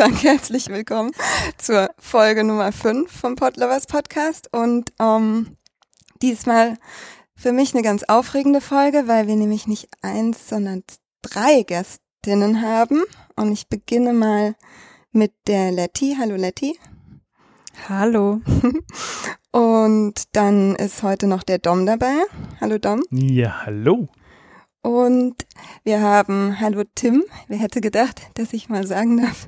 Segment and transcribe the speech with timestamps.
[0.00, 1.10] sage herzlich willkommen
[1.58, 5.58] zur Folge Nummer 5 vom Podlovers Podcast und ähm,
[6.22, 6.78] diesmal
[7.34, 10.84] für mich eine ganz aufregende Folge, weil wir nämlich nicht eins, sondern
[11.20, 13.02] drei Gästinnen haben
[13.36, 14.54] und ich beginne mal
[15.12, 16.16] mit der Letty.
[16.18, 16.78] Hallo Letty.
[17.86, 18.40] Hallo.
[19.52, 22.14] Und dann ist heute noch der Dom dabei.
[22.60, 23.02] Hallo Dom.
[23.10, 24.08] Ja, hallo.
[24.82, 25.46] Und
[25.84, 27.24] wir haben Hallo Tim.
[27.48, 29.46] Wer hätte gedacht, dass ich mal sagen darf,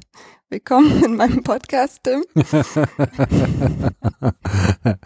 [0.52, 2.22] willkommen in meinem Podcast, Tim.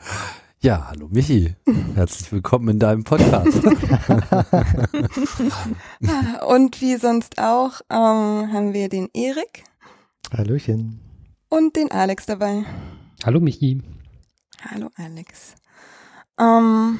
[0.61, 1.55] Ja, hallo Michi.
[1.95, 3.63] Herzlich willkommen in deinem Podcast.
[6.49, 9.63] Und wie sonst auch ähm, haben wir den Erik
[10.37, 11.01] Hallöchen.
[11.51, 12.65] und den Alex dabei.
[13.25, 13.81] Hallo Michi.
[14.63, 15.55] Hallo Alex.
[16.41, 16.99] Ähm,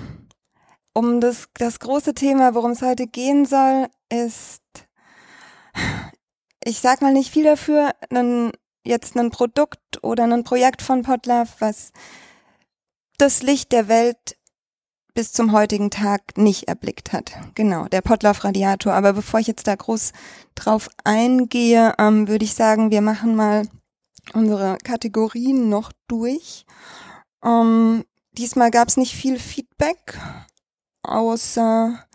[0.93, 4.63] um das, das große Thema, worum es heute gehen soll, ist,
[6.67, 8.51] ich sag mal nicht viel dafür, ein,
[8.85, 11.93] jetzt ein Produkt oder ein Projekt von Potlove, was
[13.19, 14.37] das Licht der Welt
[15.15, 17.33] bis zum heutigen Tag nicht erblickt hat.
[17.55, 18.93] Genau, der Potlove Radiator.
[18.93, 20.13] Aber bevor ich jetzt da groß
[20.57, 23.69] drauf eingehe, ähm, würde ich sagen, wir machen mal
[24.35, 26.67] unsere Kategorien noch durch.
[27.45, 30.19] Ähm, diesmal gab es nicht viel Feedback,
[31.03, 32.06] außer,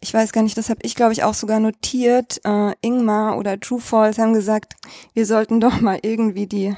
[0.00, 3.58] ich weiß gar nicht, das habe ich glaube ich auch sogar notiert, äh, Ingmar oder
[3.58, 4.74] True Falls haben gesagt,
[5.14, 6.74] wir sollten doch mal irgendwie die,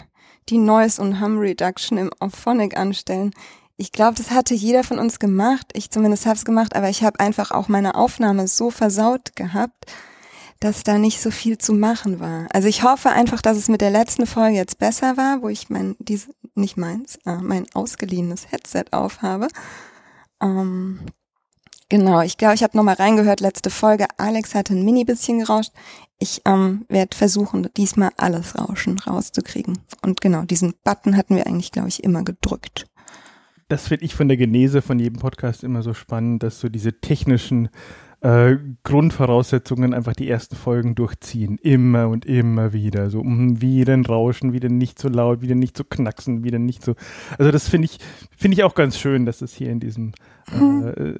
[0.49, 3.33] die Noise und Hum Reduction im Auphonic anstellen.
[3.77, 5.71] Ich glaube, das hatte jeder von uns gemacht.
[5.73, 9.87] Ich zumindest habe es gemacht, aber ich habe einfach auch meine Aufnahme so versaut gehabt,
[10.61, 12.47] dass da nicht so viel zu machen war.
[12.53, 15.71] Also ich hoffe einfach, dass es mit der letzten Folge jetzt besser war, wo ich
[15.71, 19.49] mein, diese, nicht meins, äh, mein ausgeliehenes Headset aufhabe.
[20.43, 21.01] Ähm,
[21.91, 24.07] genau, ich glaube, ich habe nochmal reingehört, letzte Folge.
[24.17, 25.73] Alex hatte ein mini bisschen gerauscht.
[26.19, 29.79] Ich ähm, werde versuchen, diesmal alles Rauschen rauszukriegen.
[30.03, 32.87] Und genau, diesen Button hatten wir eigentlich, glaube ich, immer gedrückt.
[33.69, 37.01] Das finde ich von der Genese von jedem Podcast immer so spannend, dass so diese
[37.01, 37.69] technischen
[38.23, 41.59] äh, Grundvoraussetzungen einfach die ersten Folgen durchziehen.
[41.63, 43.09] Immer und immer wieder.
[43.11, 46.85] So, mm, wieder ein Rauschen, wieder nicht so laut, wieder nicht so knacksen, wieder nicht
[46.85, 46.95] so.
[47.39, 47.99] Also das finde ich,
[48.37, 50.13] finde ich auch ganz schön, dass es hier in diesem
[50.53, 51.15] äh,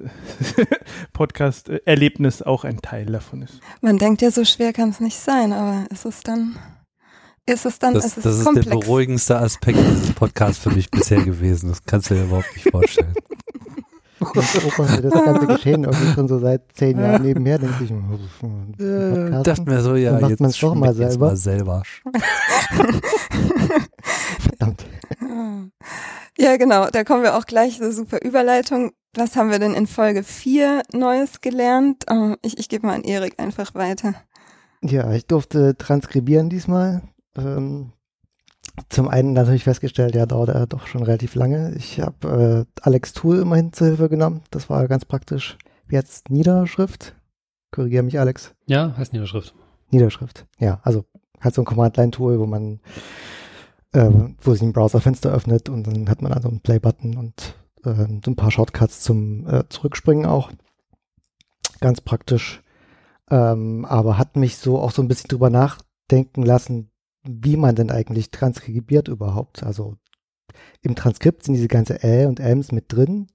[1.13, 3.59] Podcast-Erlebnis auch ein Teil davon ist.
[3.81, 6.55] Man denkt ja, so schwer kann es nicht sein, aber es ist dann,
[7.47, 8.67] ist es dann, Das, es ist das ist komplex.
[8.69, 11.69] der beruhigendste Aspekt dieses Podcasts für mich bisher gewesen.
[11.69, 13.13] Das kannst du dir überhaupt nicht vorstellen.
[14.21, 17.89] Das ganze Geschehen irgendwie schon so seit zehn Jahren nebenher, denke ich.
[17.89, 19.43] hm, Äh, Podcasten.
[19.43, 21.27] dachte mir so, ja, jetzt man's doch mal selber.
[21.27, 21.83] mal selber.
[24.39, 24.85] Verdammt.
[26.37, 28.91] Ja, genau, da kommen wir auch gleich, eine super Überleitung.
[29.15, 32.05] Was haben wir denn in Folge 4 Neues gelernt?
[32.09, 34.13] Ähm, ich ich gebe mal an Erik einfach weiter.
[34.81, 37.01] Ja, ich durfte transkribieren diesmal.
[37.37, 37.91] Ähm,
[38.89, 41.73] zum einen natürlich festgestellt, ja, dauert er doch schon relativ lange.
[41.75, 44.41] Ich habe äh, Alex Tool immerhin zur Hilfe genommen.
[44.51, 45.57] Das war ganz praktisch.
[45.87, 47.15] Wie jetzt Niederschrift?
[47.71, 48.53] Korrigiere mich, Alex.
[48.65, 49.53] Ja, heißt Niederschrift.
[49.89, 50.45] Niederschrift.
[50.59, 51.05] Ja, also
[51.39, 52.79] halt so ein Command-Line-Tool, wo man,
[53.93, 54.09] äh,
[54.41, 58.31] wo sich ein Browserfenster öffnet und dann hat man also einen Play-Button und äh, so
[58.31, 60.51] ein paar Shortcuts zum äh, Zurückspringen auch.
[61.79, 62.61] Ganz praktisch.
[63.29, 66.90] Ähm, aber hat mich so auch so ein bisschen drüber nachdenken lassen,
[67.23, 69.63] wie man denn eigentlich transkribiert überhaupt.
[69.63, 69.95] Also
[70.81, 73.27] im Transkript sind diese ganze Ä und Ms mit drin,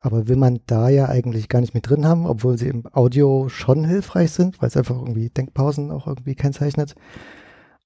[0.00, 3.48] aber will man da ja eigentlich gar nicht mit drin haben, obwohl sie im Audio
[3.48, 6.94] schon hilfreich sind, weil es einfach irgendwie Denkpausen auch irgendwie kennzeichnet.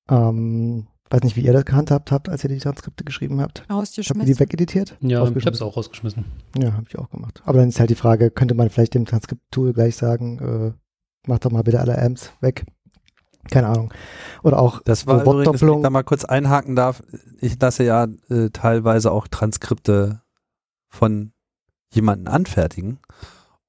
[0.08, 3.64] Ähm, weiß nicht, wie ihr das gehandhabt habt, als ihr die Transkripte geschrieben habt.
[3.68, 4.96] Habt ihr die wegeditiert?
[5.00, 5.54] Ja, ich habe Rausgeschmissen?
[5.54, 6.24] es auch rausgeschmissen.
[6.58, 7.42] Ja, habe ich auch gemacht.
[7.44, 10.72] Aber dann ist halt die Frage, könnte man vielleicht dem Transkript-Tool gleich sagen, äh,
[11.26, 12.64] mach doch mal bitte alle Amps weg.
[13.50, 13.92] Keine Ahnung.
[14.42, 17.02] Oder auch Das war übrigens, wenn ich da mal kurz einhaken darf,
[17.40, 20.22] ich lasse ja äh, teilweise auch Transkripte
[20.88, 21.32] von
[21.92, 23.00] jemanden anfertigen.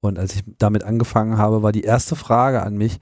[0.00, 2.98] Und als ich damit angefangen habe, war die erste Frage an mich,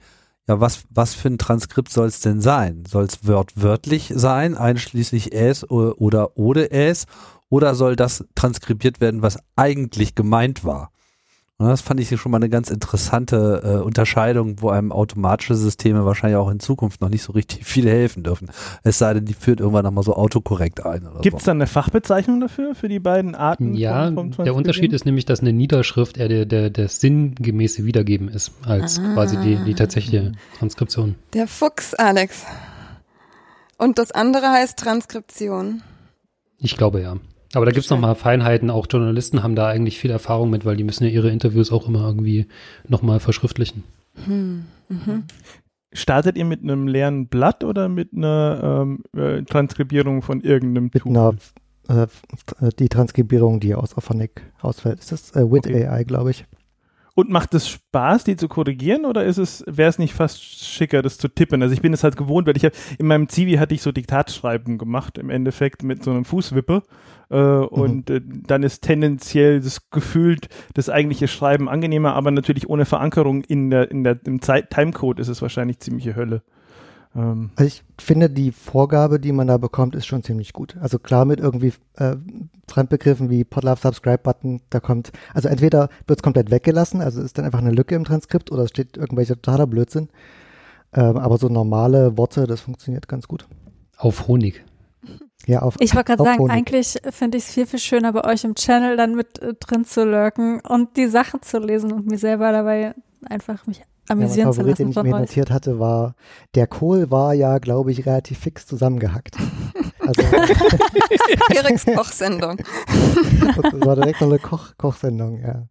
[0.47, 2.83] ja, was, was für ein Transkript soll es denn sein?
[2.85, 5.31] Soll es wörtwörtlich sein, einschließlich
[5.69, 7.05] o- oder ohne Äs?
[7.49, 10.92] Oder soll das transkribiert werden, was eigentlich gemeint war?
[11.63, 16.05] Und das fand ich schon mal eine ganz interessante äh, Unterscheidung, wo einem automatische Systeme
[16.05, 18.49] wahrscheinlich auch in Zukunft noch nicht so richtig viel helfen dürfen.
[18.83, 21.07] Es sei denn, die führt irgendwann nochmal so autokorrekt ein.
[21.21, 21.47] Gibt es so.
[21.47, 23.75] da eine Fachbezeichnung dafür, für die beiden Arten?
[23.75, 24.55] Ja, vom- vom der?
[24.55, 29.13] Unterschied ist nämlich, dass eine Niederschrift eher der, der, der sinngemäße Wiedergeben ist, als Ah.
[29.13, 31.15] quasi die, die tatsächliche Transkription.
[31.33, 32.45] Der Fuchs, Alex.
[33.77, 35.81] Und das andere heißt Transkription.
[36.57, 37.15] Ich glaube ja.
[37.53, 38.69] Aber da gibt's noch mal Feinheiten.
[38.69, 41.87] Auch Journalisten haben da eigentlich viel Erfahrung mit, weil die müssen ja ihre Interviews auch
[41.87, 42.47] immer irgendwie
[42.87, 43.83] nochmal verschriftlichen.
[44.25, 44.65] Hm.
[44.89, 45.23] Mhm.
[45.91, 51.03] startet ihr mit einem leeren Blatt oder mit einer ähm, äh, Transkribierung von irgendeinem Mit
[51.03, 51.11] Tool?
[51.87, 52.07] einer,
[52.61, 54.99] äh, die Transkribierung, die aus Auphonic ausfällt.
[54.99, 55.87] Ist das äh, Wit Okay.
[55.87, 56.45] AI, glaube ich.
[57.15, 61.03] Und macht es Spaß, die zu korrigieren oder ist es, wäre es nicht fast schicker,
[61.03, 61.61] das zu tippen?
[61.61, 63.91] Also ich bin es halt gewohnt, weil ich hab, in meinem Zivi hatte ich so
[63.91, 66.81] Diktatschreiben gemacht, im Endeffekt mit so einem Fußwippe.
[67.29, 72.85] Äh, Und äh, dann ist tendenziell das gefühlt das eigentliche Schreiben angenehmer, aber natürlich ohne
[72.85, 76.41] Verankerung in der, in der, im Zeit Timecode ist es wahrscheinlich ziemliche Hölle.
[77.15, 80.75] Ähm, Also ich finde, die Vorgabe, die man da bekommt, ist schon ziemlich gut.
[80.81, 82.15] Also klar mit irgendwie äh,
[82.67, 87.37] Fremdbegriffen wie Podlove Subscribe Button, da kommt, also entweder wird es komplett weggelassen, also ist
[87.37, 90.09] dann einfach eine Lücke im Transkript oder es steht irgendwelcher totaler Blödsinn.
[90.93, 93.47] Ähm, aber so normale Worte, das funktioniert ganz gut.
[93.97, 94.63] Auf Honig.
[95.45, 96.55] Ja, auf, Ich wollte gerade sagen, Honig.
[96.55, 99.85] eigentlich finde ich es viel, viel schöner, bei euch im Channel dann mit äh, drin
[99.85, 102.95] zu lurken und die Sachen zu lesen und mir selber dabei
[103.25, 105.21] einfach mich ja, mein amüsieren zu Favorit, den lassen ich mir euch.
[105.21, 106.15] notiert hatte, war,
[106.55, 109.37] der Kohl war ja, glaube ich, relativ fix zusammengehackt.
[110.05, 110.21] Also
[111.55, 112.57] Eriks Kochsendung.
[112.57, 115.63] Das war direkt noch eine Koch Kochsendung, ja.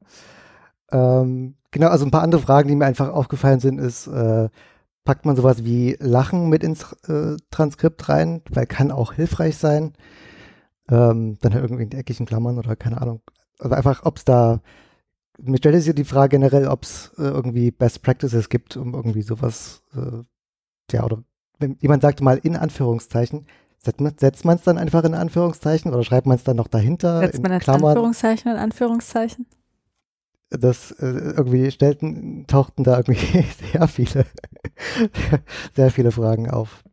[0.90, 4.48] Ähm, genau, also ein paar andere Fragen, die mir einfach aufgefallen sind, ist, äh,
[5.04, 9.92] packt man sowas wie Lachen mit ins äh, Transkript rein, weil kann auch hilfreich sein.
[10.88, 13.20] Ähm, dann halt irgendwie in eckigen Klammern oder keine Ahnung.
[13.58, 14.60] Also einfach, ob es da,
[15.42, 19.22] mir stellt sich die Frage generell, ob es äh, irgendwie Best Practices gibt, um irgendwie
[19.22, 20.22] sowas, äh,
[20.90, 21.22] ja, oder
[21.58, 23.46] wenn jemand sagte mal in Anführungszeichen,
[23.78, 27.42] setzt man es dann einfach in Anführungszeichen oder schreibt man es dann noch dahinter Setzt
[27.42, 27.90] man jetzt Klammern?
[27.90, 29.46] Anführungszeichen in Anführungszeichen?
[30.58, 34.26] das äh, irgendwie stellten, tauchten da irgendwie sehr viele,
[35.74, 36.84] sehr viele Fragen auf.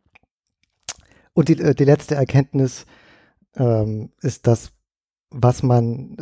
[1.34, 2.86] Und die, äh, die letzte Erkenntnis
[3.56, 4.72] ähm, ist das,
[5.30, 6.18] was man,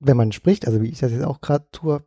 [0.00, 2.02] wenn man spricht, also wie ich das jetzt auch gerade tue,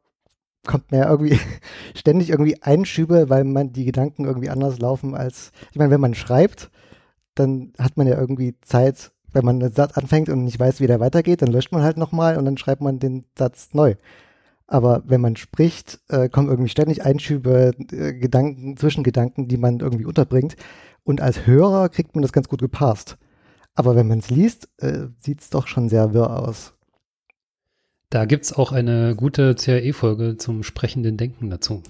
[0.66, 1.40] kommt mir ja irgendwie
[1.96, 6.14] ständig irgendwie Einschübe, weil man die Gedanken irgendwie anders laufen als, ich meine, wenn man
[6.14, 6.72] schreibt,
[7.36, 10.88] dann hat man ja irgendwie Zeit, wenn man einen Satz anfängt und nicht weiß, wie
[10.88, 13.96] der weitergeht, dann löscht man halt nochmal und dann schreibt man den Satz neu.
[14.68, 20.06] Aber wenn man spricht, äh, kommen irgendwie ständig Einschübe, äh, Gedanken, Zwischengedanken, die man irgendwie
[20.06, 20.56] unterbringt.
[21.04, 23.18] Und als Hörer kriegt man das ganz gut gepasst.
[23.76, 26.74] Aber wenn man es liest, äh, sieht es doch schon sehr wirr aus.
[28.12, 31.82] Da gibt's auch eine gute CAE-Folge zum sprechenden Denken dazu.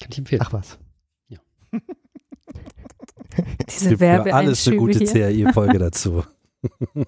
[0.00, 0.40] Kann ich empfehlen.
[0.42, 0.78] Ach was.
[3.68, 5.46] Diese Gibt für alles eine gute hier.
[5.46, 6.24] CAI-Folge dazu.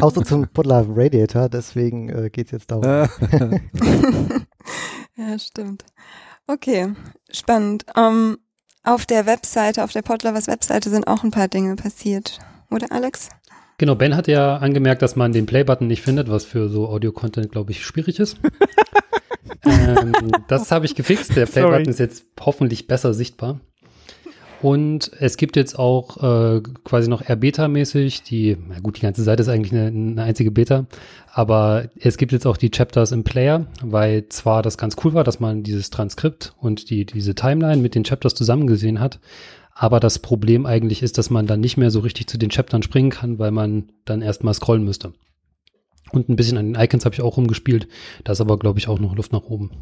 [0.00, 2.84] Außer zum Podlove Radiator, deswegen äh, geht es jetzt darum.
[5.18, 5.82] Ja, stimmt.
[6.46, 6.92] Okay,
[7.30, 7.86] spannend.
[7.96, 8.36] Ähm,
[8.82, 12.38] auf der Webseite, auf der Podlovers Webseite sind auch ein paar Dinge passiert.
[12.70, 13.30] Oder Alex?
[13.78, 17.52] Genau, Ben hat ja angemerkt, dass man den Play-Button nicht findet, was für so Audio-Content,
[17.52, 18.38] glaube ich, schwierig ist.
[19.66, 21.36] ähm, das habe ich gefixt.
[21.36, 23.60] Der Play-Button ist jetzt hoffentlich besser sichtbar.
[24.62, 29.42] Und es gibt jetzt auch äh, quasi noch R-Beta-mäßig die, na gut, die ganze Seite
[29.42, 30.86] ist eigentlich eine, eine einzige Beta,
[31.30, 35.24] aber es gibt jetzt auch die Chapters im Player, weil zwar das ganz cool war,
[35.24, 39.20] dass man dieses Transkript und die, diese Timeline mit den Chapters zusammengesehen hat,
[39.78, 42.82] aber das Problem eigentlich ist, dass man dann nicht mehr so richtig zu den Chaptern
[42.82, 45.12] springen kann, weil man dann erstmal scrollen müsste.
[46.12, 47.86] Und ein bisschen an den Icons habe ich auch rumgespielt.
[48.24, 49.72] Da ist aber, glaube ich, auch noch Luft nach oben.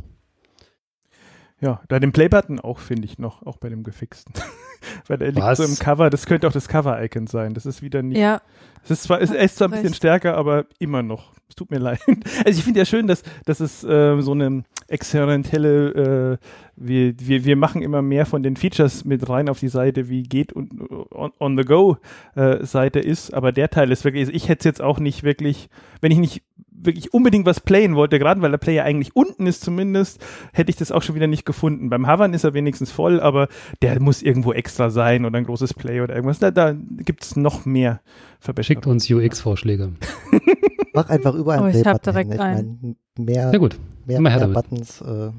[1.60, 4.34] Ja, da den Playbutton auch finde ich noch, auch bei dem gefixten.
[5.06, 5.58] Weil der liegt Was?
[5.58, 7.54] so im Cover, das könnte auch das Cover-Icon sein.
[7.54, 8.18] Das ist wieder nicht.
[8.18, 8.42] Ja,
[8.82, 11.32] Es ist zwar, es ist zwar ein bisschen stärker, aber immer noch.
[11.48, 12.00] Es tut mir leid.
[12.44, 16.46] Also ich finde ja schön, dass, dass es äh, so eine experimentelle, äh,
[16.76, 20.22] wir, wir, wir machen immer mehr von den Features mit rein auf die Seite, wie
[20.24, 20.72] geht und
[21.12, 21.96] on, on the go
[22.34, 23.32] äh, Seite ist.
[23.32, 25.68] Aber der Teil ist wirklich, also ich hätte es jetzt auch nicht wirklich,
[26.00, 26.42] wenn ich nicht
[26.84, 30.76] wirklich unbedingt was playen wollte, gerade weil der Player eigentlich unten ist zumindest, hätte ich
[30.76, 31.88] das auch schon wieder nicht gefunden.
[31.88, 33.48] Beim Havern ist er wenigstens voll, aber
[33.82, 36.38] der muss irgendwo extra sein oder ein großes Play oder irgendwas.
[36.38, 38.00] Da, da gibt es noch mehr
[38.40, 38.82] Verbesserungen.
[38.82, 39.92] Schickt uns UX-Vorschläge.
[40.94, 42.32] Mach einfach überall Oh, einen ich hab direkt hin.
[42.32, 43.76] Ich meine, mehr, Na gut.
[44.06, 44.70] mehr, immer her mehr damit.
[44.70, 45.00] Buttons.
[45.00, 45.30] Äh,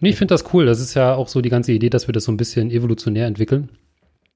[0.00, 0.66] Nee, ich finde das cool.
[0.66, 3.28] Das ist ja auch so die ganze Idee, dass wir das so ein bisschen evolutionär
[3.28, 3.68] entwickeln.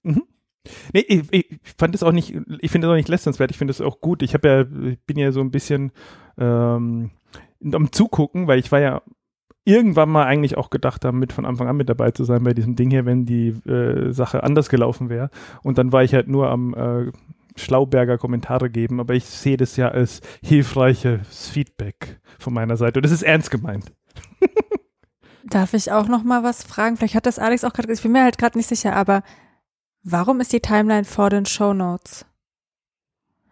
[0.04, 3.72] Nee, ich, ich fand es auch nicht, ich finde es auch nicht lästernswert, ich finde
[3.72, 4.22] es auch gut.
[4.22, 5.90] Ich habe ja, ich bin ja so ein bisschen
[6.38, 7.10] ähm,
[7.72, 9.02] am Zugucken, weil ich war ja
[9.64, 12.54] irgendwann mal eigentlich auch gedacht haben, mit von Anfang an mit dabei zu sein bei
[12.54, 15.30] diesem Ding hier, wenn die äh, Sache anders gelaufen wäre.
[15.64, 17.10] Und dann war ich halt nur am äh,
[17.56, 22.98] Schlauberger Kommentare geben, aber ich sehe das ja als hilfreiches Feedback von meiner Seite.
[22.98, 23.92] Und das ist ernst gemeint.
[25.44, 26.96] darf ich auch noch mal was fragen?
[26.96, 29.22] Vielleicht hat das Alex auch gerade, ich bin mir halt gerade nicht sicher, aber
[30.02, 32.26] warum ist die Timeline vor den Shownotes?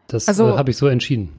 [0.09, 1.37] Das Also- äh, habe ich so entschieden.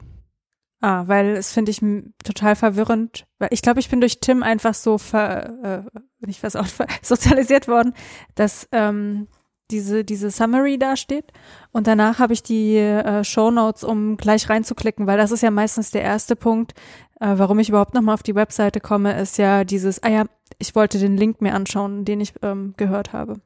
[0.82, 3.26] Ah, weil es finde ich m- total verwirrend.
[3.38, 6.86] Weil ich glaube, ich bin durch Tim einfach so ver, äh, nicht was auch ver
[7.02, 7.94] sozialisiert worden,
[8.34, 9.26] dass ähm,
[9.70, 11.32] diese diese Summary da steht
[11.72, 15.50] und danach habe ich die äh, Show Notes, um gleich reinzuklicken, weil das ist ja
[15.50, 16.74] meistens der erste Punkt,
[17.20, 20.24] äh, warum ich überhaupt nochmal auf die Webseite komme, ist ja dieses, ah ja,
[20.58, 23.40] ich wollte den Link mir anschauen, den ich ähm, gehört habe.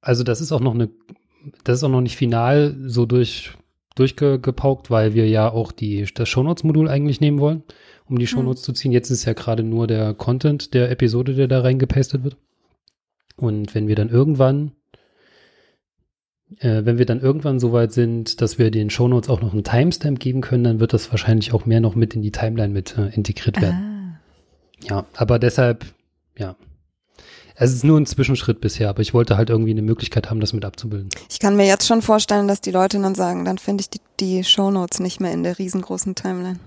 [0.00, 0.90] Also das ist auch noch eine,
[1.64, 3.52] das ist auch noch nicht final so durch,
[3.94, 7.62] durchgepaukt, weil wir ja auch die, das Shownotes-Modul eigentlich nehmen wollen,
[8.08, 8.92] um die Shownotes zu ziehen.
[8.92, 12.36] Jetzt ist ja gerade nur der Content der Episode, der da reingepastet wird.
[13.36, 14.72] Und wenn wir dann irgendwann,
[16.60, 19.64] äh, wenn wir dann irgendwann so weit sind, dass wir den Shownotes auch noch einen
[19.64, 22.96] Timestamp geben können, dann wird das wahrscheinlich auch mehr noch mit in die Timeline mit
[22.98, 24.18] äh, integriert werden.
[24.84, 24.88] Ah.
[24.88, 25.84] Ja, aber deshalb,
[26.36, 26.56] ja.
[27.54, 30.52] Es ist nur ein Zwischenschritt bisher, aber ich wollte halt irgendwie eine Möglichkeit haben, das
[30.52, 31.10] mit abzubilden.
[31.30, 34.00] Ich kann mir jetzt schon vorstellen, dass die Leute dann sagen, dann finde ich die,
[34.18, 36.58] die Shownotes nicht mehr in der riesengroßen Timeline.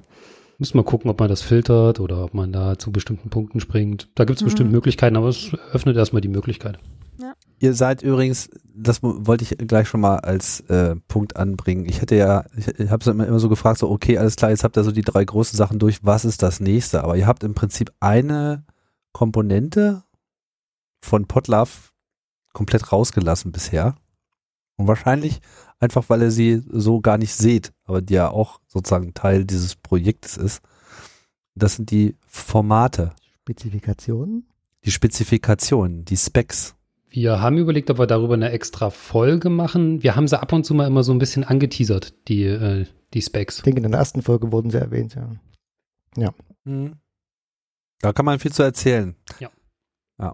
[0.57, 4.07] Muss mal gucken, ob man das filtert oder ob man da zu bestimmten Punkten springt.
[4.15, 4.45] Da gibt es Mhm.
[4.45, 6.77] bestimmt Möglichkeiten, aber es öffnet erstmal die Möglichkeit.
[7.59, 11.85] Ihr seid übrigens, das wollte ich gleich schon mal als äh, Punkt anbringen.
[11.85, 14.77] Ich hätte ja, ich, habe immer, immer so gefragt, so okay, alles klar, jetzt habt
[14.77, 17.03] ihr so die drei großen Sachen durch, was ist das nächste?
[17.03, 18.65] Aber ihr habt im Prinzip eine
[19.13, 20.03] Komponente
[20.99, 21.91] von Potlove
[22.51, 23.95] komplett rausgelassen bisher.
[24.77, 25.39] Und wahrscheinlich
[25.79, 29.75] einfach, weil ihr sie so gar nicht seht, aber die ja auch sozusagen Teil dieses
[29.75, 30.61] Projektes ist.
[31.53, 34.47] Das sind die Formate, Spezifikationen.
[34.83, 36.75] die Spezifikationen, die Specs.
[37.15, 40.03] Wir haben überlegt, ob wir darüber eine extra Folge machen.
[40.03, 43.21] Wir haben sie ab und zu mal immer so ein bisschen angeteasert, die, äh, die
[43.21, 43.59] Specs.
[43.59, 45.15] Ich denke, in der ersten Folge wurden sie erwähnt,
[46.17, 46.33] ja.
[46.65, 46.95] Mhm.
[48.01, 49.15] Da kann man viel zu erzählen.
[49.39, 49.49] Ja.
[50.19, 50.33] Ja.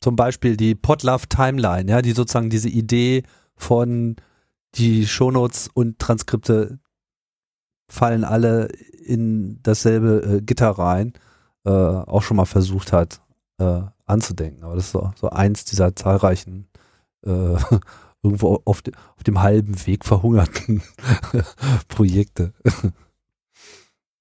[0.00, 3.22] Zum Beispiel die Podlove Timeline, ja, die sozusagen diese Idee
[3.54, 4.16] von
[4.74, 6.80] die Shownotes und Transkripte
[7.88, 8.72] fallen alle
[9.04, 11.12] in dasselbe äh, Gitter rein,
[11.64, 13.20] äh, auch schon mal versucht hat
[13.58, 14.64] äh, anzudenken.
[14.64, 16.68] Aber das ist so, so eins dieser zahlreichen
[17.24, 17.56] äh,
[18.22, 20.82] irgendwo auf, de, auf dem halben Weg verhungerten
[21.88, 22.52] Projekte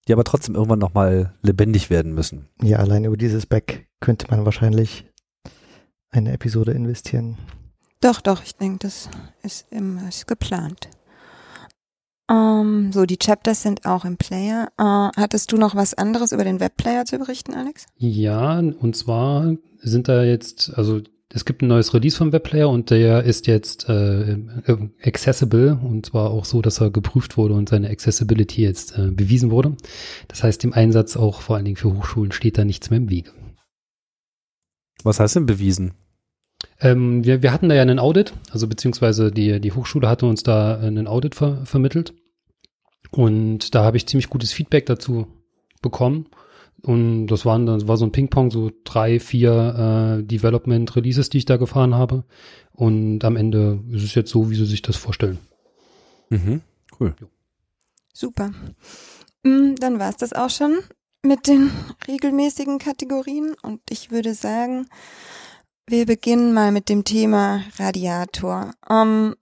[0.08, 2.48] die aber trotzdem irgendwann nochmal lebendig werden müssen.
[2.62, 5.06] Ja, allein über dieses Back könnte man wahrscheinlich
[6.12, 7.38] eine Episode investieren.
[8.01, 9.10] Doch, doch, ich denke, das
[9.42, 10.89] ist, im, ist geplant.
[12.29, 14.70] Ähm, so, die Chapters sind auch im Player.
[14.77, 14.84] Äh,
[15.20, 17.86] hattest du noch was anderes über den Webplayer zu berichten, Alex?
[17.98, 22.89] Ja, und zwar sind da jetzt, also es gibt ein neues Release vom Webplayer und
[22.89, 27.70] der ist jetzt äh, äh, accessible und zwar auch so, dass er geprüft wurde und
[27.70, 29.75] seine Accessibility jetzt äh, bewiesen wurde.
[30.27, 33.10] Das heißt, im Einsatz auch vor allen Dingen für Hochschulen steht da nichts mehr im
[33.10, 33.32] Wege.
[35.03, 35.94] Was heißt denn bewiesen?
[36.82, 40.44] Ähm, wir, wir hatten da ja einen Audit, also beziehungsweise die, die Hochschule hatte uns
[40.44, 42.13] da einen Audit ver vermittelt.
[43.12, 45.27] Und da habe ich ziemlich gutes Feedback dazu
[45.82, 46.27] bekommen.
[46.82, 51.46] Und das waren das war so ein Ping-Pong, so drei, vier äh, Development-Releases, die ich
[51.46, 52.25] da gefahren habe.
[52.74, 55.39] Und am Ende ist es jetzt so, wie sie sich das vorstellen.
[56.29, 56.62] Mhm.
[57.00, 57.15] Cool.
[58.13, 58.51] Super.
[59.44, 60.79] Mm, Dann war es das auch schon
[61.24, 61.72] mit den
[62.08, 64.88] regelmäßigen Kategorien und ich würde sagen,
[65.88, 68.72] wir beginnen mal mit dem Thema Radiator.
[68.89, 69.36] Ähm,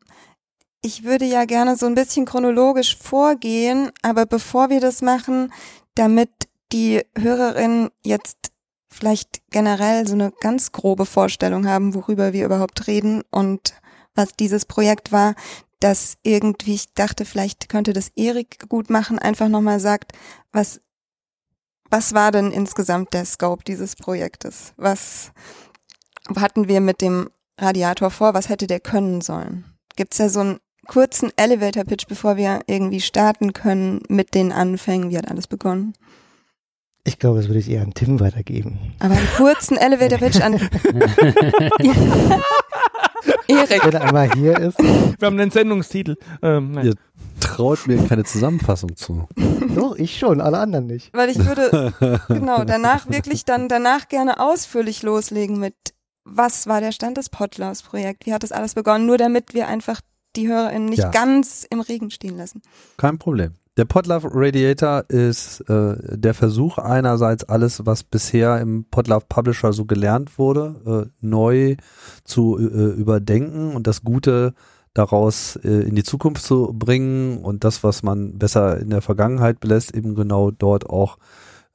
[0.82, 5.54] ich würde ja gerne so ein bisschen chronologisch vorgehen, aber bevor wir das machen,
[5.96, 6.30] damit
[6.74, 8.52] die Hörerinnen jetzt
[8.92, 13.74] vielleicht generell so eine ganz grobe Vorstellung haben, worüber wir überhaupt reden und
[14.14, 15.36] was dieses Projekt war,
[15.80, 20.12] dass irgendwie, ich dachte, vielleicht könnte das Erik gut machen, einfach nochmal sagt,
[20.52, 20.82] was,
[21.90, 24.74] was war denn insgesamt der Scope dieses Projektes?
[24.78, 25.32] Was
[26.36, 28.34] hatten wir mit dem Radiator vor?
[28.34, 29.66] Was hätte der können sollen?
[29.96, 35.10] Gibt's da so einen kurzen Elevator-Pitch, bevor wir irgendwie starten können mit den Anfängen?
[35.12, 35.94] Wie hat alles begonnen?
[37.06, 38.80] Ich glaube, das würde ich eher an Tim weitergeben.
[39.00, 40.54] Aber einen kurzen Elevator-Pitch an
[43.48, 43.86] Erik.
[43.86, 44.80] Wenn er einmal hier ist.
[44.80, 46.16] Wir haben einen Sendungstitel.
[46.42, 46.80] Ähm.
[46.82, 46.94] Ja.
[47.40, 49.28] Traut mir keine Zusammenfassung zu.
[49.76, 51.14] Doch, ich schon, alle anderen nicht.
[51.14, 51.94] Weil ich würde,
[52.30, 55.76] genau, danach wirklich dann danach gerne ausführlich loslegen mit,
[56.26, 58.26] was war der Stand des Potlaus-Projekt?
[58.26, 59.06] Wie hat das alles begonnen?
[59.06, 60.02] Nur damit wir einfach
[60.36, 61.10] die HörerInnen nicht Ja.
[61.12, 62.62] ganz im Regen stehen lassen.
[62.98, 63.54] Kein Problem.
[63.76, 69.86] Der Podlove Radiator ist äh, der Versuch einerseits alles, was bisher im Podlove Publisher so
[69.86, 71.76] gelernt wurde, äh, neu
[72.24, 74.54] zu äh, überdenken und das Gute
[74.94, 79.60] daraus äh, in die Zukunft zu bringen und das, was man besser in der Vergangenheit
[79.60, 81.18] belässt, eben genau dort auch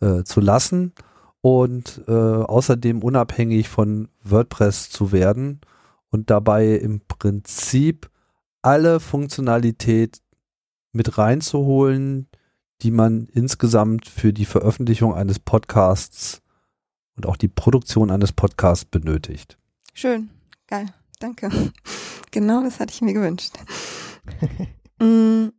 [0.01, 0.93] äh, zu lassen
[1.49, 5.63] und äh, außerdem unabhängig von WordPress zu werden
[6.11, 8.11] und dabei im Prinzip
[8.61, 10.21] alle Funktionalität
[10.93, 12.29] mit reinzuholen,
[12.83, 16.43] die man insgesamt für die Veröffentlichung eines Podcasts
[17.17, 19.57] und auch die Produktion eines Podcasts benötigt.
[19.95, 20.29] Schön,
[20.67, 20.87] geil,
[21.19, 21.51] danke.
[22.31, 23.55] Genau das hatte ich mir gewünscht.
[25.01, 25.51] Mm,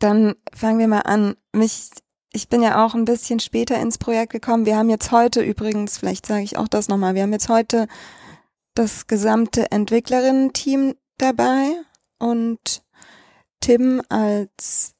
[0.00, 1.36] Dann fangen wir mal an.
[1.52, 1.90] Mich,
[2.34, 4.66] ich bin ja auch ein bisschen später ins Projekt gekommen.
[4.66, 7.86] Wir haben jetzt heute übrigens, vielleicht sage ich auch das nochmal, wir haben jetzt heute
[8.74, 11.76] das gesamte Entwicklerinnen-Team dabei
[12.18, 12.82] und
[13.60, 14.94] Tim als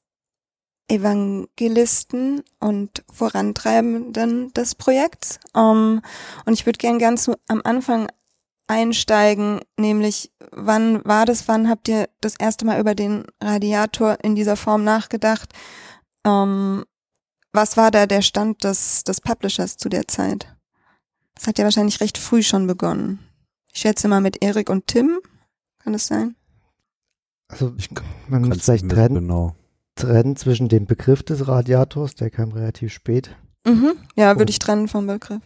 [0.87, 5.39] Evangelisten und Vorantreibenden des Projekts.
[5.53, 6.01] Um,
[6.45, 8.07] und ich würde gern ganz am Anfang
[8.67, 14.35] einsteigen, nämlich wann war das, wann habt ihr das erste Mal über den Radiator in
[14.35, 15.49] dieser Form nachgedacht?
[16.25, 16.85] Um,
[17.55, 20.55] was war da der Stand des, des Publishers zu der Zeit?
[21.35, 23.19] Das hat ja wahrscheinlich recht früh schon begonnen.
[23.73, 25.19] Ich schätze mal mit Erik und Tim.
[25.79, 26.35] Kann das sein?
[27.47, 27.89] Also Ich
[28.27, 29.55] man muss vielleicht trennen, Genau.
[29.95, 33.35] trennen zwischen dem Begriff des Radiators, der kam relativ spät.
[33.67, 33.93] Mhm.
[34.15, 35.41] Ja, würde ich trennen vom Begriff.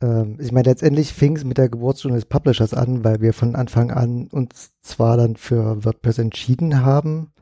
[0.00, 3.54] Ähm, ich meine, letztendlich fing es mit der Geburtsstunde des Publishers an, weil wir von
[3.56, 7.32] Anfang an uns zwar dann für WordPress entschieden haben,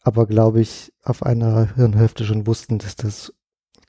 [0.00, 3.32] aber glaube ich auf einer Hirnhälfte schon wussten, dass das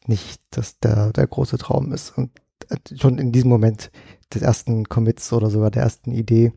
[0.08, 2.18] nicht dass der, der große Traum ist.
[2.18, 2.32] Und
[2.70, 3.92] äh, schon in diesem Moment
[4.34, 6.54] des ersten Commits oder sogar der ersten Idee.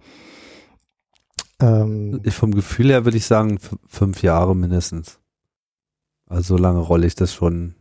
[1.60, 5.18] Ähm, vom Gefühl her würde ich sagen fünf Jahre mindestens.
[6.26, 7.74] Also so lange rolle ich das schon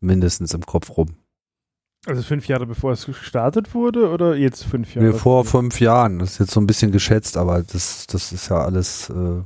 [0.00, 1.16] mindestens im Kopf rum.
[2.06, 5.08] Also fünf Jahre bevor es gestartet wurde oder jetzt fünf Jahre?
[5.08, 6.18] Nee, vor fünf Jahren.
[6.18, 9.42] Das ist jetzt so ein bisschen geschätzt, aber das, das ist ja alles, äh,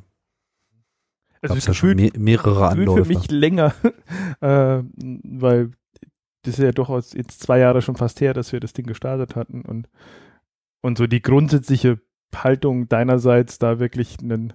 [1.43, 3.09] Also gab's es ja schon me mehrere gefühlt für Anläufe.
[3.09, 3.75] mich länger,
[4.41, 4.83] äh,
[5.25, 5.71] weil
[6.43, 9.37] das ist ja durchaus jetzt zwei Jahre schon fast her, dass wir das Ding gestartet
[9.37, 9.89] hatten und,
[10.83, 12.01] und so die grundsätzliche
[12.35, 14.53] Haltung deinerseits da wirklich einen,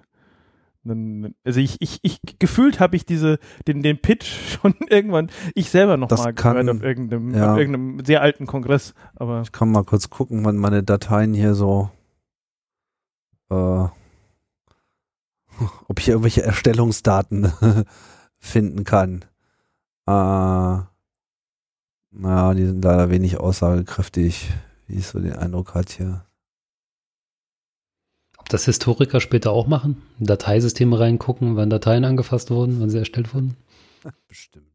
[0.84, 4.26] einen also ich, ich, ich gefühlt habe ich diese, den, den Pitch
[4.60, 7.52] schon irgendwann, ich selber noch Das mal kann- gehört auf irgendeinem, ja.
[7.52, 11.54] auf irgendeinem sehr alten Kongress, aber Ich kann mal kurz gucken, wann meine Dateien hier
[11.54, 11.90] so,
[13.50, 13.86] äh,
[15.88, 17.52] ob ich irgendwelche Erstellungsdaten
[18.38, 19.24] finden kann.
[20.06, 20.82] Äh,
[22.16, 24.50] naja, die sind leider wenig aussagekräftig,
[24.86, 26.24] wie ich so den Eindruck hat hier.
[28.38, 30.02] Ob das Historiker später auch machen?
[30.20, 33.56] In Dateisysteme reingucken, wann Dateien angefasst wurden, wann sie erstellt wurden?
[34.28, 34.66] Bestimmt.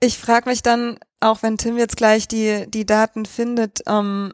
[0.00, 4.32] Ich frage mich dann, auch wenn Tim jetzt gleich die, die Daten findet, ähm,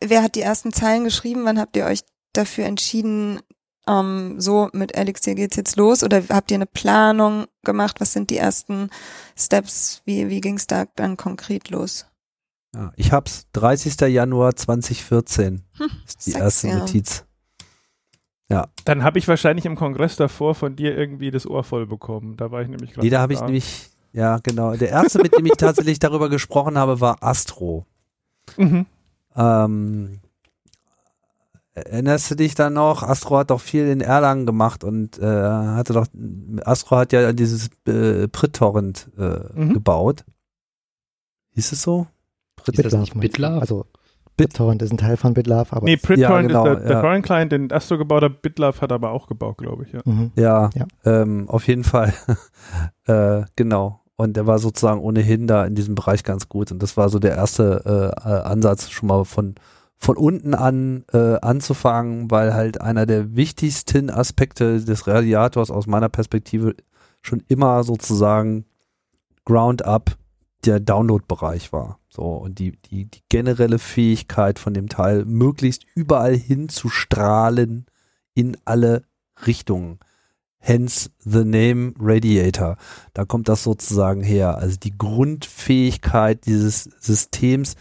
[0.00, 1.44] wer hat die ersten Zeilen geschrieben?
[1.44, 3.40] Wann habt ihr euch dafür entschieden,
[3.88, 6.02] ähm, so mit Elixir geht's jetzt los?
[6.02, 8.00] Oder habt ihr eine Planung gemacht?
[8.00, 8.90] Was sind die ersten
[9.36, 10.02] Steps?
[10.04, 12.06] Wie, wie ging's da dann konkret los?
[12.74, 13.46] Ja, ich hab's.
[13.52, 14.00] 30.
[14.12, 16.80] Januar 2014 Hm, ist die sechs erste Jahre.
[16.80, 17.24] Notiz.
[18.84, 22.36] dann habe ich wahrscheinlich im Kongress davor von dir irgendwie das Ohr voll bekommen.
[22.36, 23.06] Da war ich nämlich gerade.
[23.06, 24.74] Nee, da habe ich nämlich, ja genau.
[24.76, 27.86] Der erste, mit dem ich tatsächlich darüber gesprochen habe, war Astro.
[28.56, 28.86] Mhm.
[29.34, 30.20] Ähm,
[31.76, 33.02] erinnerst du dich da noch?
[33.02, 36.06] Astro hat doch viel in Erlangen gemacht und äh, hatte doch,
[36.64, 39.74] Astro hat ja dieses äh, BitTorrent äh, Mhm.
[39.74, 40.24] gebaut.
[41.54, 42.06] Hieß es so?
[42.66, 43.18] Ist das nicht meinst du?
[43.20, 43.60] BitLove?
[43.60, 43.86] Also
[44.36, 46.96] Bit- BitTorrent ist ein Teil von BitLove, aber Nee, BitTorrent Ja, genau, ist der, der
[46.96, 47.00] ja.
[47.00, 48.42] Torrent Client, den Astro gebaut hat.
[48.42, 49.92] BitLove hat aber auch gebaut, glaube ich.
[49.92, 50.00] Ja.
[50.04, 50.32] mhm.
[50.36, 50.86] Ja, Ja.
[51.04, 52.12] Ähm, auf jeden Fall.
[53.06, 54.00] äh, genau.
[54.16, 56.72] Und der war sozusagen ohnehin da in diesem Bereich ganz gut.
[56.72, 59.54] Und das war so der erste äh, äh, Ansatz, schon mal von,
[59.98, 66.08] von unten an äh, anzufangen, weil halt einer der wichtigsten Aspekte des Radiators aus meiner
[66.08, 66.74] Perspektive
[67.22, 68.66] schon immer sozusagen
[69.44, 70.16] Ground Up
[70.64, 71.98] der Download-Bereich war.
[72.08, 77.86] So, und die, die, die generelle Fähigkeit von dem Teil, möglichst überall hin zu strahlen
[78.34, 79.04] in alle
[79.46, 79.98] Richtungen.
[80.58, 82.76] Hence the name Radiator.
[83.12, 84.58] Da kommt das sozusagen her.
[84.58, 87.76] Also die Grundfähigkeit dieses Systems,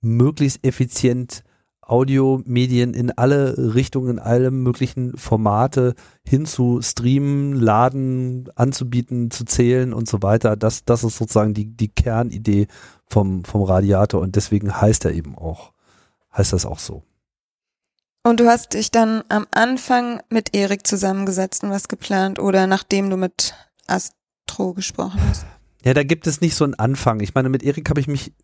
[0.00, 1.42] möglichst effizient
[1.88, 9.94] Audiomedien in alle Richtungen, in alle möglichen Formate hin zu streamen, laden, anzubieten, zu zählen
[9.94, 10.56] und so weiter.
[10.56, 12.66] Das, das ist sozusagen die, die Kernidee
[13.06, 15.72] vom, vom Radiator und deswegen heißt er eben auch,
[16.36, 17.02] heißt das auch so.
[18.22, 23.08] Und du hast dich dann am Anfang mit Erik zusammengesetzt und was geplant oder nachdem
[23.08, 23.54] du mit
[23.86, 25.46] Astro gesprochen hast?
[25.84, 27.20] Ja, da gibt es nicht so einen Anfang.
[27.20, 28.34] Ich meine, mit Erik habe ich mich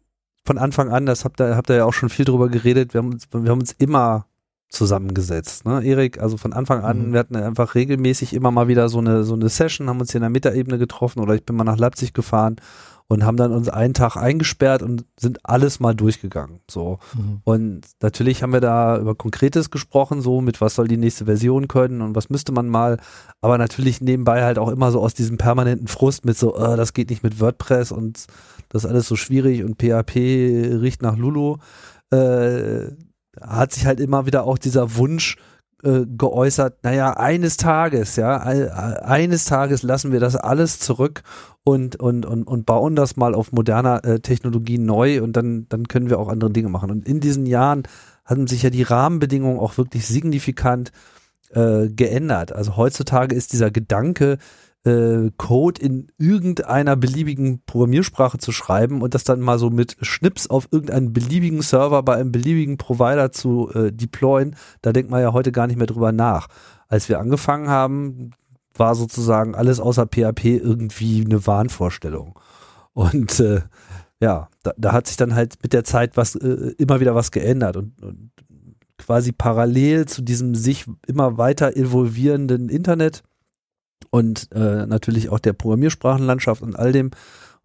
[0.46, 2.98] von Anfang an, das habt ihr, habt ihr ja auch schon viel drüber geredet, wir
[2.98, 4.26] haben uns, wir haben uns immer
[4.68, 5.64] zusammengesetzt.
[5.64, 5.83] Ne?
[5.85, 7.12] Erik, also von Anfang an, Mhm.
[7.12, 10.18] wir hatten einfach regelmäßig immer mal wieder so eine, so eine Session, haben uns hier
[10.18, 12.57] in der Metaebene getroffen oder ich bin mal nach Leipzig gefahren
[13.07, 16.61] und haben dann uns einen Tag eingesperrt und sind alles mal durchgegangen.
[16.68, 16.98] So.
[17.14, 17.40] Mhm.
[17.44, 21.68] Und natürlich haben wir da über Konkretes gesprochen, so mit was soll die nächste Version
[21.68, 22.98] können und was müsste man mal,
[23.40, 26.94] aber natürlich nebenbei halt auch immer so aus diesem permanenten Frust mit so, äh, das
[26.94, 28.26] geht nicht mit WordPress und
[28.74, 30.16] das ist alles so schwierig und PHP
[30.80, 31.56] riecht nach Lulu,
[32.10, 32.90] äh,
[33.40, 35.37] hat sich halt immer wieder auch dieser Wunsch
[35.84, 41.22] äh, geäußert, naja, eines Tages, ja, ein- eines Tages lassen wir das alles zurück
[41.62, 45.87] und, und, und, und bauen das mal auf moderner äh, Technologie neu und dann, dann
[45.88, 46.90] können wir auch andere Dinge machen.
[46.90, 47.82] Und in diesen Jahren
[48.24, 50.90] haben sich ja die Rahmenbedingungen auch wirklich signifikant
[51.50, 52.52] äh, geändert.
[52.52, 54.38] Also heutzutage ist dieser Gedanke,
[54.85, 60.47] äh, Code in irgendeiner beliebigen Programmiersprache zu schreiben und das dann mal so mit Schnips
[60.47, 65.33] auf irgendeinen beliebigen Server bei einem beliebigen Provider zu äh, deployen, da denkt man ja
[65.33, 66.49] heute gar nicht mehr drüber nach.
[66.88, 68.31] Als wir angefangen haben,
[68.75, 72.38] war sozusagen alles außer PHP irgendwie eine Wahnvorstellung.
[72.92, 73.62] Und äh,
[74.20, 77.31] ja, da, da hat sich dann halt mit der Zeit was äh, immer wieder was
[77.31, 78.31] geändert und, und
[78.99, 83.23] quasi parallel zu diesem sich immer weiter evolvierenden Internet
[84.14, 87.11] und äh, natürlich auch der Programmiersprachenlandschaft und all dem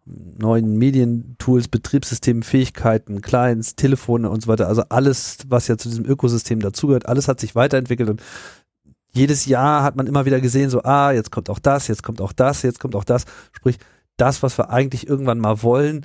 [0.04, 4.66] neuen Medientools, Betriebssystemen, Fähigkeiten, Clients, Telefone und so weiter.
[4.66, 8.20] Also alles, was ja zu diesem Ökosystem dazugehört, alles hat sich weiterentwickelt und
[9.12, 12.20] jedes Jahr hat man immer wieder gesehen, so, ah, jetzt kommt auch das, jetzt kommt
[12.20, 13.26] auch das, jetzt kommt auch das.
[13.52, 13.78] Sprich,
[14.16, 16.04] das, was wir eigentlich irgendwann mal wollen,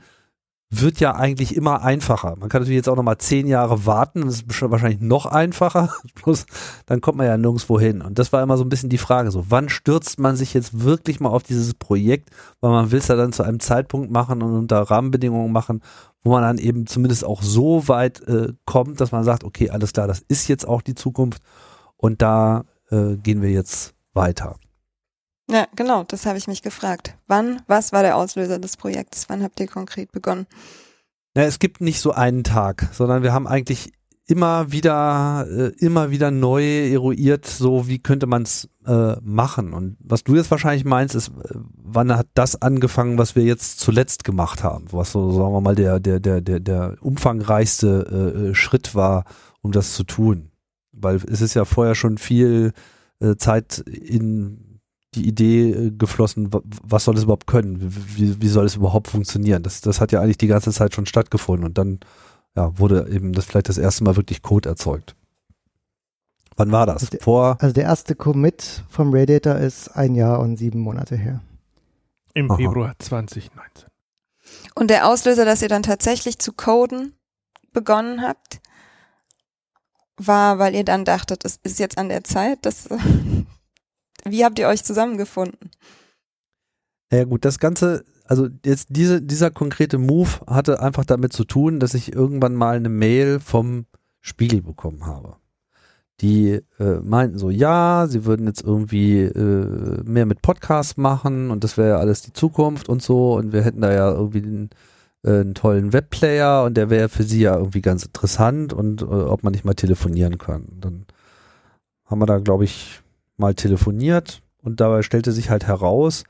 [0.82, 2.36] wird ja eigentlich immer einfacher.
[2.38, 5.94] Man kann natürlich jetzt auch noch mal zehn Jahre warten, das ist wahrscheinlich noch einfacher.
[6.16, 6.46] Plus,
[6.86, 8.02] dann kommt man ja nirgendwo hin.
[8.02, 10.84] Und das war immer so ein bisschen die Frage, so, wann stürzt man sich jetzt
[10.84, 12.30] wirklich mal auf dieses Projekt,
[12.62, 15.82] weil man will es ja dann zu einem Zeitpunkt machen und unter Rahmenbedingungen machen,
[16.24, 19.94] wo man dann eben zumindest auch so weit äh, kommt, dass man sagt, okay, alles
[19.94, 21.42] klar, das ist jetzt auch die Zukunft
[21.98, 24.56] und da äh, gehen wir jetzt weiter.
[25.50, 27.16] Ja, genau, das habe ich mich gefragt.
[27.28, 29.26] Wann, was war der Auslöser des Projekts?
[29.30, 30.48] Wann habt ihr konkret begonnen?
[31.36, 33.92] Ja, es gibt nicht so einen Tag, sondern wir haben eigentlich
[34.28, 39.74] immer wieder, äh, immer wieder neu eruiert, so wie könnte man es äh, machen.
[39.74, 43.80] Und was du jetzt wahrscheinlich meinst, ist, äh, wann hat das angefangen, was wir jetzt
[43.80, 48.50] zuletzt gemacht haben, was so, sagen wir mal, der, der, der, der, der umfangreichste äh,
[48.50, 49.26] äh, Schritt war,
[49.62, 50.52] um das zu tun.
[50.92, 52.72] Weil es ist ja vorher schon viel
[53.38, 54.75] Zeit in
[55.16, 57.78] die Idee äh, geflossen, wa- was soll es überhaupt können?
[58.16, 59.64] Wie, wie soll es überhaupt funktionieren?
[59.64, 62.00] Das, das hat ja eigentlich die ganze Zeit schon stattgefunden und dann
[62.56, 65.16] ja, wurde eben das vielleicht das erste Mal wirklich Code erzeugt.
[66.58, 66.96] Wann war das?
[67.02, 71.16] Also der- Vor, Also der erste Commit vom Radiator ist ein Jahr und sieben Monate
[71.18, 71.42] her.
[72.34, 72.58] Im Aha.
[72.58, 73.90] Februar 2019.
[74.76, 77.14] Und der Auslöser, dass ihr dann tatsächlich zu coden
[77.74, 78.62] begonnen habt,
[80.18, 82.88] war, weil ihr dann dachtet, es ist jetzt an der Zeit, dass,
[84.28, 85.72] wie habt ihr euch zusammengefunden?
[87.12, 91.80] ja gut, das Ganze, also jetzt diese, dieser konkrete Move hatte einfach damit zu tun,
[91.80, 93.86] dass ich irgendwann mal eine Mail vom
[94.22, 95.36] Spiegel bekommen habe.
[96.22, 101.64] Die äh, meinten so, ja, sie würden jetzt irgendwie äh, mehr mit Podcasts machen und
[101.64, 104.70] das wäre ja alles die Zukunft und so und wir hätten da ja irgendwie einen,
[105.24, 109.06] äh, einen tollen Webplayer und der wäre für sie ja irgendwie ganz interessant und äh,
[109.06, 110.68] ob man nicht mal telefonieren kann.
[110.80, 111.06] Dann
[112.06, 113.02] haben wir da, glaube ich,
[113.38, 116.24] mal telefoniert und dabei stellte sich halt heraus,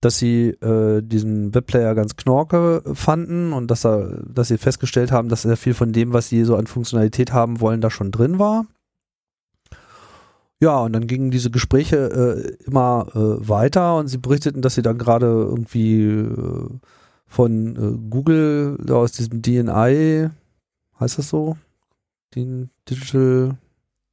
[0.00, 5.28] dass sie äh, diesen Webplayer ganz knorke fanden und dass, er, dass sie festgestellt haben,
[5.28, 8.38] dass sehr viel von dem, was sie so an Funktionalität haben wollen, da schon drin
[8.38, 8.66] war.
[10.58, 14.82] Ja, und dann gingen diese Gespräche äh, immer äh, weiter und sie berichteten, dass sie
[14.82, 16.68] dann gerade irgendwie äh,
[17.26, 20.30] von äh, Google aus diesem DNI,
[20.98, 21.56] heißt das so?
[22.34, 23.58] Den Digital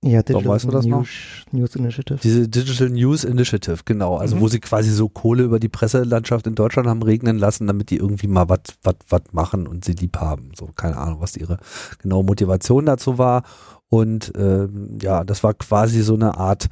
[0.03, 0.99] Ja, Warum weißt du das noch?
[0.99, 1.09] News,
[1.51, 2.19] News Initiative.
[2.21, 4.17] Diese Digital News Initiative, genau.
[4.17, 4.41] Also Mhm.
[4.41, 7.97] wo sie quasi so Kohle über die Presselandschaft in Deutschland haben regnen lassen, damit die
[7.97, 10.51] irgendwie mal was was was machen und sie lieb haben.
[10.57, 11.57] So keine Ahnung, was ihre
[11.99, 13.43] genaue Motivation dazu war.
[13.89, 16.67] Und ähm, ja, das war quasi so eine Art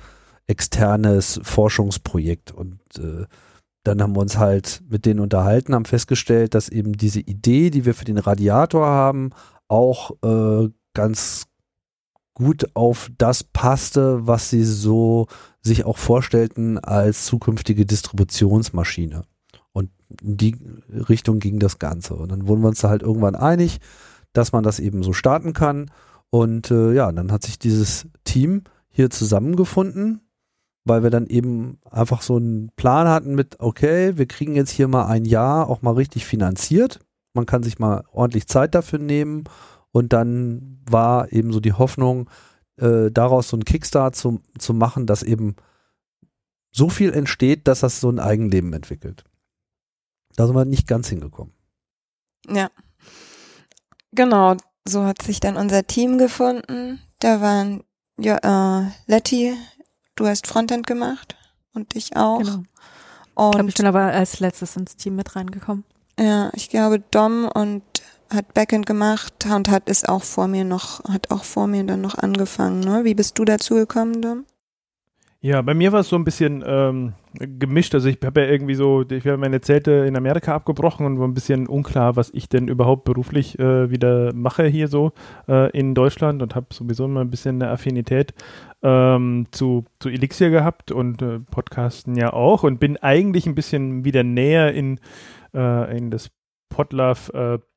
[0.48, 2.52] externes Forschungsprojekt.
[2.52, 3.26] Und äh,
[3.84, 7.86] dann haben wir uns halt mit denen unterhalten, haben festgestellt, dass eben diese Idee, die
[7.86, 9.32] wir für den Radiator haben,
[9.68, 11.46] auch äh, ganz
[12.42, 15.28] gut auf das passte, was sie so
[15.62, 19.24] sich auch vorstellten als zukünftige Distributionsmaschine.
[19.74, 20.56] Und in die
[20.90, 22.16] Richtung ging das Ganze.
[22.16, 23.80] Und dann wurden wir uns da halt irgendwann einig,
[24.34, 25.92] dass man das eben so starten kann.
[26.32, 30.22] Und äh, ja, dann hat sich dieses Team hier zusammengefunden,
[30.84, 34.88] weil wir dann eben einfach so einen Plan hatten mit, okay, wir kriegen jetzt hier
[34.88, 37.00] mal ein Jahr auch mal richtig finanziert.
[37.34, 39.44] Man kann sich mal ordentlich Zeit dafür nehmen.
[39.92, 42.30] Und dann war eben so die Hoffnung,
[42.78, 45.56] äh, daraus so einen Kickstart zu, zu machen, dass eben
[46.72, 49.24] so viel entsteht, dass das so ein Eigenleben entwickelt.
[50.36, 51.54] Da sind wir nicht ganz hingekommen.
[52.48, 52.70] Ja.
[54.14, 54.56] Genau,
[54.88, 57.02] so hat sich dann unser Team gefunden.
[57.20, 57.84] Da waren
[58.18, 58.38] ja,
[58.84, 59.56] äh, Letty,
[60.16, 61.36] du hast Frontend gemacht
[61.74, 62.40] und ich auch.
[62.40, 62.64] Genau.
[63.34, 65.84] Und Ich glaube, ich bin aber als letztes ins Team mit reingekommen.
[66.20, 67.84] ja, ich glaube Dom und
[68.34, 72.02] hat Backend gemacht und hat es auch vor mir noch, hat auch vor mir dann
[72.02, 72.80] noch angefangen.
[72.80, 73.04] Ne?
[73.04, 74.46] Wie bist du dazu gekommen, Dom?
[75.44, 77.96] Ja, bei mir war es so ein bisschen ähm, gemischt.
[77.96, 81.28] Also ich habe ja irgendwie so, ich habe meine Zelte in Amerika abgebrochen und war
[81.28, 85.14] ein bisschen unklar, was ich denn überhaupt beruflich äh, wieder mache hier so
[85.48, 88.36] äh, in Deutschland und habe sowieso immer ein bisschen eine Affinität
[88.84, 94.06] ähm, zu, zu Elixir gehabt und äh, Podcasten ja auch und bin eigentlich ein bisschen
[94.06, 95.00] wieder näher in,
[95.56, 96.30] äh, in das
[96.70, 97.71] Podlove äh,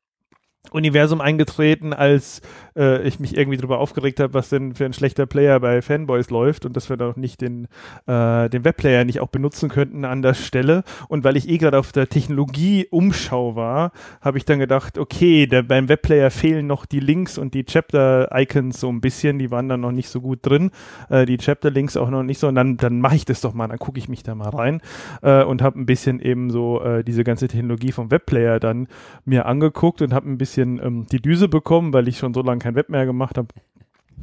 [0.71, 2.41] Universum eingetreten, als
[2.77, 6.31] äh, ich mich irgendwie darüber aufgeregt habe, was denn für ein schlechter Player bei Fanboys
[6.31, 7.69] läuft und dass wir doch nicht den,
[8.07, 10.83] äh, den Webplayer nicht auch benutzen könnten an der Stelle.
[11.09, 15.63] Und weil ich eh gerade auf der Technologie-Umschau war, habe ich dann gedacht, okay, der,
[15.63, 19.81] beim Webplayer fehlen noch die Links und die Chapter-Icons so ein bisschen, die waren dann
[19.81, 20.71] noch nicht so gut drin,
[21.11, 23.69] äh, die Chapter-Links auch noch nicht so und dann, dann mache ich das doch mal,
[23.69, 24.81] dann gucke ich mich da mal rein
[25.23, 28.89] äh, und habe ein bisschen eben so äh, diese ganze Technologie vom Webplayer dann
[29.25, 32.61] mir angeguckt und habe ein bisschen ähm, die Düse bekommen, weil ich schon so lange
[32.61, 33.49] kein Web mehr gemacht habe.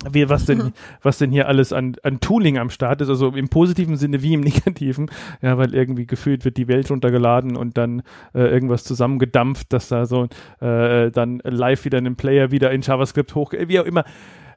[0.09, 3.49] Wie, was denn, was denn hier alles an, an Tooling am Start ist, also im
[3.49, 8.03] positiven Sinne wie im negativen, ja, weil irgendwie gefühlt wird die Welt runtergeladen und dann
[8.33, 10.27] äh, irgendwas zusammengedampft, dass da so
[10.59, 14.05] äh, dann live wieder in einem Player wieder in JavaScript hoch, wie auch immer.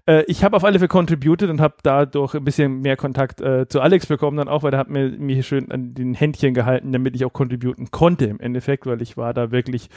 [0.07, 3.67] Äh, ich habe auf alle Fälle contributed und habe dadurch ein bisschen mehr Kontakt äh,
[3.69, 6.93] zu Alex bekommen, dann auch, weil er hat mir, mir schön an den Händchen gehalten,
[6.93, 9.89] damit ich auch contributen konnte im Endeffekt, weil ich war da wirklich,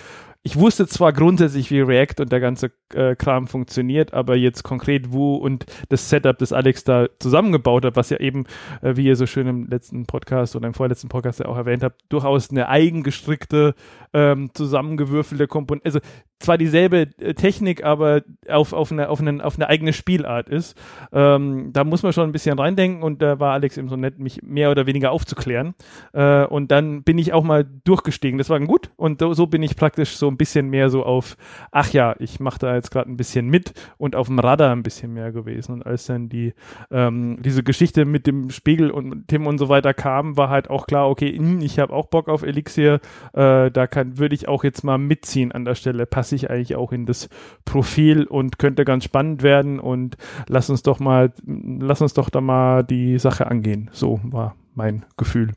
[0.44, 5.12] ich wusste zwar grundsätzlich, wie React und der ganze äh, Kram funktioniert, aber jetzt konkret
[5.12, 8.46] wo und das Setup, das Alex da zusammengebaut hat, was ja eben,
[8.82, 11.84] äh, wie ihr so schön im letzten Podcast oder im vorletzten Podcast ja auch erwähnt
[11.84, 13.76] habt, durchaus eine eigengestrickte,
[14.14, 16.00] ähm, zusammengewürfelte Komponente, also
[16.40, 20.78] zwar dieselbe äh, Technik, aber auf, auf, eine, auf, eine, auf eine eigene Spielart ist.
[21.12, 24.20] Ähm, da muss man schon ein bisschen reindenken und da war Alex eben so nett,
[24.20, 25.74] mich mehr oder weniger aufzuklären.
[26.14, 28.38] Äh, und dann bin ich auch mal durchgestiegen.
[28.38, 31.38] Das war gut und so, bin ich praktisch so ein bisschen mehr so auf,
[31.72, 34.84] ach ja, ich mache da jetzt gerade ein bisschen mit und auf dem Radar ein
[34.84, 35.74] bisschen mehr gewesen.
[35.74, 36.54] Und als dann die
[36.92, 40.88] ähm, diese Geschichte mit dem Spiegel und Tim und so weiter kam, war halt auch
[40.88, 43.00] klar, okay, hm, ich habe auch Bock auf Elixir,
[43.34, 46.06] äh, da kann würde ich auch jetzt mal mitziehen an der Stelle.
[46.06, 47.30] Passe ich eigentlich auch in das
[47.66, 52.42] Profil und könnte ganz spannend werden und lass uns doch mal, lass uns doch da
[52.42, 53.90] mal die Sache angehen.
[53.94, 55.54] So war mein Gefühl.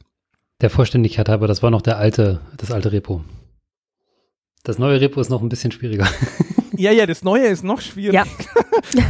[0.61, 3.23] Der Vollständigkeit halber, das war noch der alte, das alte Repo.
[4.63, 6.07] Das neue Repo ist noch ein bisschen schwieriger.
[6.81, 8.25] Ja, ja, das Neue ist noch schwieriger.
[8.25, 8.29] Ja.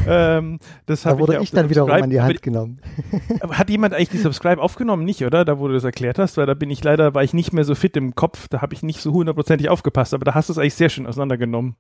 [0.39, 2.81] ähm, das Da wurde ja auf ich dann wiederum Subscribe- an die aber Hand genommen.
[3.41, 5.05] Aber Hat jemand eigentlich die Subscribe aufgenommen?
[5.05, 5.45] Nicht, oder?
[5.45, 7.63] Da, wo du das erklärt hast, weil da bin ich leider, war ich nicht mehr
[7.63, 10.53] so fit im Kopf, da habe ich nicht so hundertprozentig aufgepasst, aber da hast du
[10.53, 11.77] es eigentlich sehr schön auseinandergenommen.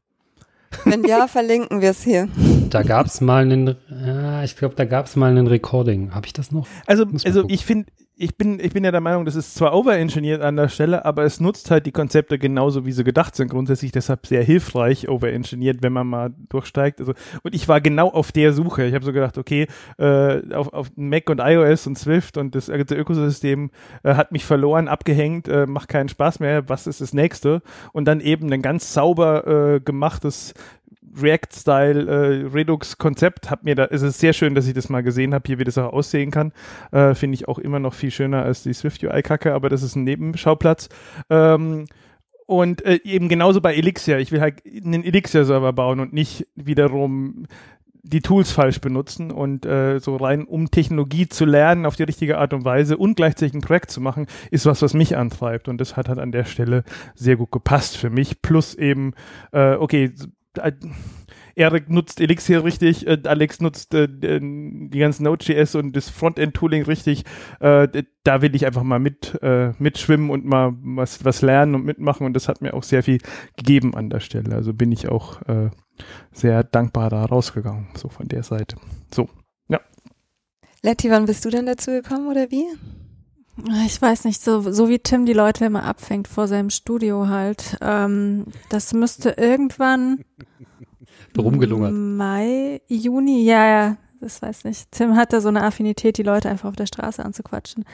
[0.84, 2.28] Wenn ja, verlinken wir es hier.
[2.70, 6.14] Da gab es mal einen, ja, ich glaube, da gab es mal einen Recording.
[6.14, 6.66] Habe ich das noch?
[6.86, 7.54] Also, also gucken.
[7.54, 10.68] ich finde, ich bin, ich bin ja der Meinung, das ist zwar overengineert an der
[10.68, 13.48] Stelle, aber es nutzt halt die Konzepte genauso, wie sie gedacht sind.
[13.48, 17.00] Grundsätzlich deshalb sehr hilfreich overengineert, wenn man mal durchsteigt.
[17.00, 18.84] Also, und ich war genau auf der Suche.
[18.84, 22.66] Ich habe so gedacht, okay, äh, auf, auf Mac und iOS und Swift und das
[22.66, 23.70] ganze Ökosystem
[24.02, 26.68] äh, hat mich verloren, abgehängt, äh, macht keinen Spaß mehr.
[26.68, 27.62] Was ist das nächste?
[27.94, 30.52] Und dann eben ein ganz sauber äh, gemachtes
[31.16, 33.50] React-Style äh, Redux-Konzept.
[33.50, 35.64] Hab mir da, es ist sehr schön, dass ich das mal gesehen habe, hier wie
[35.64, 36.52] das auch aussehen kann.
[36.92, 39.96] Äh, Finde ich auch immer noch viel schöner als die Swift UI-Kacke, aber das ist
[39.96, 40.88] ein Nebenschauplatz.
[41.28, 41.86] Ähm,
[42.46, 44.18] und äh, eben genauso bei Elixir.
[44.18, 47.46] Ich will halt einen Elixir-Server bauen und nicht wiederum
[48.02, 52.38] die Tools falsch benutzen und äh, so rein, um Technologie zu lernen auf die richtige
[52.38, 55.68] Art und Weise und gleichzeitig ein Projekt zu machen, ist was, was mich antreibt.
[55.68, 58.42] Und das hat halt an der Stelle sehr gut gepasst für mich.
[58.42, 59.12] Plus eben,
[59.52, 60.12] äh, okay,
[61.54, 67.24] Erik nutzt Elixir richtig, äh, Alex nutzt äh, die ganzen Node.js und das Frontend-Tooling richtig.
[67.60, 71.84] Äh, da will ich einfach mal mit äh, mitschwimmen und mal was, was lernen und
[71.84, 73.18] mitmachen und das hat mir auch sehr viel
[73.56, 74.54] gegeben an der Stelle.
[74.54, 75.70] Also bin ich auch äh,
[76.32, 78.76] sehr dankbar da rausgegangen, so von der Seite.
[79.12, 79.28] So.
[80.82, 82.64] Letty, wann bist du denn dazu gekommen oder wie?
[83.84, 87.76] Ich weiß nicht, so, so wie Tim die Leute immer abfängt vor seinem Studio halt.
[87.80, 90.24] Ähm, das müsste irgendwann
[91.38, 91.92] Rumgelungert.
[91.92, 94.90] Mai, Juni, ja, ja, das weiß nicht.
[94.92, 97.84] Tim hatte so eine Affinität, die Leute einfach auf der Straße anzuquatschen.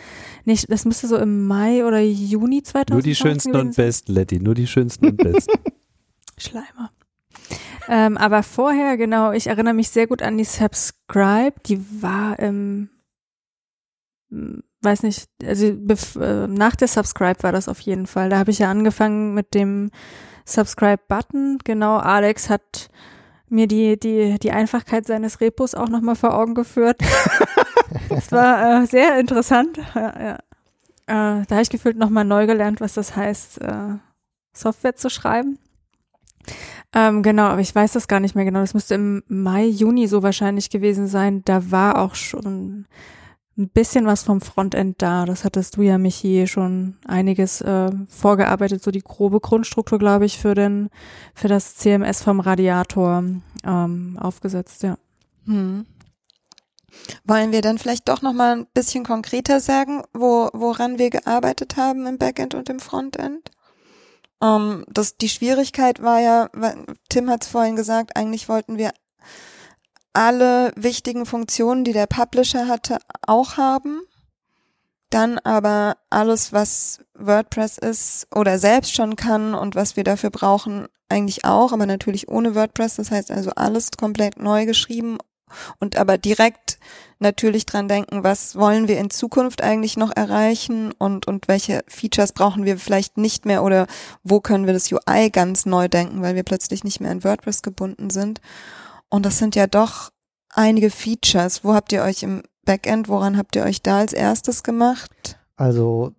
[0.45, 4.39] Nicht, das müsste so im Mai oder Juni 2019 Nur die schönsten und besten, Letty,
[4.41, 5.59] nur die schönsten und besten.
[6.39, 6.91] Schleimer.
[7.89, 12.91] Ähm, aber vorher, genau, ich erinnere mich sehr gut an die Subscribe, die war im,
[14.87, 18.31] weiß nicht, also äh, nach der Subscribe war das auf jeden Fall.
[18.31, 19.91] Da habe ich ja angefangen mit dem
[20.45, 21.59] Subscribe-Button.
[21.65, 22.89] Genau, Alex hat
[23.49, 27.01] mir die, die, die Einfachkeit seines Repos auch nochmal vor Augen geführt.
[28.09, 29.79] das war äh, sehr interessant.
[29.95, 30.35] Ja, ja.
[31.09, 33.99] Äh, da habe ich gefühlt nochmal neu gelernt, was das heißt, äh,
[34.53, 35.59] Software zu schreiben.
[36.95, 38.61] Ähm, genau, aber ich weiß das gar nicht mehr genau.
[38.61, 41.43] Das müsste im Mai, Juni so wahrscheinlich gewesen sein.
[41.45, 42.87] Da war auch schon
[43.59, 45.25] ein bisschen was vom Frontend da.
[45.25, 50.39] Das hattest du ja, Michi, schon einiges äh, vorgearbeitet, so die grobe Grundstruktur, glaube ich,
[50.39, 50.91] für den,
[51.35, 53.25] für das CMS vom Radiator
[53.65, 54.99] ähm, aufgesetzt, ja.
[55.47, 55.87] Hm.
[57.25, 61.77] Wollen wir dann vielleicht doch noch mal ein bisschen konkreter sagen, wo, woran wir gearbeitet
[61.77, 63.51] haben im Backend und im Frontend?
[64.43, 66.49] Ähm, das, die Schwierigkeit war ja,
[67.09, 68.93] Tim hat es vorhin gesagt, eigentlich wollten wir
[70.17, 74.01] alle wichtigen Funktionen, die der Publisher hatte, auch haben.
[75.11, 80.89] Dann aber alles, was WordPress ist oder selbst schon kann und was wir dafür brauchen,
[81.11, 82.97] eigentlich auch, aber natürlich ohne WordPress.
[82.97, 85.19] Das heißt also alles komplett neu geschrieben
[85.79, 86.79] und aber direkt
[87.19, 92.33] natürlich dran denken, was wollen wir in Zukunft eigentlich noch erreichen und, und welche Features
[92.33, 93.87] brauchen wir vielleicht nicht mehr oder
[94.25, 97.63] wo können wir das UI ganz neu denken, weil wir plötzlich nicht mehr in WordPress
[97.63, 98.41] gebunden sind.
[99.17, 100.11] Und das sind ja doch
[100.51, 101.65] einige Features.
[101.65, 105.39] Wo habt ihr euch im Backend, woran habt ihr euch da als erstes gemacht?
[105.57, 106.13] Also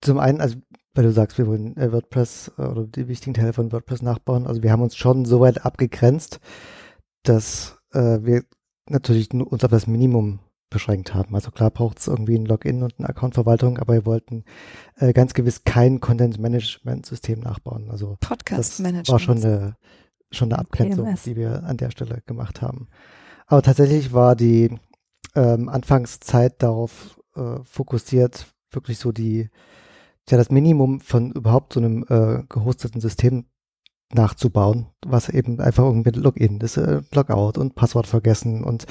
[0.00, 0.56] zum einen, also
[0.94, 4.46] weil du sagst, wir wollen äh, WordPress äh, oder die wichtigen Teile von WordPress nachbauen.
[4.46, 6.40] Also wir haben uns schon so weit abgegrenzt,
[7.22, 8.44] dass äh, wir
[8.88, 10.38] natürlich nur uns auf das Minimum
[10.70, 11.34] beschränkt haben.
[11.34, 14.44] Also klar braucht es irgendwie ein Login und eine Accountverwaltung, aber wir wollten
[14.96, 17.90] äh, ganz gewiss kein Content-Management-System nachbauen.
[17.90, 19.10] Also Podcast-Management.
[19.10, 19.76] war schon eine
[20.30, 21.22] schon eine Abgrenzung, PMS.
[21.22, 22.88] die wir an der Stelle gemacht haben.
[23.46, 24.76] Aber tatsächlich war die
[25.34, 29.50] ähm, Anfangszeit darauf äh, fokussiert, wirklich so die,
[30.28, 33.46] ja, das Minimum von überhaupt so einem äh, gehosteten System
[34.12, 38.86] nachzubauen, was eben einfach irgendwie Login ist, äh, Logout und Passwort vergessen und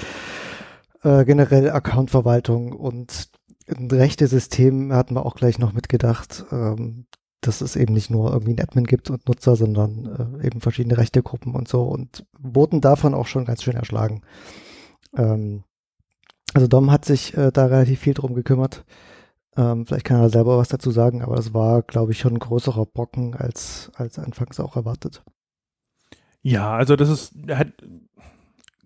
[1.04, 3.30] äh, generell Accountverwaltung und
[3.68, 7.08] ein rechte System hatten wir auch gleich noch mitgedacht, ähm,
[7.48, 10.98] dass es eben nicht nur irgendwie ein Admin gibt und Nutzer, sondern äh, eben verschiedene
[10.98, 14.22] Rechtegruppen und so und wurden davon auch schon ganz schön erschlagen.
[15.16, 15.64] Ähm,
[16.54, 18.86] also Dom hat sich äh, da relativ viel drum gekümmert.
[19.58, 22.40] Ähm, vielleicht kann er selber was dazu sagen, aber das war, glaube ich, schon ein
[22.40, 25.24] größerer Brocken als, als anfangs auch erwartet.
[26.42, 27.74] Ja, also das ist, hat,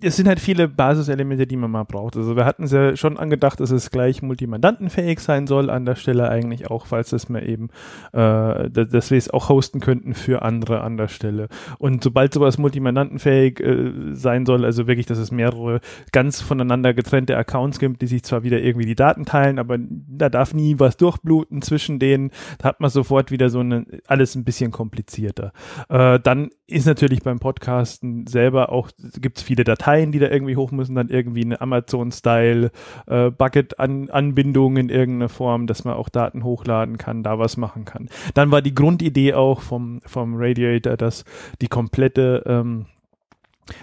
[0.01, 2.15] es sind halt viele Basiselemente, die man mal braucht.
[2.15, 5.95] Also wir hatten es ja schon angedacht, dass es gleich multimandantenfähig sein soll an der
[5.95, 7.69] Stelle eigentlich auch, falls es mir eben,
[8.13, 11.49] äh, dass wir es auch hosten könnten für andere an der Stelle.
[11.79, 15.81] Und sobald sowas multimandantenfähig äh, sein soll, also wirklich, dass es mehrere
[16.11, 20.29] ganz voneinander getrennte Accounts gibt, die sich zwar wieder irgendwie die Daten teilen, aber da
[20.29, 24.45] darf nie was durchbluten zwischen denen, da hat man sofort wieder so eine, alles ein
[24.45, 25.51] bisschen komplizierter.
[25.89, 30.29] Äh, dann ist natürlich beim Podcasten selber auch, gibt es viele Dateien, Dateien, die da
[30.29, 32.71] irgendwie hoch müssen, dann irgendwie eine Amazon-Style
[33.07, 38.09] äh, Bucket-Anbindung in irgendeiner Form, dass man auch Daten hochladen kann, da was machen kann.
[38.33, 41.25] Dann war die Grundidee auch vom, vom Radiator, dass
[41.61, 42.85] die komplette ähm,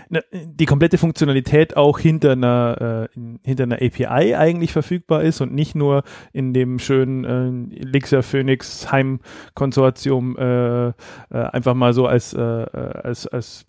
[0.08, 5.52] ne, die komplette Funktionalität auch hinter einer, äh, hinter einer API eigentlich verfügbar ist und
[5.52, 9.20] nicht nur in dem schönen äh, Elixir Phoenix Heim
[9.54, 10.92] Konsortium äh, äh,
[11.30, 13.66] einfach mal so als, äh, äh als, als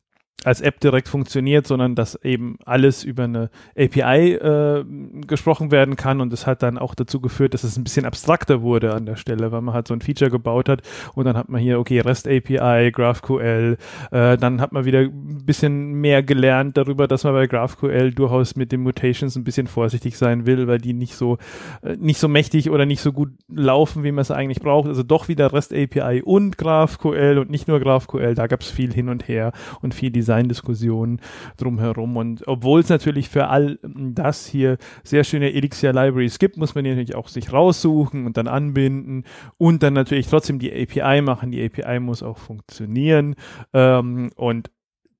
[0.47, 4.85] als App direkt funktioniert, sondern dass eben alles über eine API äh,
[5.27, 8.61] gesprochen werden kann und das hat dann auch dazu geführt, dass es ein bisschen abstrakter
[8.61, 10.83] wurde an der Stelle, weil man halt so ein Feature gebaut hat
[11.15, 13.77] und dann hat man hier, okay, REST API, GraphQL,
[14.11, 18.55] äh, dann hat man wieder ein bisschen mehr gelernt darüber, dass man bei GraphQL durchaus
[18.55, 21.39] mit den Mutations ein bisschen vorsichtig sein will, weil die nicht so,
[21.81, 24.87] äh, nicht so mächtig oder nicht so gut laufen, wie man es eigentlich braucht.
[24.87, 28.93] Also doch wieder REST API und GraphQL und nicht nur GraphQL, da gab es viel
[28.93, 31.19] hin und her und viel Design Design-Diskussionen
[31.57, 32.17] drumherum.
[32.17, 36.83] Und obwohl es natürlich für all das hier sehr schöne Elixir Libraries gibt, muss man
[36.83, 39.23] die natürlich auch sich raussuchen und dann anbinden
[39.57, 41.51] und dann natürlich trotzdem die API machen.
[41.51, 43.35] Die API muss auch funktionieren.
[43.73, 44.69] Ähm, und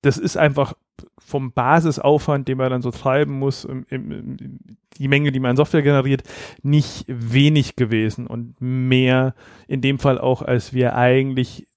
[0.02, 0.74] das ist einfach
[1.20, 4.38] vom Basisaufwand, den man dann so treiben muss, im, im,
[4.98, 6.24] die Menge, die man an Software generiert,
[6.64, 9.36] nicht wenig gewesen und mehr
[9.68, 11.68] in dem Fall auch, als wir eigentlich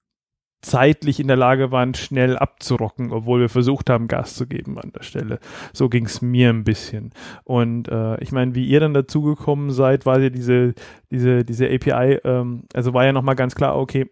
[0.61, 4.91] zeitlich in der Lage waren, schnell abzurocken, obwohl wir versucht haben, Gas zu geben an
[4.95, 5.39] der Stelle.
[5.73, 7.11] So ging es mir ein bisschen.
[7.43, 10.73] Und äh, ich meine, wie ihr dann dazugekommen seid, war ja diese,
[11.09, 14.09] diese, diese API, ähm, also war ja nochmal ganz klar, okay,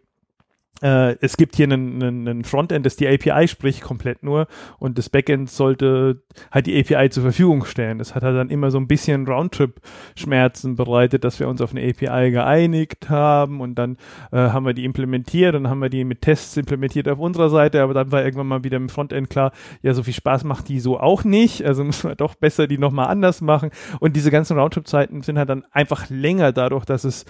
[0.82, 4.98] äh, es gibt hier einen, einen, einen Frontend, das die API spricht komplett nur und
[4.98, 6.22] das Backend sollte
[6.52, 7.98] halt die API zur Verfügung stellen.
[7.98, 11.82] Das hat halt dann immer so ein bisschen Roundtrip-Schmerzen bereitet, dass wir uns auf eine
[11.82, 13.98] API geeinigt haben und dann
[14.32, 17.82] äh, haben wir die implementiert und haben wir die mit Tests implementiert auf unserer Seite,
[17.82, 19.52] aber dann war irgendwann mal wieder im Frontend klar,
[19.82, 22.78] ja, so viel Spaß macht die so auch nicht, also müssen wir doch besser die
[22.78, 23.70] nochmal anders machen
[24.00, 27.26] und diese ganzen Roundtrip-Zeiten sind halt dann einfach länger dadurch, dass es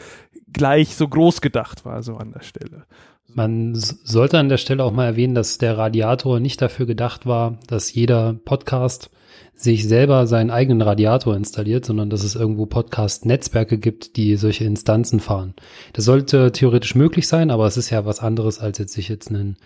[0.52, 2.86] gleich so groß gedacht war, so an der Stelle.
[3.34, 7.58] Man sollte an der Stelle auch mal erwähnen, dass der Radiator nicht dafür gedacht war,
[7.68, 9.12] dass jeder Podcast
[9.54, 15.20] sich selber seinen eigenen Radiator installiert, sondern dass es irgendwo Podcast-Netzwerke gibt, die solche Instanzen
[15.20, 15.54] fahren.
[15.94, 19.30] Das sollte theoretisch möglich sein, aber es ist ja was anderes, als jetzt sich jetzt
[19.30, 19.58] einen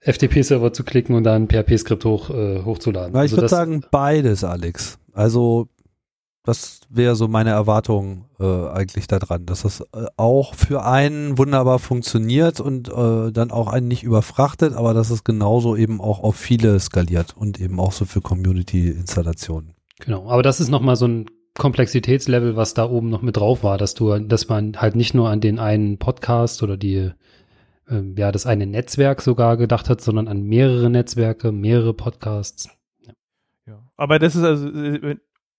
[0.00, 3.12] FTP-Server zu klicken und dann ein PHP-Skript hoch, äh, hochzuladen.
[3.12, 4.98] Na, ich also würde sagen beides, Alex.
[5.12, 5.68] Also
[6.48, 11.78] das wäre so meine Erwartung äh, eigentlich daran, dass das äh, auch für einen wunderbar
[11.78, 16.36] funktioniert und äh, dann auch einen nicht überfrachtet, aber dass es genauso eben auch auf
[16.36, 19.74] viele skaliert und eben auch so für Community-Installationen.
[20.00, 21.26] Genau, aber das ist nochmal so ein
[21.58, 25.28] Komplexitätslevel, was da oben noch mit drauf war, dass du, dass man halt nicht nur
[25.28, 27.10] an den einen Podcast oder die
[27.90, 32.70] äh, ja, das eine Netzwerk sogar gedacht hat, sondern an mehrere Netzwerke, mehrere Podcasts.
[33.04, 33.12] Ja.
[33.66, 33.82] ja.
[33.98, 35.16] Aber das ist also, äh,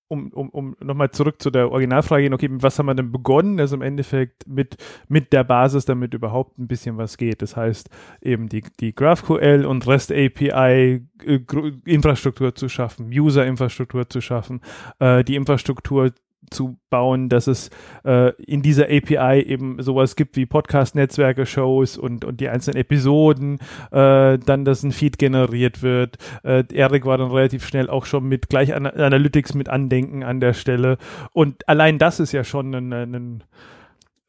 [0.10, 3.12] um, um, um nochmal zurück zu der Originalfrage gehen, okay, mit was haben wir denn
[3.12, 3.60] begonnen?
[3.60, 4.76] Also im Endeffekt mit,
[5.08, 7.42] mit der Basis, damit überhaupt ein bisschen was geht.
[7.42, 7.90] Das heißt,
[8.22, 11.40] eben die, die GraphQL und REST API äh,
[11.86, 14.62] Infrastruktur zu schaffen, User-Infrastruktur zu schaffen,
[15.00, 16.12] äh, die Infrastruktur
[16.50, 17.70] zu bauen, dass es
[18.04, 23.60] äh, in dieser API eben sowas gibt wie Podcast-Netzwerke, Shows und, und die einzelnen Episoden,
[23.92, 26.18] äh, dann, dass ein Feed generiert wird.
[26.44, 30.40] Äh, Erik war dann relativ schnell auch schon mit gleich An Analytics mit Andenken an
[30.40, 30.98] der Stelle.
[31.32, 33.44] Und allein das ist ja schon ein, ein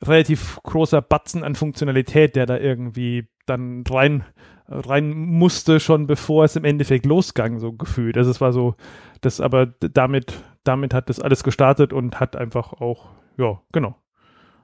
[0.03, 4.25] relativ großer Batzen an Funktionalität, der da irgendwie dann rein
[4.71, 8.17] rein musste, schon bevor es im Endeffekt losgang, so gefühlt.
[8.17, 8.77] Also es war so,
[9.21, 13.97] das aber damit damit hat das alles gestartet und hat einfach auch, ja, genau.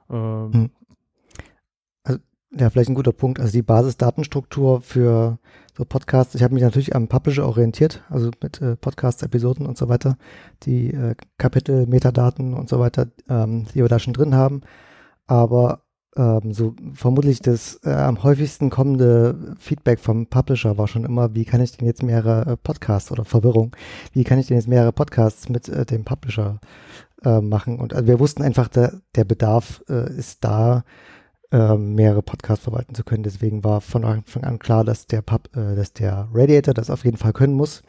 [0.09, 0.69] Ähm, hm.
[2.03, 2.19] also,
[2.51, 3.39] ja, vielleicht ein guter Punkt.
[3.39, 5.39] Also die Basisdatenstruktur für
[5.75, 6.35] so Podcasts.
[6.35, 10.17] Ich habe mich natürlich am Publisher orientiert, also mit äh, Podcast-Episoden und so weiter,
[10.63, 14.61] die äh, Kapitel, Metadaten und so weiter, ähm, die wir da schon drin haben.
[15.27, 15.83] Aber
[16.17, 21.45] ähm, so vermutlich das äh, am häufigsten kommende Feedback vom Publisher war schon immer, wie
[21.45, 23.75] kann ich denn jetzt mehrere äh, Podcasts oder Verwirrung,
[24.13, 26.59] wie kann ich denn jetzt mehrere Podcasts mit äh, dem Publisher
[27.23, 27.79] äh, machen?
[27.79, 30.83] Und also wir wussten einfach, der, der Bedarf äh, ist da,
[31.51, 33.23] ähm, mehrere Podcasts verwalten zu können.
[33.23, 37.15] Deswegen war von Anfang an klar, dass der, Pub, dass der Radiator das auf jeden
[37.15, 37.83] Fall können muss.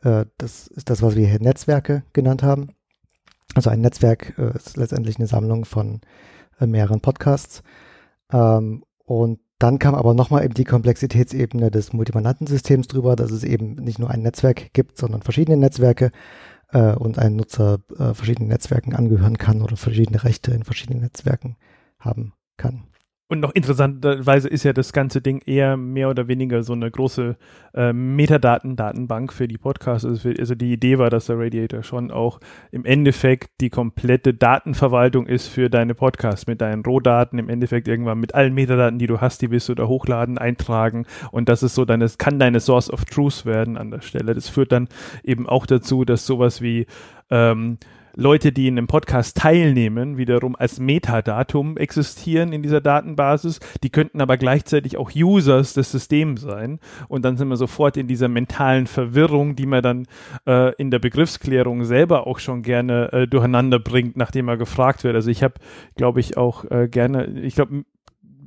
[0.00, 2.70] das ist das, was wir hier Netzwerke genannt haben.
[3.54, 6.00] Also ein Netzwerk ist letztendlich eine Sammlung von
[6.60, 7.62] äh, mehreren Podcasts.
[8.32, 13.76] Ähm, und dann kam aber nochmal eben die Komplexitätsebene des Multimandantensystems drüber, dass es eben
[13.76, 16.10] nicht nur ein Netzwerk gibt, sondern verschiedene Netzwerke
[16.72, 21.56] äh, und ein Nutzer äh, verschiedenen Netzwerken angehören kann oder verschiedene Rechte in verschiedenen Netzwerken
[21.98, 22.84] haben kann.
[23.28, 27.36] Und noch interessanterweise ist ja das ganze Ding eher mehr oder weniger so eine große
[27.74, 30.06] äh, Metadaten-Datenbank für die Podcasts.
[30.06, 32.38] Also, also, die Idee war, dass der Radiator schon auch
[32.70, 38.20] im Endeffekt die komplette Datenverwaltung ist für deine Podcasts mit deinen Rohdaten, im Endeffekt irgendwann
[38.20, 41.04] mit allen Metadaten, die du hast, die willst du da hochladen, eintragen.
[41.32, 44.34] Und das ist so deine, kann deine Source of Truth werden an der Stelle.
[44.34, 44.88] Das führt dann
[45.24, 46.86] eben auch dazu, dass sowas wie
[47.30, 47.78] ähm,
[48.18, 53.60] Leute, die in einem Podcast teilnehmen, wiederum als Metadatum existieren in dieser Datenbasis.
[53.82, 56.80] Die könnten aber gleichzeitig auch Users des Systems sein.
[57.08, 60.06] Und dann sind wir sofort in dieser mentalen Verwirrung, die man dann
[60.46, 65.14] äh, in der Begriffsklärung selber auch schon gerne äh, durcheinander bringt, nachdem er gefragt wird.
[65.14, 65.54] Also ich habe,
[65.94, 67.84] glaube ich, auch äh, gerne, ich glaube,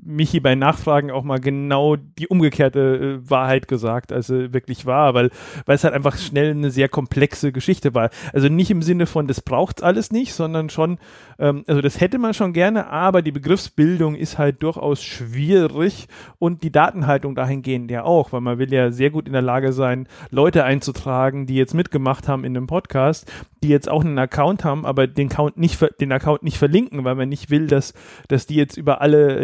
[0.10, 5.14] Michi bei Nachfragen auch mal genau die umgekehrte äh, Wahrheit gesagt, als er wirklich war,
[5.14, 5.30] weil,
[5.66, 8.10] weil es halt einfach schnell eine sehr komplexe Geschichte war.
[8.34, 10.98] Also nicht im Sinne von, das braucht alles nicht, sondern schon,
[11.38, 16.08] ähm, also das hätte man schon gerne, aber die Begriffsbildung ist halt durchaus schwierig
[16.40, 19.74] und die Datenhaltung dahingehend ja auch, weil man will ja sehr gut in der Lage
[19.74, 23.32] sein, Leute einzutragen, die jetzt mitgemacht haben in einem Podcast,
[23.62, 27.16] die jetzt auch einen Account haben, aber den Account nicht, den Account nicht verlinken, weil
[27.16, 27.94] man nicht will, dass,
[28.28, 29.38] dass die jetzt über alle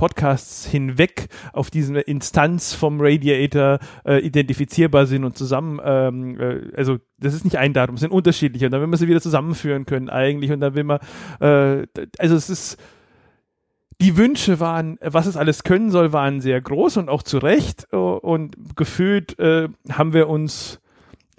[0.00, 6.96] Podcasts hinweg auf diese Instanz vom Radiator äh, identifizierbar sind und zusammen, ähm, äh, also
[7.18, 9.84] das ist nicht ein Datum, es sind unterschiedliche und dann will man sie wieder zusammenführen
[9.84, 11.00] können eigentlich und dann will man,
[11.40, 11.86] äh,
[12.16, 12.78] also es ist,
[14.00, 17.92] die Wünsche waren, was es alles können soll, waren sehr groß und auch zu Recht
[17.92, 20.80] und gefühlt äh, haben wir uns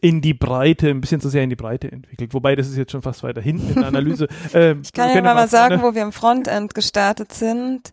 [0.01, 2.35] in die Breite, ein bisschen zu sehr in die Breite entwickelt.
[2.35, 4.27] Wobei, das ist jetzt schon fast weiter hinten in der Analyse.
[4.53, 7.91] Ähm, ich kann ja mal, mal sagen, wo wir im Frontend gestartet sind.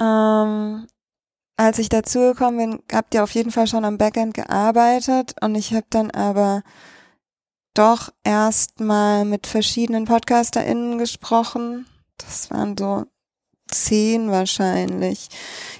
[0.00, 0.86] Ähm,
[1.56, 5.74] als ich dazugekommen bin, habt ihr auf jeden Fall schon am Backend gearbeitet und ich
[5.74, 6.62] habe dann aber
[7.74, 11.86] doch erstmal mit verschiedenen PodcasterInnen gesprochen.
[12.16, 13.06] Das waren so
[13.68, 15.28] zehn wahrscheinlich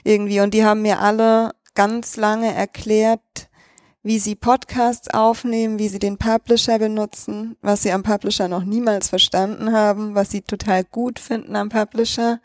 [0.04, 3.48] irgendwie und die haben mir alle ganz lange erklärt,
[4.02, 9.08] wie sie Podcasts aufnehmen, wie sie den Publisher benutzen, was sie am Publisher noch niemals
[9.08, 12.40] verstanden haben, was sie total gut finden am Publisher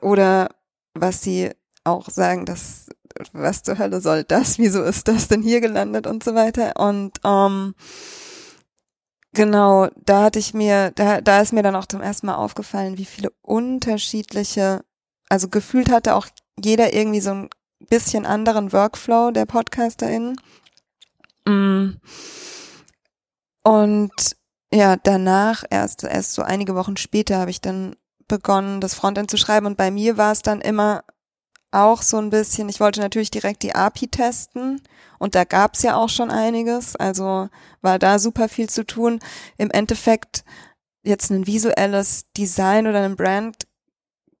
[0.00, 0.48] oder
[0.94, 1.50] was sie
[1.84, 2.88] auch sagen, dass
[3.32, 7.18] was zur Hölle soll das, wieso ist das denn hier gelandet und so weiter und
[7.24, 7.74] ähm,
[9.36, 12.96] Genau, da hatte ich mir, da, da ist mir dann auch zum ersten Mal aufgefallen,
[12.96, 14.82] wie viele unterschiedliche,
[15.28, 16.26] also gefühlt hatte auch
[16.58, 17.50] jeder irgendwie so ein
[17.90, 20.40] bisschen anderen Workflow der PodcasterInnen.
[21.44, 21.98] Mm.
[23.62, 24.36] Und
[24.72, 27.94] ja, danach, erst, erst so einige Wochen später, habe ich dann
[28.28, 29.66] begonnen, das Frontend zu schreiben.
[29.66, 31.04] Und bei mir war es dann immer
[31.70, 34.80] auch so ein bisschen, ich wollte natürlich direkt die API testen
[35.18, 37.48] und da gab's ja auch schon einiges, also
[37.82, 39.18] war da super viel zu tun.
[39.58, 40.44] Im Endeffekt
[41.02, 43.66] jetzt ein visuelles Design oder ein Brand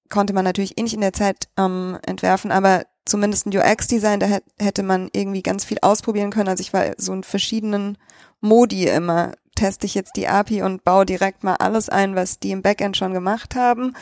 [0.08, 4.38] konnte man natürlich eh nicht in der Zeit ähm, entwerfen, aber zumindest ein UX-Design, da
[4.58, 6.48] hätte man irgendwie ganz viel ausprobieren können.
[6.48, 7.98] Also ich war so in verschiedenen
[8.40, 12.52] Modi immer teste ich jetzt die API und baue direkt mal alles ein, was die
[12.52, 13.96] im Backend schon gemacht haben.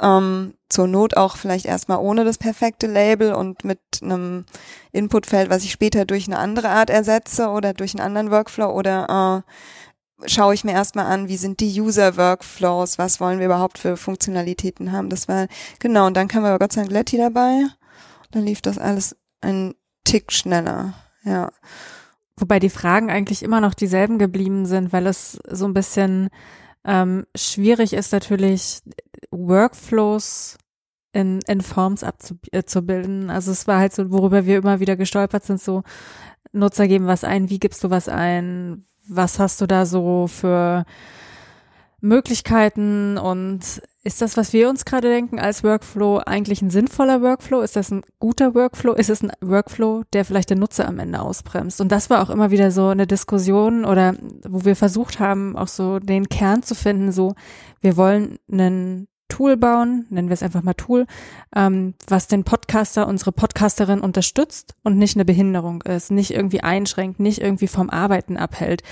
[0.00, 4.46] Ähm, zur Not auch vielleicht erstmal ohne das perfekte Label und mit einem
[4.92, 9.44] Inputfeld, was ich später durch eine andere Art ersetze oder durch einen anderen Workflow oder
[9.46, 13.96] äh, schaue ich mir erstmal an, wie sind die User-Workflows, was wollen wir überhaupt für
[13.96, 15.08] Funktionalitäten haben.
[15.08, 15.46] Das war,
[15.78, 17.66] genau, und dann kam aber Gott sei Dank Letty dabei.
[18.30, 20.94] Dann lief das alles ein Tick schneller,
[21.24, 21.50] ja.
[22.40, 26.30] Wobei die Fragen eigentlich immer noch dieselben geblieben sind, weil es so ein bisschen
[26.84, 28.80] ähm, schwierig ist natürlich
[29.30, 30.56] Workflows
[31.12, 33.28] in, in Forms abzubilden.
[33.28, 35.82] Äh, also es war halt so, worüber wir immer wieder gestolpert sind, so
[36.52, 40.84] Nutzer geben was ein, wie gibst du was ein, was hast du da so für
[42.00, 47.60] Möglichkeiten und ist das, was wir uns gerade denken als Workflow, eigentlich ein sinnvoller Workflow?
[47.60, 48.94] Ist das ein guter Workflow?
[48.94, 51.80] Ist es ein Workflow, der vielleicht den Nutzer am Ende ausbremst?
[51.80, 54.14] Und das war auch immer wieder so eine Diskussion oder
[54.48, 57.34] wo wir versucht haben, auch so den Kern zu finden, so
[57.82, 61.06] wir wollen einen Tool bauen, nennen wir es einfach mal Tool,
[61.56, 67.18] ähm, was den Podcaster, unsere Podcasterin unterstützt und nicht eine Behinderung ist, nicht irgendwie einschränkt,
[67.18, 68.82] nicht irgendwie vom Arbeiten abhält.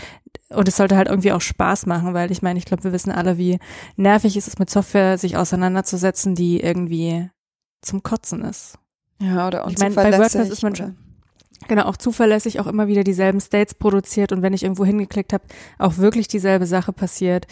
[0.48, 3.12] Und es sollte halt irgendwie auch Spaß machen, weil ich meine, ich glaube, wir wissen
[3.12, 3.58] alle, wie
[3.96, 7.28] nervig ist es mit Software, sich auseinanderzusetzen, die irgendwie
[7.82, 8.78] zum Kotzen ist.
[9.20, 10.96] Ja, oder auch ich meine, bei WordPress ist man schon
[11.66, 15.44] genau auch zuverlässig auch immer wieder dieselben States produziert und wenn ich irgendwo hingeklickt habe,
[15.78, 17.46] auch wirklich dieselbe Sache passiert.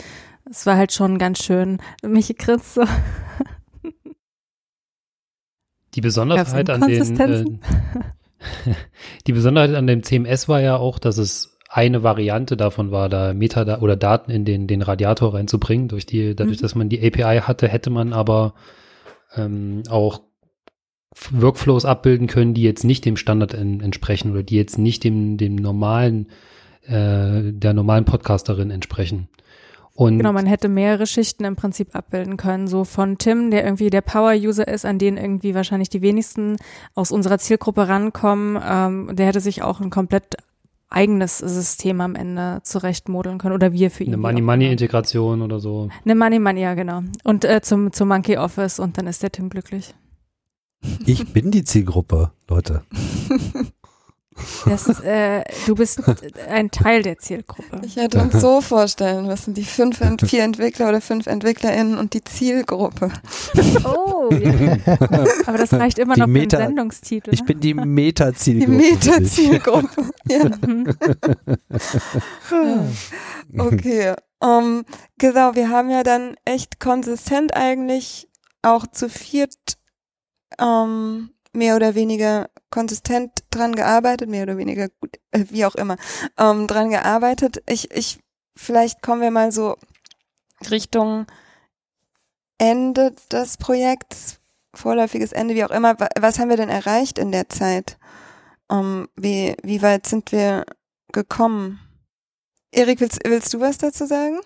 [0.49, 1.79] Es war halt schon ganz schön.
[2.03, 2.85] Michi grinst so.
[5.95, 7.45] Die Besonderheit an den äh,
[9.27, 13.35] die Besonderheit an dem CMS war ja auch, dass es eine Variante davon war, da
[13.35, 15.89] Metadaten oder Daten in den, den Radiator reinzubringen.
[15.89, 16.63] Durch die, dadurch, mhm.
[16.63, 18.55] dass man die API hatte, hätte man aber
[19.35, 20.21] ähm, auch
[21.31, 25.39] Workflows abbilden können, die jetzt nicht dem Standard en entsprechen oder die jetzt nicht dem,
[25.39, 26.29] dem normalen,
[26.83, 29.29] äh, der normalen Podcasterin entsprechen.
[29.97, 32.69] Und genau, man hätte mehrere Schichten im Prinzip abbilden können.
[32.69, 36.57] So von Tim, der irgendwie der Power-User ist, an den irgendwie wahrscheinlich die wenigsten
[36.95, 38.63] aus unserer Zielgruppe rankommen.
[38.63, 40.37] Ähm, der hätte sich auch ein komplett
[40.89, 44.11] eigenes System am Ende zurechtmodeln können oder wir für ihn.
[44.11, 45.89] Eine Money-Money-Integration oder so.
[46.05, 47.03] Eine Money-Money, ja, genau.
[47.25, 49.95] Und äh, zum, zum Monkey Office und dann ist der Tim glücklich.
[51.07, 52.83] Ich bin die Zielgruppe, Leute.
[54.67, 56.03] Das, äh, du bist
[56.49, 57.81] ein Teil der Zielgruppe.
[57.85, 62.23] Ich hätte uns so vorstellen müssen, die fünf, vier Entwickler oder fünf EntwicklerInnen und die
[62.23, 63.11] Zielgruppe.
[63.85, 64.77] Oh, ja.
[65.47, 67.31] aber das reicht immer die noch Meta, für den Sendungstitel.
[67.33, 68.71] Ich bin die Meta-Zielgruppe.
[68.71, 70.51] Die Meta-Zielgruppe, ja.
[73.59, 74.85] okay, um,
[75.19, 78.29] genau, wir haben ja dann echt konsistent eigentlich
[78.63, 79.79] auch zu viert
[80.61, 85.97] um, mehr oder weniger konsistent dran gearbeitet, mehr oder weniger gut, äh, wie auch immer,
[86.37, 87.63] ähm, dran gearbeitet.
[87.67, 88.19] Ich, ich,
[88.55, 89.77] vielleicht kommen wir mal so
[90.71, 91.25] Richtung
[92.59, 94.41] Ende des Projekts,
[94.75, 95.97] vorläufiges Ende, wie auch immer.
[96.21, 97.97] Was haben wir denn erreicht in der Zeit?
[98.71, 100.67] Ähm, wie, wie weit sind wir
[101.13, 101.81] gekommen?
[102.73, 104.39] Erik, willst, willst du was dazu sagen?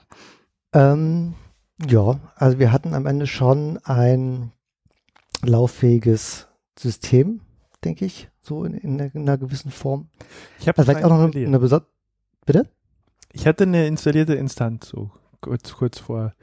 [0.73, 1.35] Ähm,
[1.85, 4.53] ja, also wir hatten am Ende schon ein
[5.43, 6.47] lauffähiges
[6.79, 7.41] System,
[7.85, 10.09] denke ich, so in, in, einer, in einer gewissen Form.
[10.59, 11.83] Ich habe also vielleicht auch noch eine, eine
[12.47, 12.69] Bitte?
[13.33, 15.11] Ich hatte eine installierte Instanz so
[15.41, 16.35] kurz, kurz vor.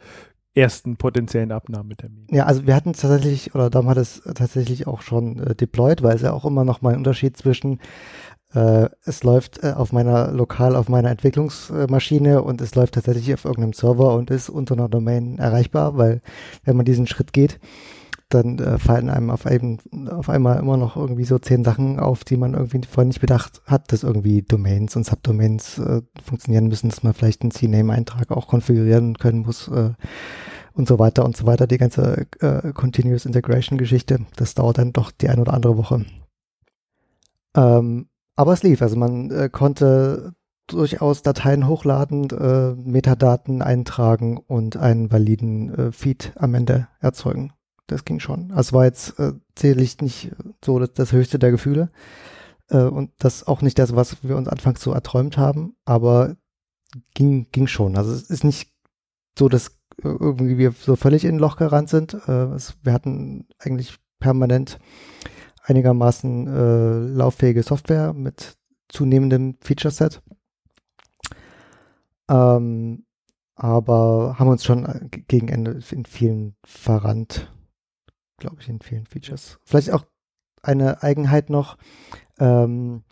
[0.54, 2.28] ersten potenziellen Abnahmetermin.
[2.32, 6.02] Ja, also wir hatten es tatsächlich, oder Dom hat es tatsächlich auch schon äh, deployed,
[6.02, 7.80] weil es ja auch immer noch mal ein Unterschied zwischen
[8.54, 13.46] äh, es läuft äh, auf meiner lokal auf meiner Entwicklungsmaschine und es läuft tatsächlich auf
[13.46, 16.22] irgendeinem Server und ist unter einer Domain erreichbar, weil
[16.64, 17.60] wenn man diesen Schritt geht,
[18.30, 22.24] dann äh, fallen einem auf, einem, auf einmal immer noch irgendwie so zehn Sachen auf,
[22.24, 26.90] die man irgendwie vorher nicht bedacht hat, dass irgendwie Domains und Subdomains äh, funktionieren müssen,
[26.90, 29.92] dass man vielleicht einen CNAME-Eintrag auch konfigurieren können muss äh,
[30.74, 31.68] und so weiter und so weiter.
[31.68, 36.06] Die ganze äh, Continuous Integration-Geschichte, das dauert dann doch die ein oder andere Woche.
[37.56, 40.34] Ähm, aber es lief, also man äh, konnte
[40.68, 47.54] durchaus Dateien hochladen, äh, Metadaten eintragen und einen validen äh, Feed am Ende erzeugen.
[47.88, 48.52] Das ging schon.
[48.52, 50.32] Also war jetzt äh, zählig nicht
[50.64, 51.90] so das, das höchste der Gefühle
[52.70, 56.36] äh, und das auch nicht das, was wir uns anfangs so erträumt haben, aber
[57.14, 57.98] ging, ging schon.
[57.98, 58.74] Also es ist nicht
[59.38, 62.14] so, dass irgendwie wir so völlig in ein Loch gerannt sind.
[62.28, 64.80] Äh, es, wir hatten eigentlich permanent
[65.64, 68.58] einigermaßen äh, lauffähige Software mit
[68.90, 70.22] zunehmendem Feature-Set.
[72.30, 73.06] Ähm,
[73.56, 77.52] aber haben uns schon äh, gegen Ende in vielen verrannt,
[78.38, 79.60] glaube ich, in vielen Features.
[79.66, 80.06] Vielleicht auch
[80.62, 81.78] eine Eigenheit noch,
[82.40, 83.04] ähm,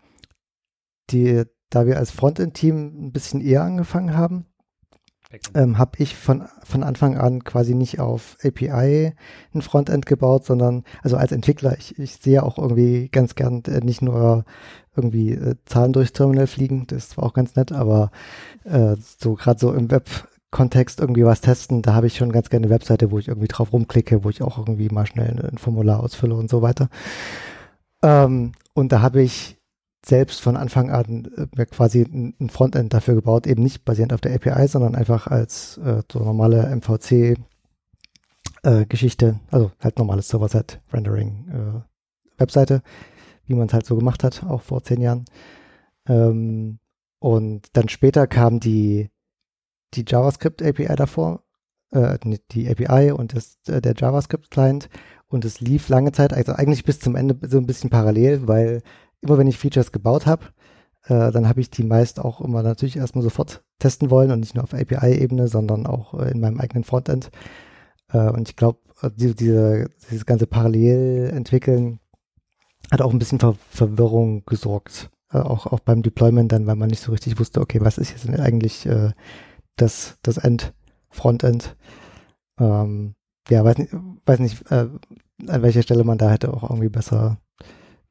[1.09, 4.45] die, da wir als Frontend-Team ein bisschen eher angefangen haben,
[5.53, 9.13] ähm, habe ich von, von Anfang an quasi nicht auf API
[9.53, 13.79] ein Frontend gebaut, sondern also als Entwickler, ich, ich sehe auch irgendwie ganz gern äh,
[13.81, 14.45] nicht nur
[14.95, 18.11] irgendwie äh, Zahlen durchs Terminal fliegen, das war auch ganz nett, aber
[18.63, 19.87] äh, so gerade so im
[20.55, 23.47] Web-Kontext irgendwie was testen, da habe ich schon ganz gerne eine Webseite, wo ich irgendwie
[23.47, 26.89] drauf rumklicke, wo ich auch irgendwie mal schnell ein Formular ausfülle und so weiter.
[28.01, 29.57] Ähm, und da habe ich
[30.05, 34.33] selbst von Anfang an äh, quasi ein Frontend dafür gebaut, eben nicht basierend auf der
[34.33, 37.37] API, sondern einfach als äh, so normale MVC
[38.63, 42.81] äh, Geschichte, also halt normales Server-Side Rendering äh, Webseite,
[43.45, 45.25] wie man es halt so gemacht hat, auch vor zehn Jahren.
[46.07, 46.79] Ähm,
[47.19, 49.09] und dann später kam die,
[49.95, 51.43] die JavaScript API davor,
[51.91, 52.17] äh,
[52.51, 54.89] die API und das, äh, der JavaScript Client
[55.27, 58.81] und es lief lange Zeit, also eigentlich bis zum Ende so ein bisschen parallel, weil
[59.21, 60.45] immer wenn ich Features gebaut habe,
[61.07, 64.55] äh, dann habe ich die meist auch immer natürlich erstmal sofort testen wollen und nicht
[64.55, 67.29] nur auf API-Ebene, sondern auch äh, in meinem eigenen Frontend.
[68.11, 71.99] Äh, und ich glaube, äh, die, diese, dieses ganze Parallel-Entwickeln
[72.91, 75.09] hat auch ein bisschen Ver Verwirrung gesorgt.
[75.29, 78.29] Auch, auch beim Deployment dann, weil man nicht so richtig wusste, okay, was ist jetzt
[78.39, 79.11] eigentlich äh,
[79.75, 80.73] das, das End,
[81.09, 81.75] Frontend?
[82.59, 83.15] Ähm,
[83.49, 83.93] ja, weiß nicht,
[84.25, 84.99] weiß nicht an
[85.39, 87.37] welcher Stelle man da hätte auch irgendwie besser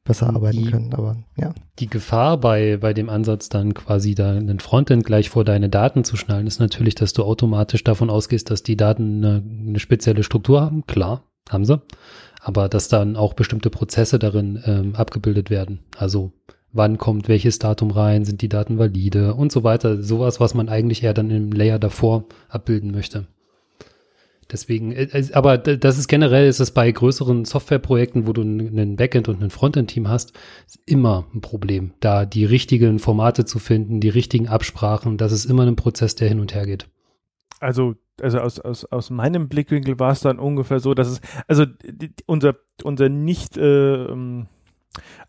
[0.05, 1.55] besser arbeiten die, können, aber ja.
[1.79, 6.05] Die Gefahr bei, bei dem Ansatz dann quasi da einen Frontend gleich vor deine Daten
[6.05, 10.23] zu schnallen, ist natürlich, dass du automatisch davon ausgehst, dass die Daten eine, eine spezielle
[10.23, 10.87] Struktur haben.
[10.87, 11.81] Klar, haben sie.
[12.41, 15.81] Aber dass dann auch bestimmte Prozesse darin ähm, abgebildet werden.
[15.97, 16.33] Also
[16.75, 20.03] wann kommt welches Datum rein, sind die Daten valide und so weiter.
[20.03, 23.27] Sowas, was man eigentlich eher dann im Layer davor abbilden möchte.
[24.51, 29.29] Deswegen, äh, aber das ist generell, ist es bei größeren Softwareprojekten, wo du einen Backend
[29.29, 30.33] und ein Frontend-Team hast,
[30.85, 35.67] immer ein Problem, da die richtigen Formate zu finden, die richtigen Absprachen, das ist immer
[35.67, 36.89] ein Prozess, der hin und her geht.
[37.61, 41.65] Also, also aus, aus, aus meinem Blickwinkel war es dann ungefähr so, dass es, also
[42.27, 44.49] unser, unser nicht äh, ähm,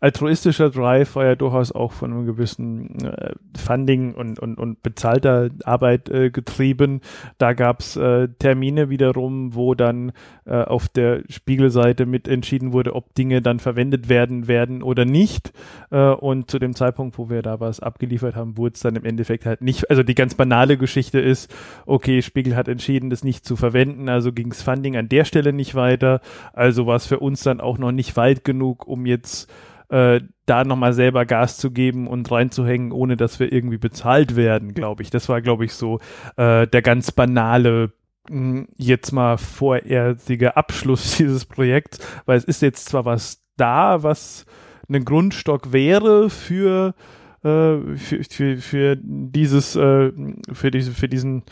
[0.00, 5.50] altruistischer Drive war ja durchaus auch von einem gewissen äh, Funding und, und, und bezahlter
[5.64, 7.00] Arbeit äh, getrieben.
[7.38, 10.12] Da gab's äh, Termine wiederum, wo dann
[10.44, 15.52] äh, auf der Spiegelseite mit entschieden wurde, ob Dinge dann verwendet werden werden oder nicht.
[15.90, 19.04] Äh, und zu dem Zeitpunkt, wo wir da was abgeliefert haben, wurde es dann im
[19.04, 19.90] Endeffekt halt nicht.
[19.90, 21.52] Also die ganz banale Geschichte ist,
[21.86, 25.74] okay, Spiegel hat entschieden, das nicht zu verwenden, also ging's Funding an der Stelle nicht
[25.74, 26.20] weiter.
[26.52, 29.50] Also war es für uns dann auch noch nicht weit genug, um jetzt
[29.88, 34.74] äh, da nochmal selber Gas zu geben und reinzuhängen, ohne dass wir irgendwie bezahlt werden,
[34.74, 35.10] glaube ich.
[35.10, 36.00] Das war, glaube ich, so
[36.36, 37.92] äh, der ganz banale
[38.28, 44.46] hm, jetzt mal vorerige Abschluss dieses Projekts, weil es ist jetzt zwar was da, was
[44.88, 46.94] ein Grundstock wäre für
[47.42, 50.12] äh, für, für, für dieses äh,
[50.52, 51.44] für diese für diesen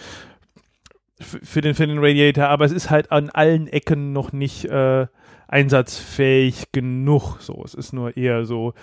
[1.21, 5.07] für den für den Radiator, aber es ist halt an allen Ecken noch nicht äh,
[5.49, 7.39] einsatzfähig genug.
[7.41, 8.75] So, es ist nur eher so,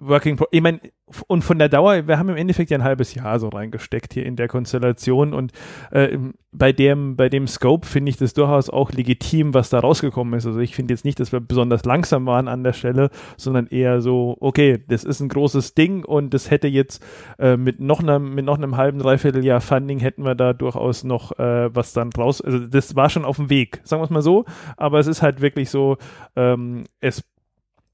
[0.00, 0.80] Working Pro ich meine,
[1.26, 4.24] und von der Dauer, wir haben im Endeffekt ja ein halbes Jahr so reingesteckt hier
[4.24, 5.52] in der Konstellation und
[5.90, 6.16] äh,
[6.52, 10.46] bei dem, bei dem Scope finde ich das durchaus auch legitim, was da rausgekommen ist.
[10.46, 14.00] Also ich finde jetzt nicht, dass wir besonders langsam waren an der Stelle, sondern eher
[14.00, 17.04] so, okay, das ist ein großes Ding und das hätte jetzt
[17.38, 21.04] äh, mit noch einem, mit noch einem halben, dreiviertel Jahr Funding hätten wir da durchaus
[21.04, 24.10] noch äh, was dann raus, also das war schon auf dem Weg, sagen wir es
[24.10, 24.44] mal so,
[24.76, 25.98] aber es ist halt wirklich so,
[26.36, 27.22] ähm, es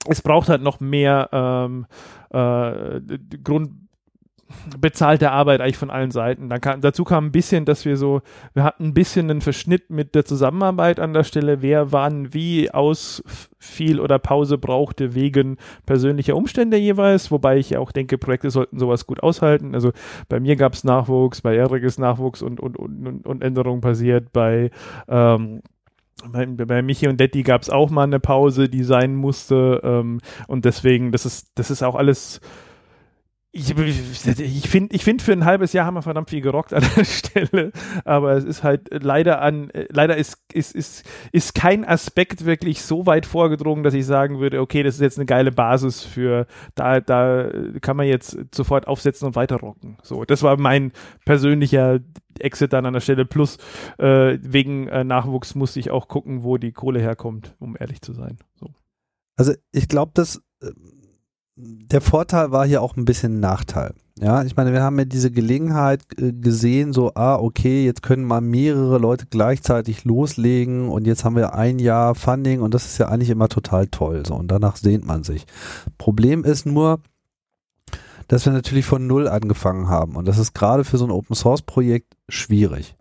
[0.09, 1.87] es braucht halt noch mehr ähm,
[2.31, 3.01] äh,
[3.43, 3.71] Grund
[4.79, 6.49] bezahlte Arbeit eigentlich von allen Seiten.
[6.49, 8.23] Dann kam, dazu kam ein bisschen, dass wir so,
[8.55, 12.71] wir hatten ein bisschen einen Verschnitt mit der Zusammenarbeit an der Stelle, wer wann wie
[12.71, 13.23] aus
[13.59, 19.07] viel oder Pause brauchte wegen persönlicher Umstände jeweils, wobei ich auch denke, Projekte sollten sowas
[19.07, 19.75] gut aushalten.
[19.75, 19.93] Also
[20.29, 24.33] bei mir gab es Nachwuchs, bei Erik ist Nachwuchs und, und, und, und Änderungen passiert,
[24.33, 24.71] bei
[25.09, 25.63] ähm,
[26.25, 29.81] bei, bei Michi und Detti gab es auch mal eine Pause, die sein musste.
[29.85, 32.41] Ähm, und deswegen, das ist, das ist auch alles.
[33.59, 36.85] Ich, ich finde, ich find, für ein halbes Jahr haben wir verdammt viel gerockt an
[36.95, 37.73] der Stelle,
[38.05, 43.07] aber es ist halt leider an, leider ist, ist, ist, ist kein Aspekt wirklich so
[43.07, 47.01] weit vorgedrungen, dass ich sagen würde, okay, das ist jetzt eine geile Basis für, da,
[47.01, 47.51] da
[47.81, 49.97] kann man jetzt sofort aufsetzen und weiter rocken.
[50.03, 50.93] So, das war mein
[51.25, 52.01] persönlicher
[52.39, 53.25] Exit dann an der Stelle.
[53.25, 53.57] Plus
[53.99, 58.13] äh, wegen äh, Nachwuchs musste ich auch gucken, wo die Kohle herkommt, um ehrlich zu
[58.13, 58.37] sein.
[58.55, 58.75] So.
[59.37, 60.71] Also ich glaube, dass äh,
[61.57, 63.95] der Vorteil war hier auch ein bisschen Nachteil.
[64.19, 68.25] Ja, ich meine, wir haben ja diese Gelegenheit äh, gesehen, so, ah, okay, jetzt können
[68.25, 72.99] mal mehrere Leute gleichzeitig loslegen und jetzt haben wir ein Jahr Funding und das ist
[72.99, 75.47] ja eigentlich immer total toll, so, und danach sehnt man sich.
[75.99, 77.01] Problem ist nur,
[78.29, 80.17] dass wir natürlich von Null angefangen haben.
[80.17, 82.97] Und das ist gerade für so ein Open Source Projekt schwierig.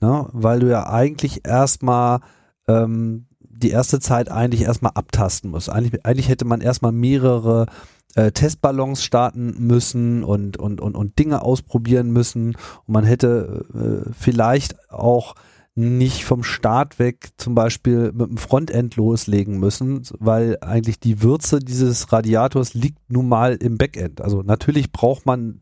[0.00, 0.28] Ne?
[0.32, 2.20] Weil du ja eigentlich erstmal
[2.68, 3.26] ähm,
[3.56, 5.70] die erste Zeit eigentlich erstmal abtasten musst.
[5.70, 7.66] Eigentlich, eigentlich hätte man erstmal mehrere
[8.14, 12.56] äh, Testballons starten müssen und, und, und, und Dinge ausprobieren müssen.
[12.86, 13.64] Und man hätte
[14.06, 15.34] äh, vielleicht auch
[15.74, 21.58] nicht vom Start weg zum Beispiel mit dem Frontend loslegen müssen, weil eigentlich die Würze
[21.58, 24.22] dieses Radiators liegt nun mal im Backend.
[24.22, 25.60] Also natürlich braucht man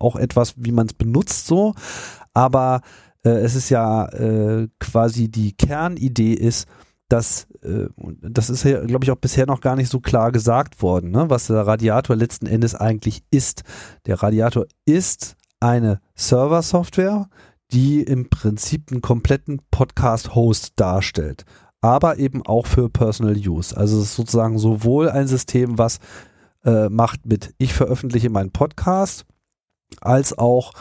[0.00, 1.74] auch etwas, wie man es benutzt so,
[2.34, 2.80] aber
[3.24, 6.66] äh, es ist ja äh, quasi die Kernidee ist,
[7.12, 7.88] dass äh,
[8.22, 11.48] das ist glaube ich, auch bisher noch gar nicht so klar gesagt worden, ne, was
[11.48, 13.64] der Radiator letzten Endes eigentlich ist.
[14.06, 17.28] Der Radiator ist eine Server-Software,
[17.70, 21.44] die im Prinzip einen kompletten Podcast-Host darstellt,
[21.82, 23.76] aber eben auch für Personal Use.
[23.76, 25.98] Also es ist sozusagen sowohl ein System, was
[26.64, 29.26] äh, macht mit, ich veröffentliche meinen Podcast,
[30.00, 30.72] als auch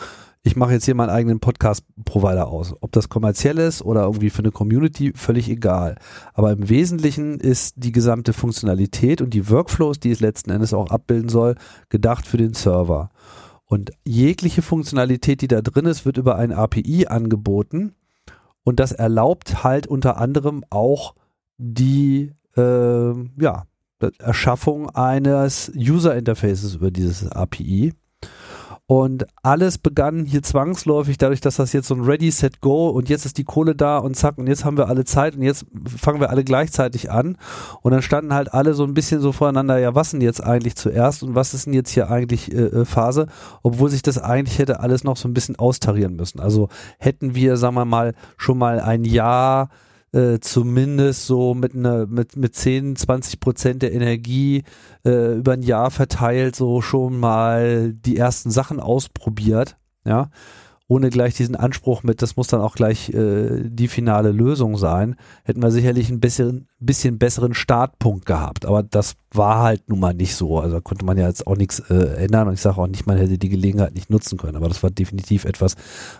[0.44, 2.74] ich mache jetzt hier meinen eigenen Podcast-Provider aus.
[2.82, 5.98] Ob das kommerziell ist oder irgendwie für eine Community, völlig egal.
[6.34, 10.90] Aber im Wesentlichen ist die gesamte Funktionalität und die Workflows, die es letzten Endes auch
[10.90, 11.56] abbilden soll,
[11.90, 13.12] gedacht für den Server.
[13.66, 17.94] Und jegliche Funktionalität, die da drin ist, wird über ein API angeboten.
[18.64, 21.16] Und das erlaubt halt unter anderem auch
[21.58, 23.66] die äh, ja,
[24.20, 27.94] Erschaffung eines User Interfaces über dieses API.
[28.92, 33.08] Und alles begann hier zwangsläufig dadurch, dass das jetzt so ein Ready, Set, Go und
[33.08, 35.66] jetzt ist die Kohle da und zack und jetzt haben wir alle Zeit und jetzt
[35.98, 37.38] fangen wir alle gleichzeitig an.
[37.84, 40.76] Und dann standen halt alle so ein bisschen so voreinander, ja, was denn jetzt eigentlich
[40.76, 43.28] zuerst und was ist denn jetzt hier eigentlich äh, äh Phase,
[43.64, 46.42] obwohl sich das eigentlich hätte alles noch so ein bisschen austarieren müssen.
[46.42, 46.68] Also
[47.00, 49.70] hätten wir, sagen wir mal, schon mal ein Jahr
[50.14, 54.64] äh, zumindest so mit einer mit mit 10, 20 Prozent der Energie
[55.06, 60.30] äh, über ein Jahr verteilt so schon mal die ersten Sachen ausprobiert, ja,
[60.92, 65.16] ohne gleich diesen Anspruch mit, das muss dann auch gleich äh, die finale Lösung sein,
[65.46, 68.66] hätten wir sicherlich ein bisschen bisschen besseren Startpunkt gehabt.
[68.66, 70.60] Aber das war halt nun mal nicht so.
[70.60, 73.08] Also da konnte man ja jetzt auch nichts äh, ändern und ich sage auch nicht,
[73.08, 74.58] man hätte die Gelegenheit nicht nutzen können.
[74.58, 75.76] Aber das war definitiv etwas,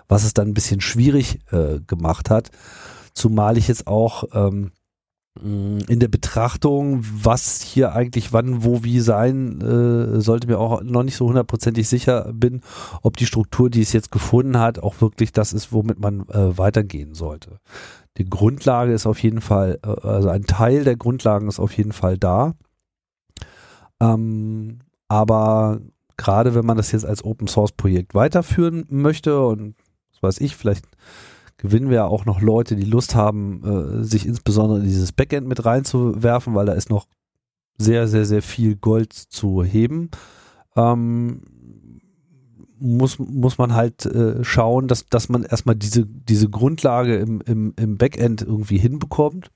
[0.08, 2.50] was es dann ein bisschen schwierig äh, gemacht hat.
[3.14, 4.72] Zumal ich jetzt auch ähm,
[5.40, 11.04] in der Betrachtung, was hier eigentlich wann, wo, wie sein äh, sollte, mir auch noch
[11.04, 12.62] nicht so hundertprozentig sicher bin,
[13.02, 16.58] ob die Struktur, die es jetzt gefunden hat, auch wirklich das ist, womit man äh,
[16.58, 17.60] weitergehen sollte.
[18.18, 21.94] Die Grundlage ist auf jeden Fall, äh, also ein Teil der Grundlagen ist auf jeden
[21.94, 22.54] Fall da.
[24.02, 25.80] Ähm, aber
[26.18, 29.76] gerade wenn man das jetzt als Open Source Projekt weiterführen möchte und
[30.12, 30.86] was weiß ich, vielleicht
[31.62, 35.48] gewinnen wir ja auch noch Leute, die Lust haben, äh, sich insbesondere in dieses Backend
[35.48, 37.08] mit reinzuwerfen, weil da ist noch
[37.78, 40.10] sehr, sehr, sehr viel Gold zu heben.
[40.76, 41.42] Ähm,
[42.80, 47.74] muss, muss man halt äh, schauen, dass, dass man erstmal diese, diese Grundlage im, im,
[47.78, 49.52] im Backend irgendwie hinbekommt.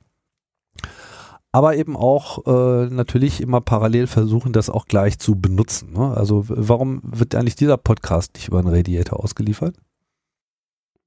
[1.52, 5.94] aber eben auch äh, natürlich immer parallel versuchen, das auch gleich zu benutzen.
[5.94, 6.16] Ne?
[6.16, 9.76] Also warum wird eigentlich dieser Podcast nicht über einen Radiator ausgeliefert?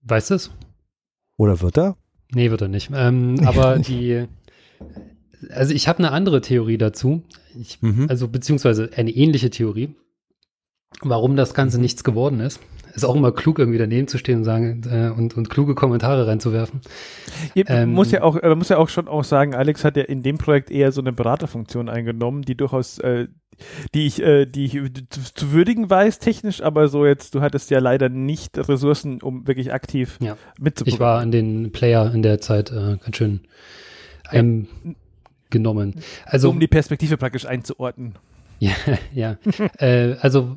[0.03, 0.51] Weißt du es?
[1.39, 1.97] Oder wird er?
[2.35, 2.91] Nee, wird er nicht.
[2.93, 4.27] Ähm, aber die,
[5.49, 7.23] also ich habe eine andere Theorie dazu.
[7.59, 8.07] Ich, mhm.
[8.11, 9.95] Also beziehungsweise eine ähnliche Theorie,
[11.01, 11.85] warum das Ganze mhm.
[11.85, 12.61] nichts geworden ist
[13.03, 16.27] ist auch immer klug, irgendwie daneben zu stehen und sagen äh, und, und kluge Kommentare
[16.27, 16.81] reinzuwerfen.
[17.55, 20.05] Ja, ähm, muss ja auch, äh, muss ja auch schon auch sagen, Alex hat ja
[20.05, 23.29] in dem Projekt eher so eine Beraterfunktion eingenommen, die durchaus äh,
[23.95, 24.73] die ich, äh, die ich
[25.11, 29.47] zu, zu, würdigen weiß, technisch, aber so jetzt, du hattest ja leider nicht Ressourcen, um
[29.47, 30.37] wirklich aktiv ja.
[30.61, 30.95] mitzubekommen.
[30.95, 33.41] Ich war an den Player in der Zeit äh, ganz schön
[34.33, 34.69] ähm,
[35.51, 35.97] genommen.
[36.25, 38.15] Also, um die Perspektive praktisch einzuordnen.
[38.61, 38.73] Ja,
[39.15, 39.37] ja.
[39.79, 40.57] äh, also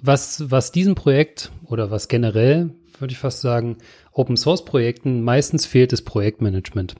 [0.00, 3.78] was, was diesem Projekt oder was generell, würde ich fast sagen,
[4.12, 6.94] Open Source Projekten meistens fehlt, ist Projektmanagement.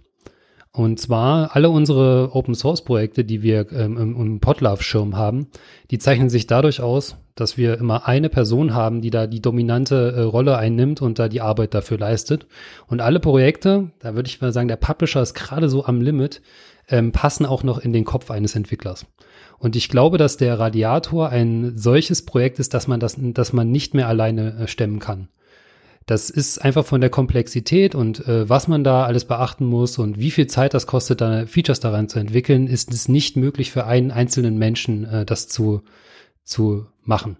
[0.74, 5.48] Und zwar alle unsere Open Source Projekte, die wir ähm, im, im Podlove-Schirm haben,
[5.90, 10.14] die zeichnen sich dadurch aus, dass wir immer eine Person haben, die da die dominante
[10.16, 12.46] äh, Rolle einnimmt und da die Arbeit dafür leistet.
[12.86, 16.40] Und alle Projekte, da würde ich mal sagen, der Publisher ist gerade so am Limit,
[16.88, 19.06] ähm, passen auch noch in den Kopf eines Entwicklers.
[19.62, 23.70] Und ich glaube, dass der Radiator ein solches Projekt ist, dass man das, dass man
[23.70, 25.28] nicht mehr alleine äh, stemmen kann.
[26.04, 30.18] Das ist einfach von der Komplexität und äh, was man da alles beachten muss und
[30.18, 33.86] wie viel Zeit das kostet, da Features daran zu entwickeln, ist es nicht möglich für
[33.86, 35.82] einen einzelnen Menschen, äh, das zu,
[36.42, 37.36] zu machen.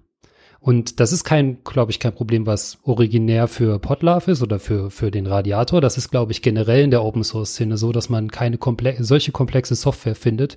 [0.61, 4.93] Und das ist kein, glaube ich, kein Problem, was originär für Podlove ist oder für,
[4.93, 5.81] für den Radiator.
[5.81, 8.95] Das ist, glaube ich, generell in der Open Source Szene so, dass man keine komple
[9.01, 10.57] solche komplexe Software findet,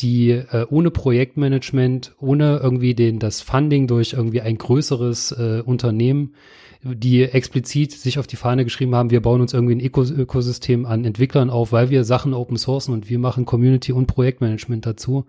[0.00, 6.34] die äh, ohne Projektmanagement, ohne irgendwie den, das Funding durch irgendwie ein größeres äh, Unternehmen,
[6.82, 10.86] die explizit sich auf die Fahne geschrieben haben, wir bauen uns irgendwie ein Ökos Ökosystem
[10.86, 15.26] an Entwicklern auf, weil wir Sachen open sourcen und wir machen Community und Projektmanagement dazu.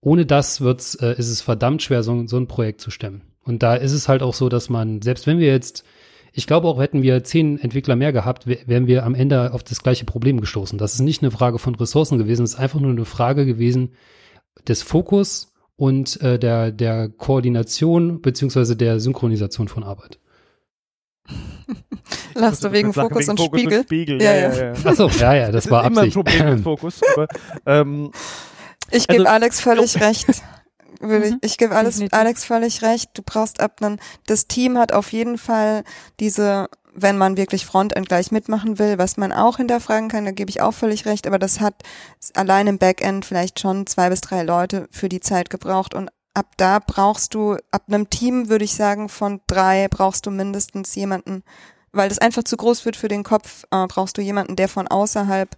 [0.00, 3.22] Ohne das wird's, äh, ist es verdammt schwer, so, so ein Projekt zu stemmen.
[3.44, 5.84] Und da ist es halt auch so, dass man, selbst wenn wir jetzt
[6.32, 9.82] ich glaube auch, hätten wir zehn Entwickler mehr gehabt, wären wir am Ende auf das
[9.82, 10.78] gleiche Problem gestoßen.
[10.78, 13.92] Das ist nicht eine Frage von Ressourcen gewesen, es ist einfach nur eine Frage gewesen
[14.66, 20.18] des Fokus und äh, der, der Koordination beziehungsweise der Synchronisation von Arbeit.
[22.34, 23.78] Lachst du wegen Fokus, wegen und, Fokus Spiegel?
[23.78, 24.22] und Spiegel?
[24.22, 24.72] Ja, ja, ja.
[24.84, 26.16] Achso, ja, ja, das, das war Absicht.
[26.16, 27.28] Immer ein Problem mit Fokus, aber,
[27.66, 28.10] ähm,
[28.90, 30.26] ich gebe also, Alex völlig recht
[31.00, 31.38] würde mhm.
[31.40, 33.10] ich, ich gebe alles Alex völlig recht.
[33.14, 34.00] Du brauchst abnen.
[34.26, 35.84] Das Team hat auf jeden Fall
[36.20, 40.50] diese, wenn man wirklich Frontend gleich mitmachen will, was man auch hinterfragen kann, da gebe
[40.50, 41.82] ich auch völlig recht, aber das hat
[42.34, 46.46] allein im Backend vielleicht schon zwei bis drei Leute für die Zeit gebraucht und ab
[46.56, 51.42] da brauchst du, ab einem Team würde ich sagen, von drei brauchst du mindestens jemanden,
[51.92, 54.88] weil das einfach zu groß wird für den Kopf, äh, brauchst du jemanden, der von
[54.88, 55.56] außerhalb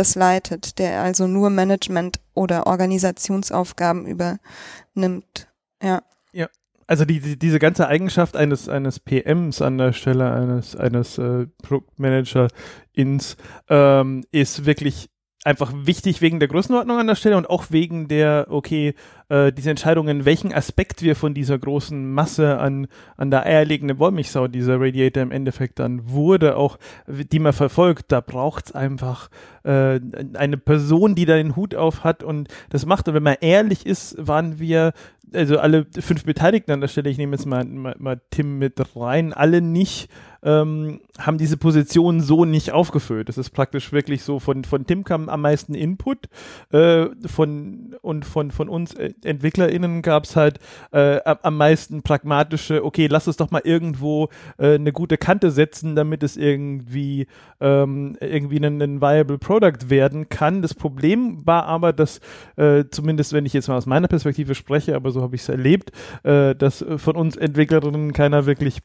[0.00, 5.48] das leitet, der also nur Management oder Organisationsaufgaben übernimmt.
[5.82, 6.02] Ja.
[6.32, 6.48] Ja.
[6.86, 11.46] Also die, die, diese ganze Eigenschaft eines, eines PMs an der Stelle eines, eines äh,
[11.62, 12.48] Produktmanager
[12.94, 13.36] ins
[13.68, 15.10] ähm, ist wirklich
[15.42, 18.94] einfach wichtig wegen der Größenordnung an der Stelle und auch wegen der, okay,
[19.30, 24.48] äh, diese Entscheidungen, welchen Aspekt wir von dieser großen Masse an, an der eierlegenden Wollmilchsau,
[24.48, 29.30] dieser Radiator im Endeffekt dann wurde, auch die man verfolgt, da braucht's einfach
[29.62, 29.98] äh,
[30.34, 33.08] eine Person, die da den Hut auf hat und das macht.
[33.08, 34.92] Und wenn man ehrlich ist, waren wir,
[35.32, 38.74] also alle fünf Beteiligten an der Stelle, ich nehme jetzt mal, mal, mal Tim mit
[38.96, 40.08] rein, alle nicht
[40.42, 43.28] ähm, haben diese Position so nicht aufgefüllt.
[43.28, 46.28] Das ist praktisch wirklich so, von, von Tim kam am meisten Input
[46.72, 50.58] äh, von, und von, von uns EntwicklerInnen gab es halt
[50.92, 54.28] äh, am meisten pragmatische, okay, lass es doch mal irgendwo
[54.58, 57.26] äh, eine gute Kante setzen, damit es irgendwie,
[57.60, 60.62] ähm, irgendwie ein, ein viable Product werden kann.
[60.62, 62.20] Das Problem war aber, dass
[62.56, 65.48] äh, zumindest, wenn ich jetzt mal aus meiner Perspektive spreche, aber so habe ich es
[65.48, 65.92] erlebt,
[66.22, 68.80] äh, dass von uns Entwicklerinnen keiner wirklich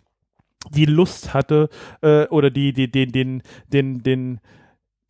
[0.69, 1.69] die Lust hatte
[2.01, 4.39] äh, oder die, die, den, den, den, den, den,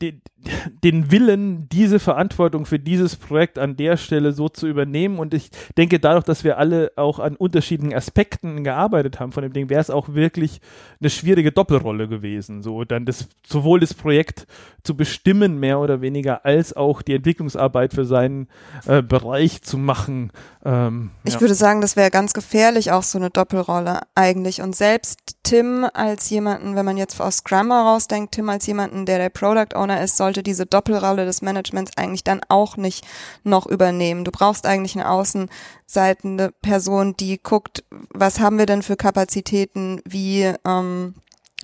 [0.01, 5.19] den Willen, diese Verantwortung für dieses Projekt an der Stelle so zu übernehmen.
[5.19, 9.53] Und ich denke, dadurch, dass wir alle auch an unterschiedlichen Aspekten gearbeitet haben von dem
[9.53, 10.59] Ding, wäre es auch wirklich
[10.99, 12.61] eine schwierige Doppelrolle gewesen.
[12.61, 14.47] So dann das sowohl das Projekt
[14.83, 18.47] zu bestimmen, mehr oder weniger, als auch die Entwicklungsarbeit für seinen
[18.85, 20.31] äh, Bereich zu machen.
[20.63, 21.41] Ähm, ich ja.
[21.41, 24.61] würde sagen, das wäre ganz gefährlich, auch so eine Doppelrolle eigentlich.
[24.61, 29.17] Und selbst Tim als jemanden, wenn man jetzt aus Scrum herausdenkt, Tim als jemanden, der
[29.17, 33.05] der Product Owner ist, sollte diese Doppelrolle des Managements eigentlich dann auch nicht
[33.43, 34.25] noch übernehmen.
[34.25, 40.51] Du brauchst eigentlich eine außenseitende Person, die guckt, was haben wir denn für Kapazitäten, wie
[40.65, 41.15] ähm,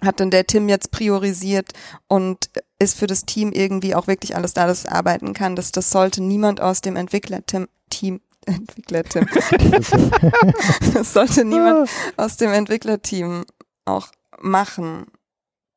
[0.03, 1.73] hat denn der Tim jetzt priorisiert
[2.07, 2.49] und
[2.79, 5.55] ist für das Team irgendwie auch wirklich alles da, das arbeiten kann.
[5.55, 9.27] Das, das sollte niemand aus dem Entwickler-Team Entwickler-Team.
[10.93, 13.45] das sollte niemand aus dem Entwicklerteam
[13.85, 14.07] auch
[14.39, 15.05] machen,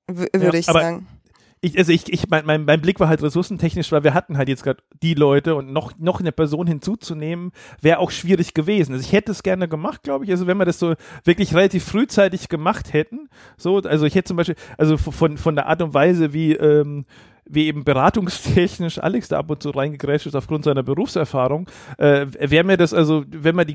[0.07, 1.07] würde Ja, ich sagen.
[1.65, 4.49] Ich, also ich, ich mein, mein, mein Blick war halt ressourcentechnisch, weil wir hatten halt
[4.49, 8.93] jetzt gerade die Leute und noch, noch eine Person hinzuzunehmen, wäre auch schwierig gewesen.
[8.93, 10.31] Also ich hätte es gerne gemacht, glaube ich.
[10.31, 10.95] Also wenn wir das so
[11.25, 15.67] wirklich relativ frühzeitig gemacht hätten, so, also ich hätte zum Beispiel, also von, von der
[15.67, 17.07] Art und Weise, wie, ähm,
[17.47, 22.65] wie eben beratungstechnisch Alex da ab und zu reingegrätscht ist aufgrund seiner Berufserfahrung, äh, wäre
[22.65, 23.75] mir das also, wenn wir die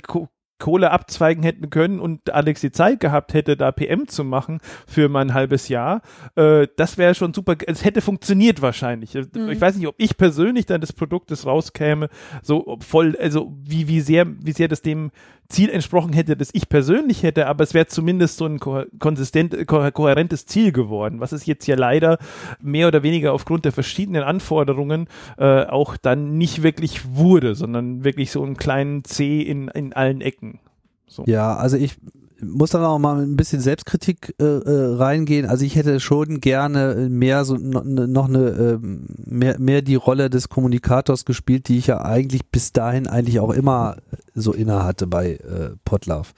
[0.60, 5.10] Kohle abzweigen hätten können und Alex die Zeit gehabt hätte, da PM zu machen für
[5.10, 6.02] mal ein halbes Jahr,
[6.36, 9.16] äh, das wäre schon super, es hätte funktioniert wahrscheinlich.
[9.16, 9.50] Mhm.
[9.50, 12.10] Ich weiß nicht, ob ich persönlich dann des Produktes rauskäme,
[12.44, 15.12] so voll, also wie, wie sehr, wie sehr das dem
[15.50, 19.68] Ziel entsprochen hätte, das ich persönlich hätte, aber es wäre zumindest so ein ko konsistent,
[19.68, 22.20] ko kohärentes Ziel geworden, was es jetzt ja leider
[22.62, 28.32] mehr oder weniger aufgrund der verschiedenen Anforderungen äh, auch dann nicht wirklich wurde, sondern wirklich
[28.32, 30.60] so einen kleinen C in, in allen Ecken.
[31.08, 31.24] So.
[31.26, 31.96] Ja, also ich
[32.42, 35.46] muss dann auch mal ein bisschen Selbstkritik äh, äh, reingehen.
[35.46, 40.30] Also ich hätte schon gerne mehr so ne- noch eine ähm, mehr mehr die Rolle
[40.30, 43.98] des Kommunikators gespielt, die ich ja eigentlich bis dahin eigentlich auch immer
[44.34, 46.34] so inne hatte bei äh, Potlove.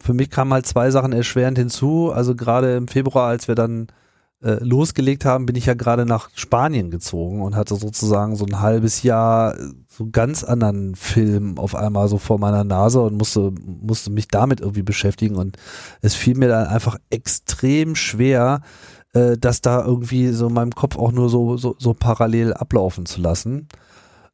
[0.00, 2.10] Für mich kamen halt zwei Sachen erschwerend hinzu.
[2.12, 3.88] Also gerade im Februar, als wir dann
[4.44, 8.60] äh, losgelegt haben, bin ich ja gerade nach Spanien gezogen und hatte sozusagen so ein
[8.60, 13.52] halbes Jahr äh, so ganz anderen Film auf einmal so vor meiner Nase und musste,
[13.62, 15.56] musste mich damit irgendwie beschäftigen und
[16.02, 18.60] es fiel mir dann einfach extrem schwer,
[19.14, 23.06] äh, das da irgendwie so in meinem Kopf auch nur so, so, so parallel ablaufen
[23.06, 23.68] zu lassen.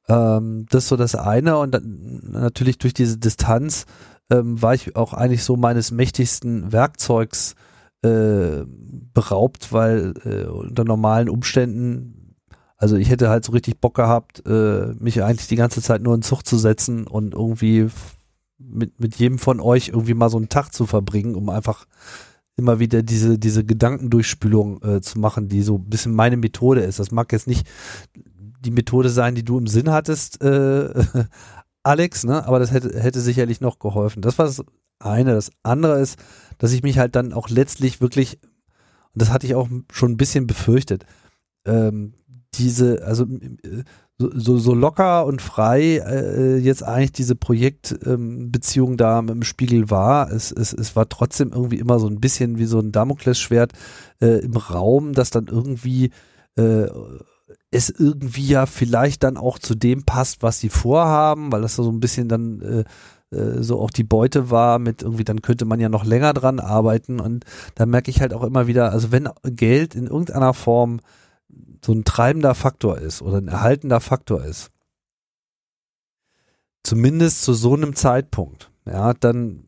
[0.08, 3.86] Ähm, das ist so das eine und dann natürlich durch diese Distanz
[4.28, 7.54] ähm, war ich auch eigentlich so meines mächtigsten Werkzeugs
[8.02, 8.64] äh,
[9.12, 12.36] beraubt, weil äh, unter normalen Umständen,
[12.76, 16.14] also ich hätte halt so richtig Bock gehabt, äh, mich eigentlich die ganze Zeit nur
[16.14, 17.88] in Zug zu setzen und irgendwie
[18.58, 21.86] mit, mit jedem von euch irgendwie mal so einen Tag zu verbringen, um einfach
[22.56, 26.98] immer wieder diese, diese Gedankendurchspülung äh, zu machen, die so ein bisschen meine Methode ist.
[26.98, 27.66] Das mag jetzt nicht
[28.60, 30.90] die Methode sein, die du im Sinn hattest, äh,
[31.82, 32.46] Alex, ne?
[32.46, 34.20] aber das hätte, hätte sicherlich noch geholfen.
[34.20, 34.62] Das war das
[34.98, 35.32] eine.
[35.32, 36.18] Das andere ist,
[36.60, 38.38] dass ich mich halt dann auch letztlich wirklich,
[39.12, 41.06] und das hatte ich auch schon ein bisschen befürchtet,
[41.64, 42.12] ähm,
[42.54, 43.82] diese, also äh,
[44.18, 49.88] so, so, locker und frei äh, jetzt eigentlich diese Projektbeziehung ähm, da mit dem Spiegel
[49.88, 53.72] war, es, es, es war trotzdem irgendwie immer so ein bisschen wie so ein Damoklesschwert
[54.20, 56.10] äh, im Raum, das dann irgendwie
[56.56, 56.88] äh,
[57.70, 61.90] es irgendwie ja vielleicht dann auch zu dem passt, was sie vorhaben, weil das so
[61.90, 62.84] ein bisschen dann äh,
[63.30, 67.20] so auch die Beute war mit irgendwie, dann könnte man ja noch länger dran arbeiten.
[67.20, 71.00] Und da merke ich halt auch immer wieder, also wenn Geld in irgendeiner Form
[71.84, 74.70] so ein treibender Faktor ist oder ein erhaltender Faktor ist,
[76.82, 79.64] zumindest zu so einem Zeitpunkt, ja, dann,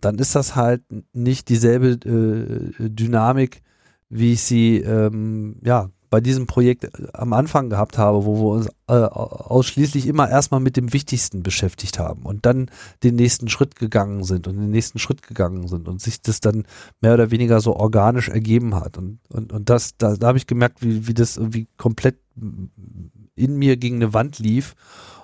[0.00, 3.62] dann ist das halt nicht dieselbe äh, Dynamik,
[4.08, 8.68] wie ich sie, ähm, ja, bei diesem Projekt am Anfang gehabt habe, wo wir uns
[8.86, 12.70] äh, ausschließlich immer erstmal mit dem Wichtigsten beschäftigt haben und dann
[13.02, 16.66] den nächsten Schritt gegangen sind und den nächsten Schritt gegangen sind und sich das dann
[17.00, 18.96] mehr oder weniger so organisch ergeben hat.
[18.96, 23.56] Und, und, und das, da, da habe ich gemerkt, wie, wie das irgendwie komplett in
[23.56, 24.76] mir gegen eine Wand lief.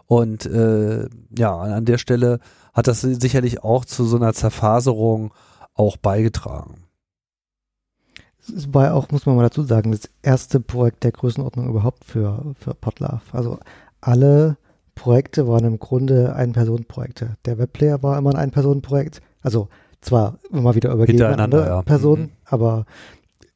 [0.07, 2.41] Und äh, ja, an der Stelle
[2.73, 5.33] hat das sicherlich auch zu so einer Zerfaserung
[5.73, 6.90] auch beigetragen.
[8.49, 12.55] Es war auch, muss man mal dazu sagen, das erste Projekt der Größenordnung überhaupt für,
[12.59, 13.21] für Potlove.
[13.33, 13.59] Also
[14.01, 14.57] alle
[14.95, 17.37] Projekte waren im Grunde Ein-Personen-Projekte.
[17.45, 19.23] Der Webplayer war immer ein Ein-Personen-Projekt.
[19.43, 19.69] Also
[20.01, 21.83] zwar immer wieder übergeben an andere ja.
[21.83, 22.31] Personen, Mhm.
[22.45, 22.87] aber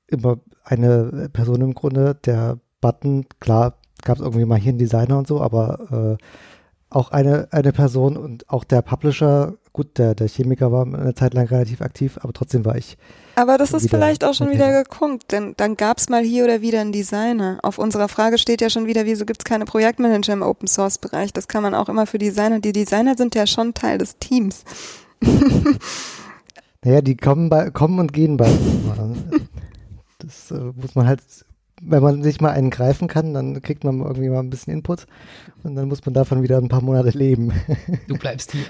[0.07, 2.15] immer eine Person im Grunde.
[2.25, 6.25] Der Button, klar, gab es irgendwie mal hier einen Designer und so, aber äh,
[6.91, 11.35] auch eine, eine Person und auch der Publisher, gut, der, der Chemiker war eine Zeit
[11.35, 12.97] lang relativ aktiv, aber trotzdem war ich
[13.37, 16.61] Aber das ist wieder vielleicht auch schon wieder geguckt, denn dann gab's mal hier oder
[16.61, 17.59] wieder einen Designer.
[17.63, 21.33] Auf unserer Frage steht ja schon wieder, wieso gibt's keine Projektmanager im Open Source Bereich?
[21.33, 22.61] Das kann man auch immer für Designer.
[22.61, 24.65] Die Designer sind ja schon Teil des Teams.
[26.85, 28.51] Naja, die kommen, bei, kommen und gehen bei.
[30.19, 31.23] Das äh, muss man halt,
[31.81, 35.07] wenn man sich mal einen greifen kann, dann kriegt man irgendwie mal ein bisschen Input
[35.63, 37.53] und dann muss man davon wieder ein paar Monate leben.
[38.07, 38.67] Du bleibst hier.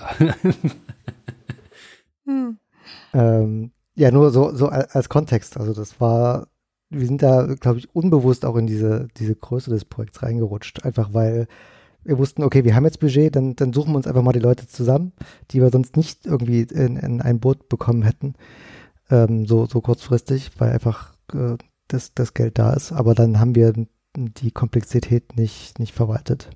[2.24, 2.58] Hm.
[3.14, 5.56] ähm, ja, nur so, so al- als Kontext.
[5.58, 6.48] Also das war,
[6.90, 10.84] wir sind da, glaube ich, unbewusst auch in diese, diese Größe des Projekts reingerutscht.
[10.84, 11.46] Einfach weil
[12.04, 14.38] wir wussten, okay, wir haben jetzt Budget, dann, dann suchen wir uns einfach mal die
[14.40, 15.12] Leute zusammen,
[15.50, 18.34] die wir sonst nicht irgendwie in, in ein Boot bekommen hätten.
[19.10, 21.56] ähm, so, so kurzfristig, weil einfach äh,
[21.88, 22.92] das, das Geld da ist.
[22.92, 23.72] Aber dann haben wir
[24.16, 26.50] die Komplexität nicht, nicht verwaltet.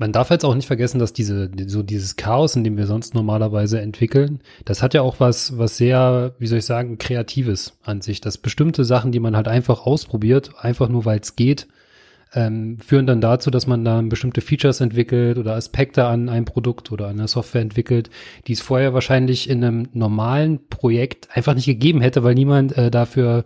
[0.00, 3.14] Man darf jetzt auch nicht vergessen, dass diese, so dieses Chaos, in dem wir sonst
[3.14, 8.00] normalerweise entwickeln, das hat ja auch was, was sehr, wie soll ich sagen, Kreatives an
[8.00, 8.22] sich.
[8.22, 11.68] Dass bestimmte Sachen, die man halt einfach ausprobiert, einfach nur weil es geht,
[12.32, 16.90] ähm, führen dann dazu, dass man dann bestimmte Features entwickelt oder Aspekte an einem Produkt
[16.92, 18.08] oder an einer Software entwickelt,
[18.46, 22.90] die es vorher wahrscheinlich in einem normalen Projekt einfach nicht gegeben hätte, weil niemand äh,
[22.90, 23.44] dafür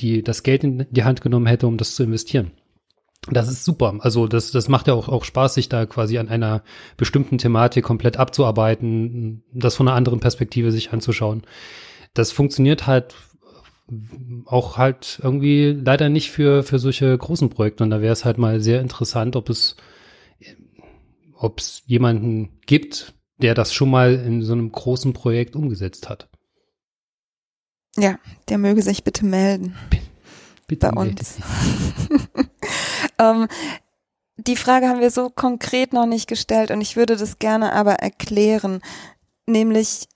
[0.00, 2.52] die, das Geld in die Hand genommen hätte, um das zu investieren.
[3.30, 3.94] Das ist super.
[4.00, 6.62] Also das, das macht ja auch, auch Spaß, sich da quasi an einer
[6.96, 11.42] bestimmten Thematik komplett abzuarbeiten, das von einer anderen Perspektive sich anzuschauen.
[12.12, 13.14] Das funktioniert halt
[14.46, 17.84] auch halt irgendwie leider nicht für, für solche großen Projekte.
[17.84, 19.76] Und da wäre es halt mal sehr interessant, ob es,
[21.34, 26.28] ob es jemanden gibt, der das schon mal in so einem großen Projekt umgesetzt hat.
[27.96, 28.18] Ja,
[28.48, 29.76] der möge sich bitte melden.
[30.66, 31.38] Bitte bei uns.
[33.18, 33.48] ähm,
[34.36, 37.94] die Frage haben wir so konkret noch nicht gestellt und ich würde das gerne aber
[37.94, 38.80] erklären.
[39.46, 40.08] Nämlich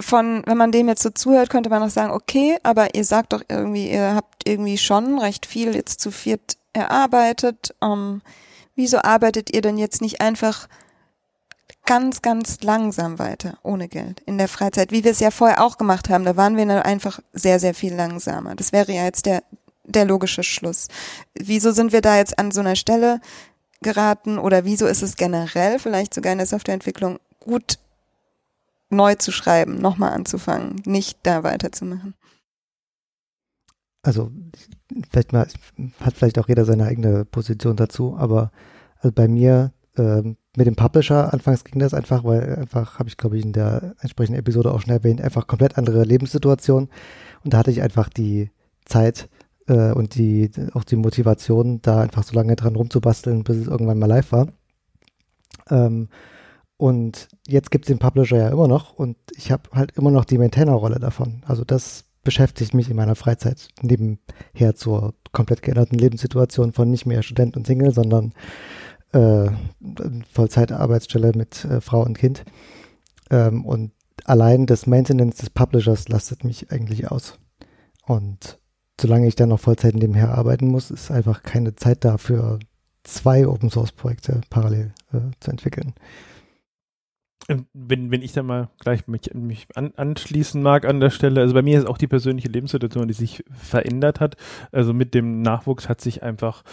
[0.00, 3.32] von, wenn man dem jetzt so zuhört, könnte man auch sagen, okay, aber ihr sagt
[3.32, 7.74] doch irgendwie, ihr habt irgendwie schon recht viel jetzt zu viert erarbeitet.
[7.82, 8.22] Ähm,
[8.74, 10.68] wieso arbeitet ihr denn jetzt nicht einfach
[11.86, 15.78] ganz, ganz langsam weiter, ohne Geld, in der Freizeit, wie wir es ja vorher auch
[15.78, 16.24] gemacht haben.
[16.24, 18.54] Da waren wir dann einfach sehr, sehr viel langsamer.
[18.54, 19.42] Das wäre ja jetzt der,
[19.86, 20.88] der logische Schluss.
[21.34, 23.20] Wieso sind wir da jetzt an so einer Stelle
[23.82, 27.78] geraten oder wieso ist es generell vielleicht sogar in der Softwareentwicklung gut,
[28.90, 32.14] neu zu schreiben, nochmal anzufangen, nicht da weiterzumachen?
[34.02, 34.30] Also,
[35.10, 35.48] vielleicht mal,
[36.00, 38.52] hat vielleicht auch jeder seine eigene Position dazu, aber
[39.00, 43.16] also bei mir ähm, mit dem Publisher, anfangs ging das einfach, weil einfach, habe ich
[43.16, 46.88] glaube ich in der entsprechenden Episode auch schon erwähnt, einfach komplett andere Lebenssituation.
[47.44, 48.50] Und da hatte ich einfach die
[48.84, 49.28] Zeit
[49.66, 53.98] äh, und die auch die Motivation, da einfach so lange dran rumzubasteln, bis es irgendwann
[53.98, 54.48] mal live war.
[55.70, 56.08] Ähm,
[56.76, 60.24] und jetzt gibt es den Publisher ja immer noch und ich habe halt immer noch
[60.24, 61.42] die Maintainer-Rolle davon.
[61.46, 67.22] Also das beschäftigt mich in meiner Freizeit nebenher zur komplett geänderten Lebenssituation von nicht mehr
[67.22, 68.34] Student und Single, sondern
[69.12, 69.48] äh,
[70.32, 72.44] Vollzeitarbeitsstelle mit äh, Frau und Kind.
[73.30, 73.92] Ähm, und
[74.24, 77.38] allein das Maintenance des Publishers lastet mich eigentlich aus.
[78.06, 78.58] Und
[79.00, 82.58] solange ich dann noch Vollzeit nebenher arbeiten muss, ist einfach keine Zeit dafür,
[83.04, 85.94] zwei Open Source Projekte parallel äh, zu entwickeln.
[87.48, 91.40] Ähm, wenn, wenn ich da mal gleich mich, mich an, anschließen mag an der Stelle,
[91.40, 94.36] also bei mir ist auch die persönliche Lebenssituation, die sich verändert hat.
[94.72, 96.64] Also mit dem Nachwuchs hat sich einfach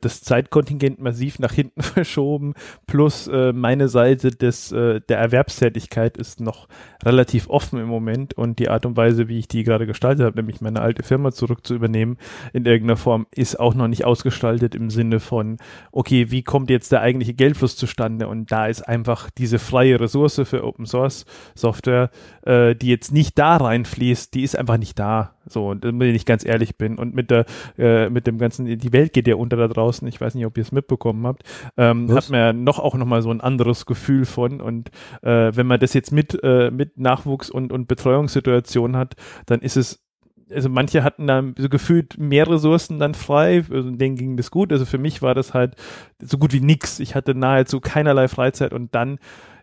[0.00, 2.54] das Zeitkontingent massiv nach hinten verschoben,
[2.86, 6.68] plus äh, meine Seite des, äh, der Erwerbstätigkeit ist noch
[7.04, 10.36] relativ offen im Moment und die Art und Weise, wie ich die gerade gestaltet habe,
[10.36, 12.18] nämlich meine alte Firma zurück zu übernehmen,
[12.52, 15.56] in irgendeiner Form, ist auch noch nicht ausgestaltet im Sinne von,
[15.92, 18.28] okay, wie kommt jetzt der eigentliche Geldfluss zustande?
[18.28, 22.10] Und da ist einfach diese freie Ressource für Open Source Software,
[22.42, 25.34] äh, die jetzt nicht da reinfließt, die ist einfach nicht da.
[25.48, 26.98] So, wenn ich ganz ehrlich bin.
[26.98, 27.46] Und mit der,
[27.76, 30.06] äh, mit dem ganzen, die Welt geht ja unter da draußen.
[30.08, 31.42] Ich weiß nicht, ob ihr es mitbekommen habt.
[31.76, 34.60] Ähm, hat man ja noch auch nochmal so ein anderes Gefühl von.
[34.60, 34.90] Und
[35.22, 39.14] äh, wenn man das jetzt mit, äh, mit Nachwuchs und, und Betreuungssituation hat,
[39.46, 40.04] dann ist es
[40.50, 44.72] also manche hatten da so gefühlt mehr Ressourcen dann frei, also denen ging das gut.
[44.72, 45.76] Also für mich war das halt
[46.20, 47.00] so gut wie nix.
[47.00, 49.18] Ich hatte nahezu keinerlei Freizeit und dann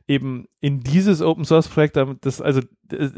[0.07, 3.13] eben in dieses Open Source Projekt, das also das,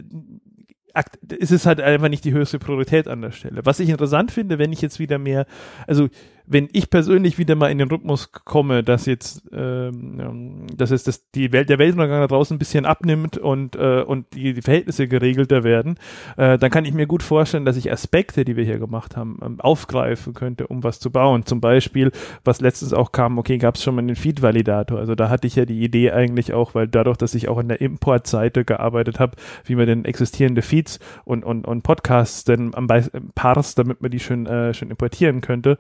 [1.30, 3.66] ist es halt einfach nicht die höchste Priorität an der Stelle.
[3.66, 5.46] Was ich interessant finde, wenn ich jetzt wieder mehr,
[5.86, 6.10] also
[6.48, 11.30] wenn ich persönlich wieder mal in den Rhythmus komme, dass jetzt, ähm, dass es das,
[11.32, 15.10] die Welt, der Weltuntergang da draußen ein bisschen abnimmt und, äh, und die, die Verhältnisse
[15.10, 15.96] geregelter werden,
[16.38, 19.40] äh, dann kann ich mir gut vorstellen, dass ich Aspekte, die wir hier gemacht haben,
[19.44, 21.46] ähm, aufgreifen könnte, um was zu bauen.
[21.46, 22.12] Zum Beispiel,
[22.46, 25.00] was letztens auch kam, okay, gab es schon mal einen Feed-Validator.
[25.00, 27.68] Also da hatte ich ja die Idee eigentlich auch, weil dadurch, dass ich auch an
[27.68, 29.36] der Importseite gearbeitet habe,
[29.66, 33.04] wie man denn existierende Feeds und, und, und Podcasts denn am Be
[33.36, 35.78] parst, damit man die schön, äh, schön importieren könnte,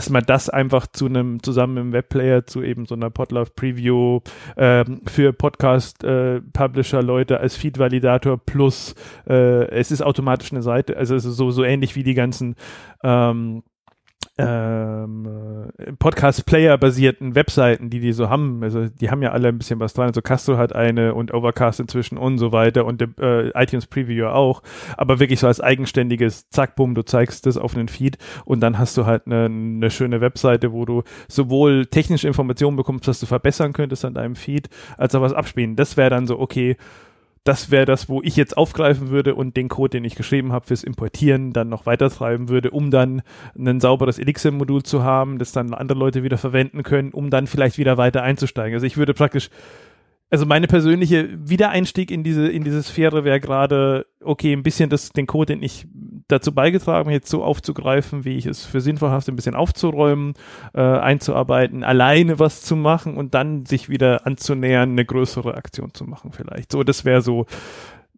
[0.00, 4.20] dass man das einfach zu einem zusammen im Webplayer zu eben so einer Podlove Preview
[4.56, 8.94] ähm, für Podcast äh, Publisher Leute als Feed Validator plus
[9.28, 12.54] äh, es ist automatisch eine Seite, also es ist so so ähnlich wie die ganzen
[13.04, 13.62] ähm,
[14.46, 18.62] ähm, Podcast-Player-basierten Webseiten, die die so haben.
[18.62, 20.08] Also die haben ja alle ein bisschen was dran.
[20.08, 24.62] Also Castro hat eine und Overcast inzwischen und so weiter und äh, iTunes Preview auch.
[24.96, 28.78] Aber wirklich so als eigenständiges Zack, bumm, du zeigst das auf einen Feed und dann
[28.78, 33.26] hast du halt eine, eine schöne Webseite, wo du sowohl technische Informationen bekommst, was du
[33.26, 35.76] verbessern könntest an deinem Feed, als auch was abspielen.
[35.76, 36.76] Das wäre dann so, okay,
[37.44, 40.66] das wäre das, wo ich jetzt aufgreifen würde und den Code, den ich geschrieben habe
[40.66, 43.22] fürs Importieren, dann noch weitertreiben würde, um dann
[43.58, 47.78] ein sauberes Elixir-Modul zu haben, das dann andere Leute wieder verwenden können, um dann vielleicht
[47.78, 48.74] wieder weiter einzusteigen.
[48.74, 49.48] Also ich würde praktisch
[50.30, 55.10] also meine persönliche Wiedereinstieg in diese, in diese Sphäre wäre gerade, okay, ein bisschen das,
[55.10, 55.86] den Code, den ich
[56.30, 60.34] dazu beigetragen habe, jetzt so aufzugreifen, wie ich es für sinnvoll halte, ein bisschen aufzuräumen,
[60.74, 66.04] äh, einzuarbeiten, alleine was zu machen und dann sich wieder anzunähern, eine größere Aktion zu
[66.04, 66.72] machen vielleicht.
[66.72, 67.46] So, das wäre so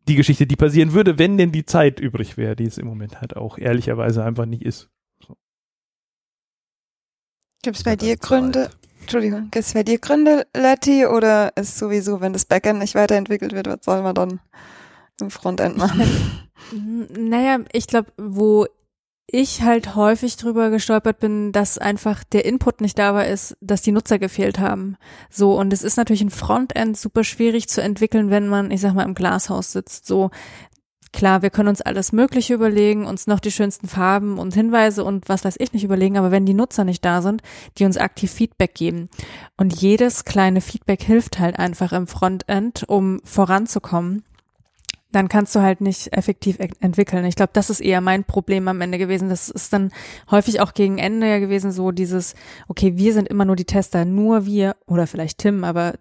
[0.09, 3.20] die Geschichte, die passieren würde, wenn denn die Zeit übrig wäre, die es im Moment
[3.20, 4.89] halt auch ehrlicherweise einfach nicht ist.
[5.26, 5.36] So.
[7.62, 8.70] Gibt es bei dir Gründe?
[9.01, 13.52] Entschuldigung, gibt es bei dir Gründe, Letty, oder ist sowieso, wenn das Backend nicht weiterentwickelt
[13.52, 14.40] wird, was soll man dann
[15.23, 16.03] im Frontend machen?
[17.16, 18.66] Naja, ich glaube, wo
[19.27, 23.82] ich halt häufig drüber gestolpert bin, dass einfach der Input nicht da war, ist, dass
[23.82, 24.97] die Nutzer gefehlt haben.
[25.31, 28.94] So, und es ist natürlich ein Frontend super schwierig zu entwickeln, wenn man, ich sag
[28.94, 30.07] mal, im Glashaus sitzt.
[30.07, 30.31] So,
[31.12, 35.28] Klar, wir können uns alles Mögliche überlegen, uns noch die schönsten Farben und Hinweise und
[35.28, 37.43] was weiß ich nicht überlegen, aber wenn die Nutzer nicht da sind,
[37.77, 39.11] die uns aktiv Feedback geben
[39.59, 44.24] und jedes kleine Feedback hilft halt einfach im Frontend, um voranzukommen,
[45.12, 47.24] dann kannst du halt nicht effektiv entwickeln.
[47.24, 49.28] Ich glaube, das ist eher mein Problem am Ende gewesen.
[49.28, 49.93] Das ist dann
[50.30, 52.34] häufig auch gegen Ende ja gewesen, so dieses,
[52.68, 55.94] okay, wir sind immer nur die Tester, nur wir oder vielleicht Tim, aber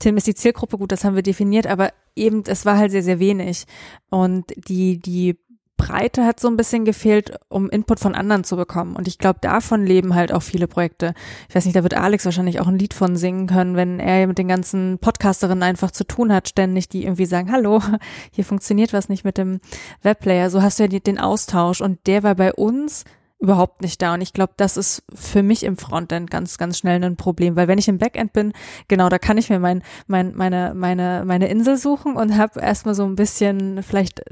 [0.00, 3.02] Tim ist die Zielgruppe, gut, das haben wir definiert, aber eben, es war halt sehr,
[3.02, 3.64] sehr wenig.
[4.10, 5.38] Und die, die
[5.76, 8.96] Breite hat so ein bisschen gefehlt, um Input von anderen zu bekommen.
[8.96, 11.14] Und ich glaube, davon leben halt auch viele Projekte.
[11.48, 14.26] Ich weiß nicht, da wird Alex wahrscheinlich auch ein Lied von singen können, wenn er
[14.26, 17.82] mit den ganzen Podcasterinnen einfach zu tun hat, ständig, die irgendwie sagen, hallo,
[18.32, 19.60] hier funktioniert was nicht mit dem
[20.02, 20.50] Webplayer.
[20.50, 21.80] So hast du ja den Austausch.
[21.80, 23.04] Und der war bei uns
[23.44, 24.14] überhaupt nicht da.
[24.14, 27.68] Und ich glaube, das ist für mich im Frontend ganz, ganz schnell ein Problem, weil
[27.68, 28.52] wenn ich im Backend bin,
[28.88, 32.94] genau, da kann ich mir mein, mein, meine, meine, meine Insel suchen und habe erstmal
[32.94, 34.22] so ein bisschen vielleicht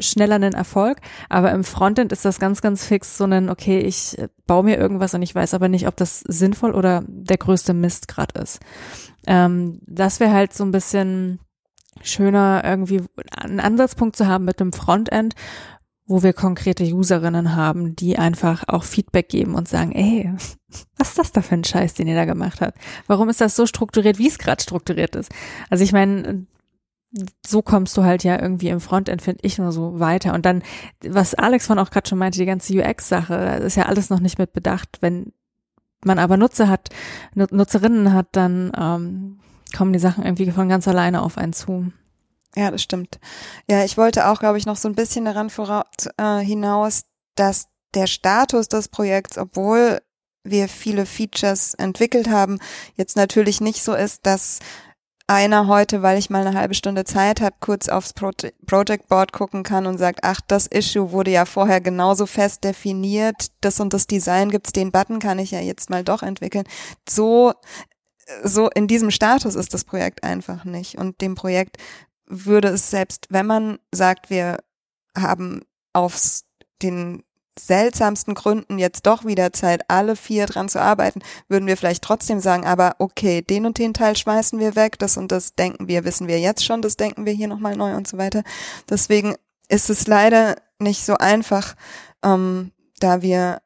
[0.00, 0.98] schneller einen Erfolg,
[1.28, 4.16] aber im Frontend ist das ganz, ganz fix so ein, okay, ich
[4.46, 8.08] baue mir irgendwas und ich weiß aber nicht, ob das sinnvoll oder der größte Mist
[8.08, 8.60] gerade ist.
[9.26, 11.40] Ähm, das wäre halt so ein bisschen
[12.02, 13.02] schöner, irgendwie
[13.36, 15.34] einen Ansatzpunkt zu haben mit dem Frontend,
[16.06, 20.32] wo wir konkrete Userinnen haben, die einfach auch Feedback geben und sagen, ey,
[20.96, 22.78] was ist das da für ein Scheiß, den ihr da gemacht habt?
[23.06, 25.30] Warum ist das so strukturiert, wie es gerade strukturiert ist?
[25.70, 26.46] Also ich meine,
[27.46, 30.34] so kommst du halt ja irgendwie im Frontend, finde ich, nur so weiter.
[30.34, 30.62] Und dann,
[31.02, 34.38] was Alex von auch gerade schon meinte, die ganze UX-Sache, ist ja alles noch nicht
[34.38, 34.98] mit bedacht.
[35.00, 35.32] Wenn
[36.04, 36.90] man aber Nutzer hat,
[37.34, 39.40] Nutzerinnen hat, dann ähm,
[39.76, 41.92] kommen die Sachen irgendwie von ganz alleine auf einen zu.
[42.56, 43.18] Ja, das stimmt.
[43.68, 45.84] Ja, ich wollte auch, glaube ich, noch so ein bisschen daran voraus,
[46.16, 47.04] äh, hinaus,
[47.34, 50.00] dass der Status des Projekts, obwohl
[50.44, 52.58] wir viele Features entwickelt haben,
[52.94, 54.60] jetzt natürlich nicht so ist, dass
[55.28, 58.30] einer heute, weil ich mal eine halbe Stunde Zeit habe, kurz aufs Pro
[58.66, 63.48] Project Board gucken kann und sagt, ach, das Issue wurde ja vorher genauso fest definiert,
[63.60, 66.64] das und das Design gibt's, den Button kann ich ja jetzt mal doch entwickeln.
[67.08, 67.52] So
[68.42, 70.98] so in diesem Status ist das Projekt einfach nicht.
[70.98, 71.78] Und dem Projekt
[72.26, 74.58] würde es selbst, wenn man sagt, wir
[75.16, 76.44] haben aus
[76.82, 77.22] den
[77.58, 82.40] seltsamsten Gründen jetzt doch wieder Zeit, alle vier dran zu arbeiten, würden wir vielleicht trotzdem
[82.40, 86.04] sagen, aber okay, den und den Teil schmeißen wir weg, das und das denken wir,
[86.04, 88.42] wissen wir jetzt schon, das denken wir hier nochmal neu und so weiter.
[88.88, 89.34] Deswegen
[89.68, 91.74] ist es leider nicht so einfach,
[92.24, 93.60] ähm, da wir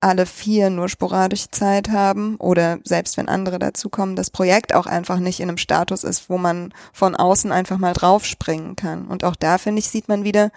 [0.00, 5.18] alle vier nur sporadisch Zeit haben oder selbst wenn andere dazukommen, das Projekt auch einfach
[5.18, 9.08] nicht in einem Status ist, wo man von außen einfach mal draufspringen kann.
[9.08, 10.50] Und auch da, finde ich, sieht man wieder,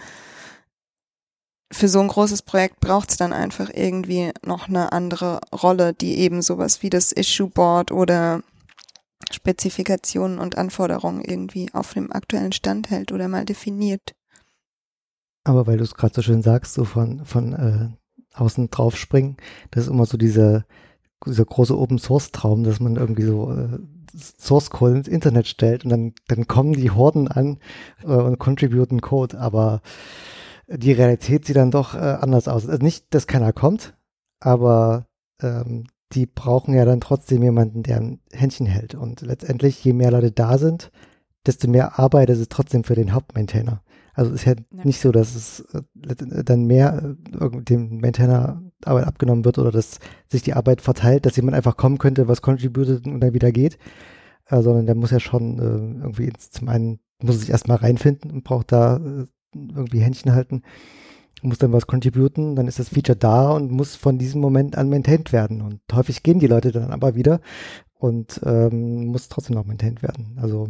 [1.71, 6.17] für so ein großes Projekt braucht es dann einfach irgendwie noch eine andere Rolle, die
[6.19, 8.41] eben sowas wie das Issue Board oder
[9.31, 14.13] Spezifikationen und Anforderungen irgendwie auf dem aktuellen Stand hält oder mal definiert.
[15.43, 19.37] Aber weil du es gerade so schön sagst, so von, von äh, außen drauf springen.
[19.71, 20.65] Das ist immer so dieser,
[21.25, 23.79] dieser große Open Source Traum, dass man irgendwie so äh,
[24.13, 27.59] Source Code ins Internet stellt und dann, dann kommen die Horden an
[28.03, 29.81] äh, und contributen Code, aber
[30.73, 32.67] die Realität sieht dann doch äh, anders aus.
[32.67, 33.95] Also nicht, dass keiner kommt,
[34.39, 35.07] aber
[35.41, 38.95] ähm, die brauchen ja dann trotzdem jemanden, der ein Händchen hält.
[38.95, 40.91] Und letztendlich, je mehr Leute da sind,
[41.45, 43.81] desto mehr Arbeit ist es trotzdem für den Hauptmaintainer.
[44.13, 48.61] Also es ist ja, ja, nicht so, dass es äh, dann mehr äh, dem Maintainer
[48.83, 49.99] Arbeit abgenommen wird oder dass
[50.29, 53.77] sich die Arbeit verteilt, dass jemand einfach kommen könnte, was contributed und dann wieder geht,
[54.47, 58.31] äh, sondern der muss ja schon äh, irgendwie ins, zum einen muss sich erstmal reinfinden
[58.31, 60.63] und braucht da äh, irgendwie Händchen halten,
[61.41, 64.89] muss dann was contributen, dann ist das Feature da und muss von diesem Moment an
[64.89, 65.61] maintained werden.
[65.61, 67.41] Und häufig gehen die Leute dann aber wieder
[67.95, 70.37] und ähm, muss trotzdem noch maintained werden.
[70.41, 70.69] Also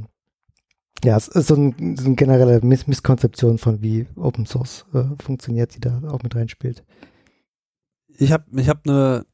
[1.04, 5.04] Ja, es ist so, ein, so eine generelle Miss Misskonzeption von wie Open Source äh,
[5.22, 6.84] funktioniert, die da auch mit reinspielt.
[8.18, 9.26] Ich habe ich hab eine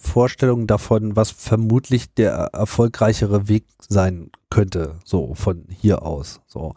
[0.00, 6.40] Vorstellung davon, was vermutlich der erfolgreichere Weg sein könnte, so von hier aus.
[6.46, 6.74] So.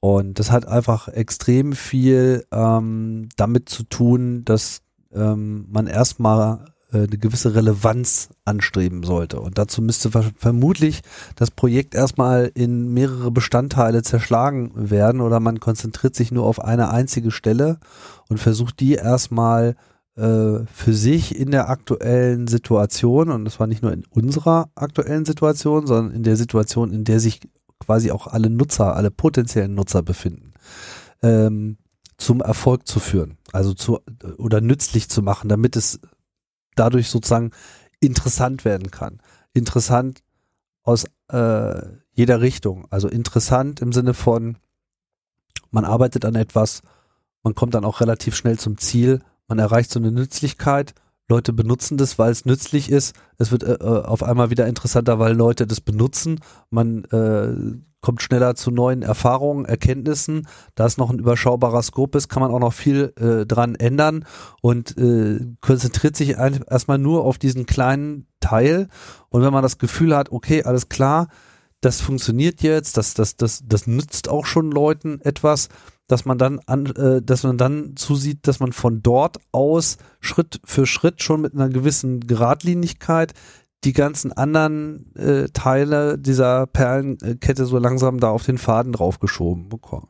[0.00, 4.80] Und das hat einfach extrem viel ähm, damit zu tun, dass
[5.12, 9.40] ähm, man erstmal äh, eine gewisse Relevanz anstreben sollte.
[9.40, 11.02] Und dazu müsste vermutlich
[11.36, 16.90] das Projekt erstmal in mehrere Bestandteile zerschlagen werden oder man konzentriert sich nur auf eine
[16.90, 17.78] einzige Stelle
[18.28, 19.76] und versucht die erstmal
[20.16, 25.24] äh, für sich in der aktuellen Situation, und das war nicht nur in unserer aktuellen
[25.24, 27.40] Situation, sondern in der Situation, in der sich
[27.80, 30.52] quasi auch alle Nutzer, alle potenziellen Nutzer befinden,
[31.22, 31.78] ähm,
[32.16, 33.98] zum Erfolg zu führen, also zu
[34.36, 36.00] oder nützlich zu machen, damit es
[36.76, 37.50] dadurch sozusagen
[37.98, 39.20] interessant werden kann.
[39.52, 40.22] Interessant
[40.82, 41.82] aus äh,
[42.12, 42.86] jeder Richtung.
[42.90, 44.58] Also interessant im Sinne von,
[45.70, 46.82] man arbeitet an etwas,
[47.42, 50.94] man kommt dann auch relativ schnell zum Ziel, man erreicht so eine Nützlichkeit,
[51.30, 53.14] Leute benutzen das, weil es nützlich ist.
[53.38, 56.40] Es wird äh, äh, auf einmal wieder interessanter, weil Leute das benutzen.
[56.70, 60.48] Man äh, kommt schneller zu neuen Erfahrungen, Erkenntnissen.
[60.74, 64.24] Da es noch ein überschaubarer Scope ist, kann man auch noch viel äh, dran ändern
[64.60, 68.88] und äh, konzentriert sich erstmal nur auf diesen kleinen Teil.
[69.28, 71.28] Und wenn man das Gefühl hat, okay, alles klar,
[71.80, 75.68] das funktioniert jetzt, das, das, das, das nützt auch schon Leuten etwas,
[76.10, 80.60] dass man dann an, äh, dass man dann zusieht, dass man von dort aus Schritt
[80.64, 83.32] für Schritt schon mit einer gewissen Geradlinigkeit
[83.84, 90.09] die ganzen anderen äh, Teile dieser Perlenkette so langsam da auf den Faden draufgeschoben bekommt.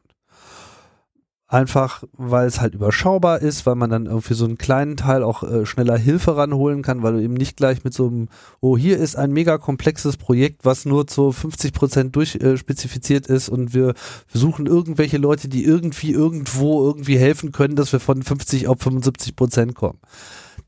[1.52, 5.42] Einfach, weil es halt überschaubar ist, weil man dann irgendwie so einen kleinen Teil auch
[5.42, 8.28] äh, schneller Hilfe ranholen kann, weil du eben nicht gleich mit so einem,
[8.60, 13.48] oh, hier ist ein mega komplexes Projekt, was nur zu 50 Prozent durchspezifiziert äh, ist
[13.48, 13.94] und wir
[14.32, 19.34] suchen irgendwelche Leute, die irgendwie irgendwo irgendwie helfen können, dass wir von 50 auf 75
[19.34, 19.98] Prozent kommen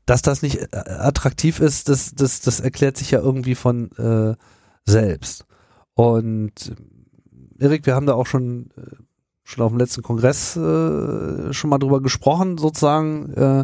[0.05, 4.35] dass das nicht äh, attraktiv ist, das, das, das erklärt sich ja irgendwie von äh,
[4.85, 5.45] selbst.
[5.93, 6.75] Und
[7.57, 8.81] Erik, wir haben da auch schon, äh,
[9.43, 13.63] schon auf dem letzten Kongress äh, schon mal drüber gesprochen, sozusagen, äh,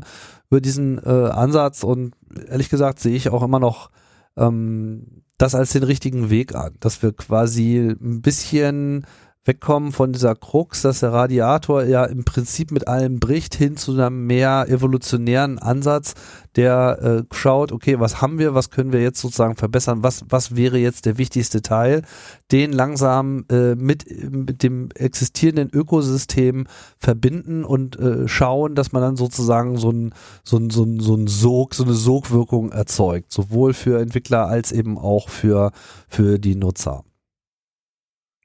[0.49, 1.84] über diesen äh, Ansatz.
[1.84, 2.14] Und
[2.47, 3.89] ehrlich gesagt sehe ich auch immer noch
[4.38, 9.06] ähm, das als den richtigen Weg an, dass wir quasi ein bisschen
[9.50, 13.94] wegkommen von dieser Krux, dass der Radiator ja im Prinzip mit allem bricht, hin zu
[13.94, 16.14] einem mehr evolutionären Ansatz,
[16.56, 20.56] der äh, schaut, okay, was haben wir, was können wir jetzt sozusagen verbessern, was, was
[20.56, 22.04] wäre jetzt der wichtigste Teil,
[22.52, 26.68] den langsam äh, mit, mit dem existierenden Ökosystem
[27.00, 30.14] verbinden und äh, schauen, dass man dann sozusagen so ein,
[30.44, 34.72] so ein, so ein, so ein Sog, so eine Sogwirkung erzeugt, sowohl für Entwickler als
[34.72, 35.72] eben auch für,
[36.08, 37.04] für die Nutzer.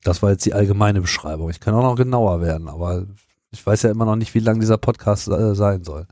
[0.04, 1.50] Das war jetzt die allgemeine Beschreibung.
[1.50, 3.06] Ich kann auch noch genauer werden, aber
[3.50, 6.06] ich weiß ja immer noch nicht, wie lang dieser Podcast äh, sein soll.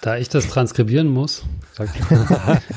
[0.00, 1.44] Da ich das transkribieren muss.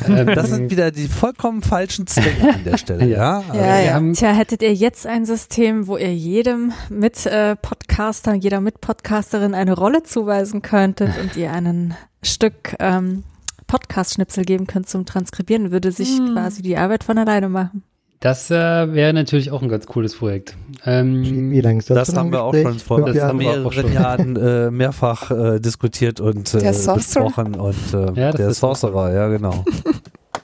[0.08, 3.44] Ähm, das sind wieder die vollkommen falschen Zwänge an der Stelle, ja?
[3.54, 4.00] Ja, ja.
[4.00, 4.14] ja.
[4.14, 9.54] Tja, hättet ihr jetzt ein System, wo ihr jedem mit äh, Podcaster, jeder mit Podcasterin
[9.54, 13.24] eine Rolle zuweisen könntet und ihr einen Stück ähm,
[13.68, 16.34] Podcast-Schnipsel geben könnt zum Transkribieren, würde sich hm.
[16.34, 17.84] quasi die Arbeit von alleine machen.
[18.20, 20.56] Das äh, wäre natürlich auch ein ganz cooles Projekt.
[20.86, 22.08] Ähm, Wie lange ist das?
[22.08, 26.52] Das haben wir auch schon vor das haben mehreren Jahren äh, mehrfach äh, diskutiert und
[26.56, 27.56] äh, besprochen.
[27.56, 29.64] Und äh, ja, der Sorcerer, ja genau.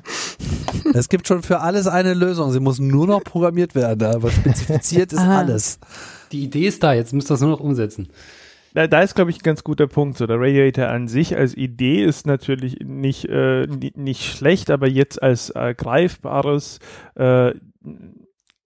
[0.94, 2.52] es gibt schon für alles eine Lösung.
[2.52, 5.40] Sie muss nur noch programmiert werden, aber spezifiziert ist ah.
[5.40, 5.80] alles.
[6.32, 8.10] Die Idee ist da, jetzt müsst ihr das nur noch umsetzen.
[8.74, 10.18] Da, da ist, glaube ich, ein ganz guter Punkt.
[10.18, 15.22] So, der Radiator an sich als Idee ist natürlich nicht, äh, nicht schlecht, aber jetzt
[15.22, 16.80] als äh, greifbares
[17.16, 17.54] äh,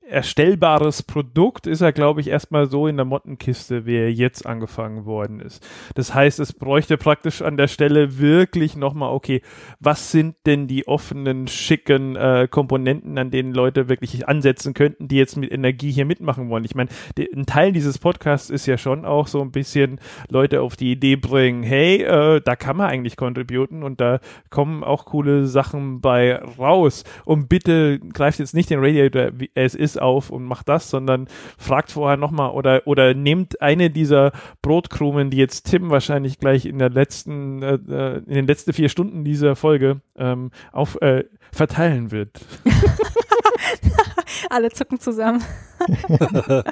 [0.10, 5.06] erstellbares Produkt ist er, glaube ich, erstmal so in der Mottenkiste, wie er jetzt angefangen
[5.06, 5.66] worden ist.
[5.96, 9.42] Das heißt, es bräuchte praktisch an der Stelle wirklich nochmal, okay,
[9.80, 15.18] was sind denn die offenen, schicken äh, Komponenten, an denen Leute wirklich ansetzen könnten, die
[15.18, 16.66] jetzt mit Energie hier mitmachen wollen?
[16.66, 20.76] Ich meine, ein Teil dieses Podcasts ist ja schon auch so ein bisschen Leute auf
[20.76, 24.20] die Idee bringen, hey, äh, da kann man eigentlich contributen und da
[24.50, 27.04] kommen auch coole Sachen bei raus.
[27.26, 31.28] Und bitte greift jetzt nicht den Radiator, wie es ist, auf und macht das, sondern
[31.58, 36.80] fragt vorher nochmal oder, oder nehmt eine dieser Brotkrumen, die jetzt Tim wahrscheinlich gleich in
[36.80, 42.12] der letzten, äh, äh in den letzten vier Stunden dieser Folge ähm, auf, äh, verteilen
[42.12, 42.40] wird.
[44.50, 45.44] Alle zucken zusammen.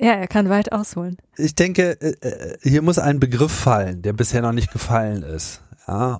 [0.00, 1.16] Ja, er kann weit ausholen.
[1.36, 5.60] Ich denke, äh, äh, hier muss ein Begriff fallen, der bisher noch nicht gefallen ist.
[5.88, 6.18] Ja,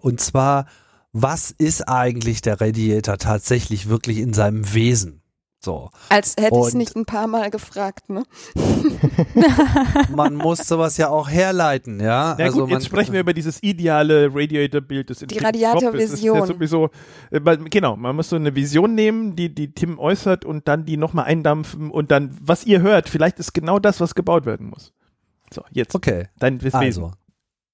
[0.00, 0.66] und zwar
[1.18, 5.22] was ist eigentlich der Radiator tatsächlich wirklich in seinem Wesen?
[5.64, 5.90] So.
[6.10, 8.22] Als hätte ich es nicht ein paar Mal gefragt, ne?
[10.14, 12.36] Man muss sowas ja auch herleiten, ja.
[12.38, 15.08] Na also gut, man, jetzt sprechen wir über dieses ideale Radiator-Bild.
[15.08, 16.36] Das Die Radiator-Vision.
[16.38, 16.90] Ja sowieso,
[17.30, 20.84] äh, man- genau, man muss so eine Vision nehmen, die, die Tim äußert und dann
[20.84, 24.68] die nochmal eindampfen und dann, was ihr hört, vielleicht ist genau das, was gebaut werden
[24.68, 24.92] muss.
[25.52, 26.76] So, jetzt, Okay, dein Wesen.
[26.78, 27.12] also.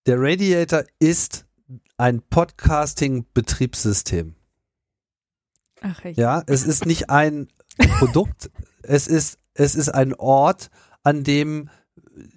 [0.06, 1.44] Der Radiator ist
[2.02, 4.34] ein Podcasting-Betriebssystem.
[5.82, 6.16] Ach, ich.
[6.16, 7.46] Ja, es ist nicht ein
[7.98, 8.50] Produkt,
[8.82, 10.70] es ist, es ist ein Ort,
[11.04, 11.70] an dem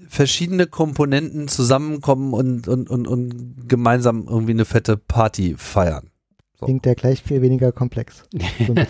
[0.08, 6.12] verschiedene Komponenten zusammenkommen und, und, und, und gemeinsam irgendwie eine fette Party feiern.
[6.60, 6.68] So.
[6.68, 8.22] Klingt der gleich viel weniger komplex.
[8.68, 8.76] So.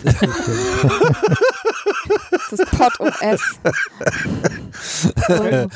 [2.48, 3.40] Das ist Pot und S.
[5.28, 5.66] Oh.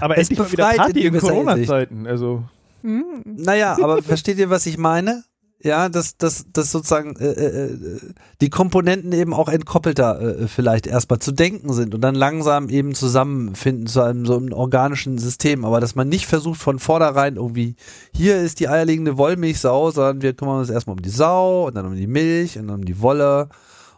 [0.00, 2.06] Aber es endlich mal wieder Party in Corona-Zeiten.
[2.06, 2.44] Also,
[2.84, 3.22] Hm.
[3.24, 5.24] Naja, aber versteht ihr, was ich meine?
[5.62, 7.98] Ja, dass, dass, dass sozusagen äh, äh,
[8.42, 12.94] die Komponenten eben auch entkoppelter äh, vielleicht erstmal zu denken sind und dann langsam eben
[12.94, 17.76] zusammenfinden zu einem so einem organischen System, aber dass man nicht versucht von vornherein irgendwie,
[18.14, 21.86] hier ist die eierlegende Wollmilchsau, sondern wir kümmern uns erstmal um die Sau und dann
[21.86, 23.48] um die Milch und dann um die Wolle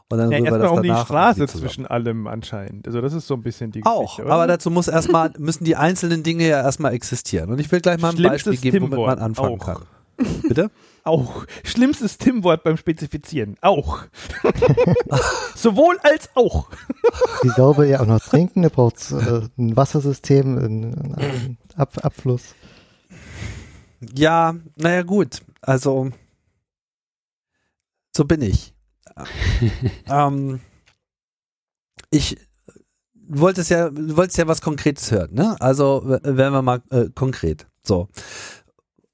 [0.08, 1.68] und dann ja, wir das um die danach Straße irgendwie zusammen.
[1.68, 2.86] zwischen allem anscheinend.
[2.86, 4.34] Also, das ist so ein bisschen die Auch, Geschichte, oder?
[4.34, 7.50] aber dazu muss erstmal, müssen die einzelnen Dinge ja erstmal existieren.
[7.50, 9.64] Und ich will gleich mal ein Schlimmstes Beispiel geben, womit man anfangen Auch.
[9.66, 9.82] kann.
[10.42, 10.70] Bitte?
[11.04, 11.46] Auch.
[11.64, 13.56] Schlimmstes Tim-Wort beim Spezifizieren.
[13.60, 14.04] Auch.
[15.54, 16.68] Sowohl als auch.
[17.44, 21.92] Die Sau will ja auch noch trinken, da braucht äh, ein Wassersystem, ein, ein Ab
[22.02, 22.56] Abfluss.
[24.16, 25.42] Ja, naja gut.
[25.60, 26.10] Also
[28.16, 28.74] so bin ich.
[30.08, 30.60] Ähm,
[32.10, 32.36] ich
[33.14, 35.56] du wolltest ja, wolltest ja was Konkretes hören, ne?
[35.60, 37.66] Also werden wir mal äh, konkret.
[37.82, 38.08] So.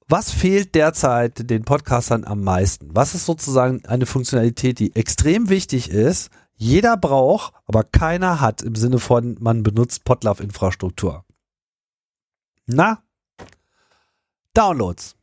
[0.07, 2.89] Was fehlt derzeit den Podcastern am meisten?
[2.93, 8.75] Was ist sozusagen eine Funktionalität, die extrem wichtig ist, jeder braucht, aber keiner hat im
[8.75, 11.25] Sinne von, man benutzt Podlove-Infrastruktur?
[12.67, 13.03] Na?
[14.53, 15.15] Downloads.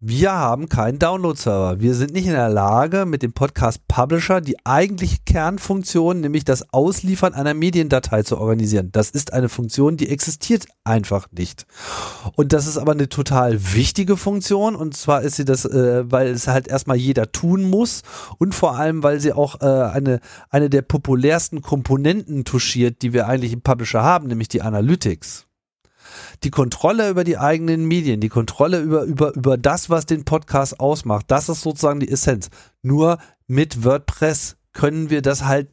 [0.00, 1.80] Wir haben keinen Download-Server.
[1.80, 7.34] Wir sind nicht in der Lage, mit dem Podcast-Publisher die eigentliche Kernfunktion, nämlich das Ausliefern
[7.34, 8.90] einer Mediendatei zu organisieren.
[8.92, 11.66] Das ist eine Funktion, die existiert einfach nicht.
[12.36, 14.76] Und das ist aber eine total wichtige Funktion.
[14.76, 18.02] Und zwar ist sie das, äh, weil es halt erstmal jeder tun muss
[18.38, 23.26] und vor allem, weil sie auch äh, eine, eine der populärsten Komponenten touchiert, die wir
[23.26, 25.47] eigentlich im Publisher haben, nämlich die Analytics
[26.44, 30.80] die Kontrolle über die eigenen Medien, die Kontrolle über, über, über das, was den Podcast
[30.80, 32.50] ausmacht, das ist sozusagen die Essenz.
[32.82, 35.68] Nur mit WordPress können wir das halt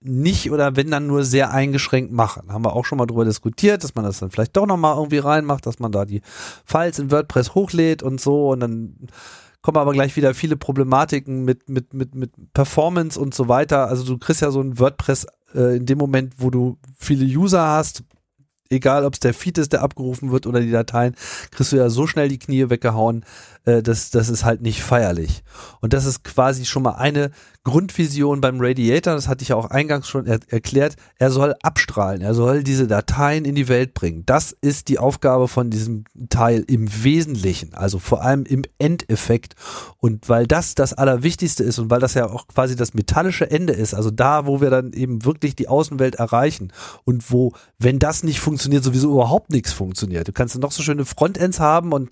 [0.00, 2.52] nicht oder wenn dann nur sehr eingeschränkt machen.
[2.52, 5.18] Haben wir auch schon mal drüber diskutiert, dass man das dann vielleicht doch nochmal irgendwie
[5.18, 6.20] reinmacht, dass man da die
[6.64, 8.96] Files in WordPress hochlädt und so und dann
[9.62, 13.86] kommen aber gleich wieder viele Problematiken mit, mit, mit, mit Performance und so weiter.
[13.86, 17.66] Also du kriegst ja so ein WordPress äh, in dem Moment, wo du viele User
[17.66, 18.02] hast,
[18.72, 21.14] egal ob es der Feed ist, der abgerufen wird oder die Dateien,
[21.50, 23.24] kriegst du ja so schnell die Knie weggehauen,
[23.64, 25.42] äh, das, das ist halt nicht feierlich.
[25.80, 27.30] Und das ist quasi schon mal eine
[27.64, 32.20] Grundvision beim Radiator, das hatte ich ja auch eingangs schon er erklärt, er soll abstrahlen,
[32.20, 34.24] er soll diese Dateien in die Welt bringen.
[34.26, 39.54] Das ist die Aufgabe von diesem Teil im Wesentlichen, also vor allem im Endeffekt.
[39.98, 43.74] Und weil das das Allerwichtigste ist und weil das ja auch quasi das metallische Ende
[43.74, 46.72] ist, also da, wo wir dann eben wirklich die Außenwelt erreichen
[47.04, 50.26] und wo, wenn das nicht funktioniert, sowieso überhaupt nichts funktioniert.
[50.26, 52.10] Du kannst noch so schöne Frontends haben und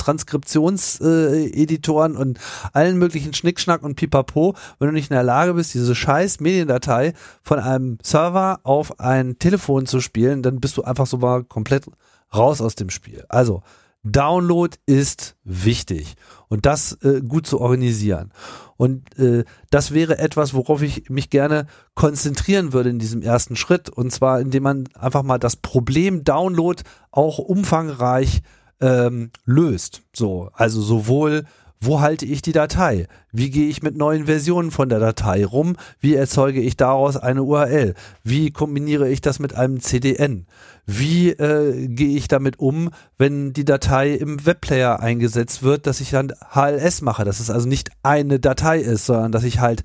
[1.41, 2.39] Transkriptionseditoren und
[2.73, 7.15] allen möglichen Schnickschnack und Pipapo, wenn du nicht in der Lage bist, diese scheiß Mediendatei
[7.43, 11.87] von einem Server auf ein Telefon zu spielen, dann bist du einfach so mal komplett
[12.35, 13.25] raus aus dem Spiel.
[13.29, 13.63] Also,
[14.03, 16.15] Download ist wichtig
[16.49, 18.33] und das äh, gut zu organisieren.
[18.79, 23.91] Und äh, das wäre etwas, worauf ich mich gerne konzentrieren würde in diesem ersten Schritt.
[23.91, 28.41] Und zwar, indem man einfach mal das Problem Download auch umfangreich
[28.81, 30.03] ähm, löst.
[30.13, 31.45] So, also sowohl
[31.83, 33.07] wo halte ich die Datei?
[33.33, 35.77] Wie gehe ich mit neuen Versionen von der Datei rum?
[35.99, 37.95] Wie erzeuge ich daraus eine URL?
[38.23, 40.47] Wie kombiniere ich das mit einem CDN?
[40.85, 46.11] Wie äh, gehe ich damit um, wenn die Datei im Webplayer eingesetzt wird, dass ich
[46.11, 49.83] dann HLS mache, dass es also nicht eine Datei ist, sondern dass ich halt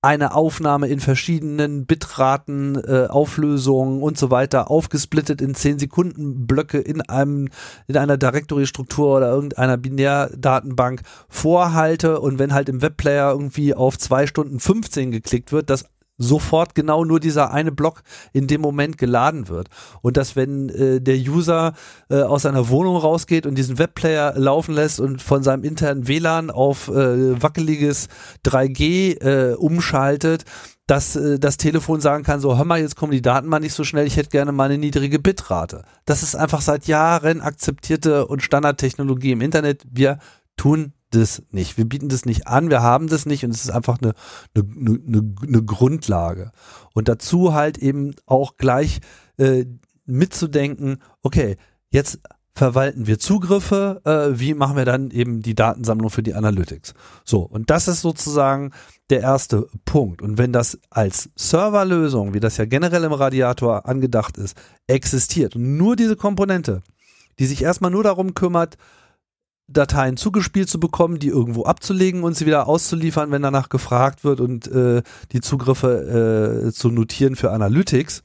[0.00, 6.78] eine Aufnahme in verschiedenen Bitraten, äh, Auflösungen und so weiter aufgesplittet in 10 Sekunden Blöcke
[6.78, 7.48] in einem
[7.88, 12.20] in einer Directory-Struktur oder irgendeiner Binärdatenbank vorhalte.
[12.20, 15.86] Und wenn halt im Webplayer irgendwie auf zwei Stunden 15 geklickt wird, das
[16.18, 19.68] sofort genau nur dieser eine Block in dem Moment geladen wird.
[20.02, 21.72] Und dass wenn äh, der User
[22.10, 26.50] äh, aus seiner Wohnung rausgeht und diesen Webplayer laufen lässt und von seinem internen WLAN
[26.50, 28.08] auf äh, wackeliges
[28.44, 30.44] 3G äh, umschaltet,
[30.88, 33.74] dass äh, das Telefon sagen kann, so hör mal, jetzt kommen die Daten mal nicht
[33.74, 35.84] so schnell, ich hätte gerne mal eine niedrige Bitrate.
[36.04, 39.84] Das ist einfach seit Jahren akzeptierte und Standardtechnologie im Internet.
[39.90, 40.18] Wir
[40.56, 41.76] tun das nicht.
[41.78, 44.14] Wir bieten das nicht an, wir haben das nicht und es ist einfach eine,
[44.54, 46.52] eine, eine, eine Grundlage.
[46.94, 49.00] Und dazu halt eben auch gleich
[49.38, 49.64] äh,
[50.04, 51.56] mitzudenken, okay,
[51.90, 52.20] jetzt
[52.58, 56.92] verwalten wir Zugriffe, äh, wie machen wir dann eben die Datensammlung für die Analytics.
[57.24, 58.72] So, und das ist sozusagen
[59.10, 60.20] der erste Punkt.
[60.20, 64.56] Und wenn das als Serverlösung, wie das ja generell im Radiator angedacht ist,
[64.88, 66.82] existiert nur diese Komponente,
[67.38, 68.76] die sich erstmal nur darum kümmert,
[69.68, 74.40] Dateien zugespielt zu bekommen, die irgendwo abzulegen und sie wieder auszuliefern, wenn danach gefragt wird
[74.40, 78.22] und äh, die Zugriffe äh, zu notieren für Analytics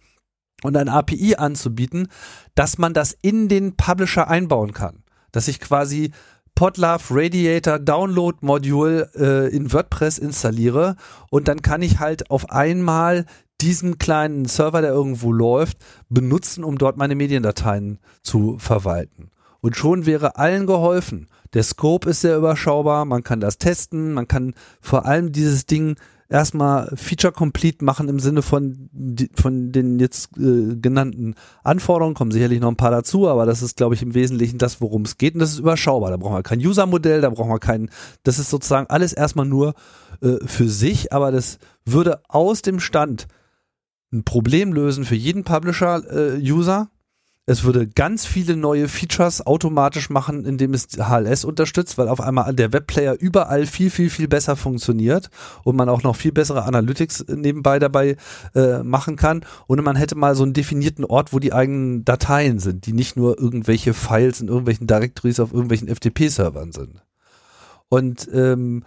[0.63, 2.07] und ein API anzubieten,
[2.55, 5.03] dass man das in den Publisher einbauen kann.
[5.31, 6.11] Dass ich quasi
[6.55, 10.95] Podlove Radiator Download Module äh, in WordPress installiere
[11.29, 13.25] und dann kann ich halt auf einmal
[13.59, 15.77] diesen kleinen Server, der irgendwo läuft,
[16.09, 19.31] benutzen, um dort meine Mediendateien zu verwalten.
[19.61, 21.27] Und schon wäre allen geholfen.
[21.53, 25.95] Der Scope ist sehr überschaubar, man kann das testen, man kann vor allem dieses Ding
[26.33, 28.89] erstmal Feature Complete machen im Sinne von,
[29.35, 33.77] von den jetzt äh, genannten Anforderungen, kommen sicherlich noch ein paar dazu, aber das ist,
[33.77, 35.35] glaube ich, im Wesentlichen das, worum es geht.
[35.35, 36.09] Und das ist überschaubar.
[36.09, 37.89] Da brauchen wir kein User-Modell, da brauchen wir kein,
[38.23, 39.75] das ist sozusagen alles erstmal nur
[40.21, 43.27] äh, für sich, aber das würde aus dem Stand
[44.11, 46.92] ein Problem lösen für jeden Publisher-User, äh,
[47.45, 52.53] es würde ganz viele neue Features automatisch machen, indem es HLS unterstützt, weil auf einmal
[52.53, 55.29] der Webplayer überall viel, viel, viel besser funktioniert
[55.65, 58.15] und man auch noch viel bessere Analytics nebenbei dabei
[58.55, 59.45] äh, machen kann.
[59.67, 63.17] Und man hätte mal so einen definierten Ort, wo die eigenen Dateien sind, die nicht
[63.17, 67.03] nur irgendwelche Files in irgendwelchen Directories auf irgendwelchen FTP-Servern sind.
[67.89, 68.85] Und ähm,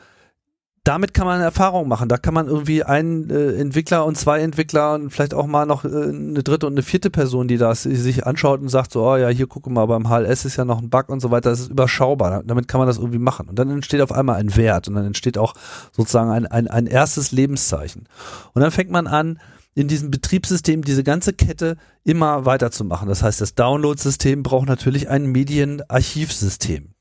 [0.87, 2.09] damit kann man Erfahrung machen.
[2.09, 5.85] Da kann man irgendwie einen äh, Entwickler und zwei Entwickler und vielleicht auch mal noch
[5.85, 9.17] äh, eine dritte und eine vierte Person, die das sich anschaut und sagt so, oh
[9.17, 11.51] ja, hier gucke mal, beim HLS ist ja noch ein Bug und so weiter.
[11.51, 12.45] Das ist überschaubar.
[12.45, 13.49] Damit kann man das irgendwie machen.
[13.49, 15.55] Und dann entsteht auf einmal ein Wert und dann entsteht auch
[15.91, 18.05] sozusagen ein, ein, ein erstes Lebenszeichen.
[18.53, 19.41] Und dann fängt man an,
[19.75, 23.09] in diesem Betriebssystem diese ganze Kette immer weiterzumachen.
[23.09, 26.95] Das heißt, das Download-System braucht natürlich ein Medienarchivsystem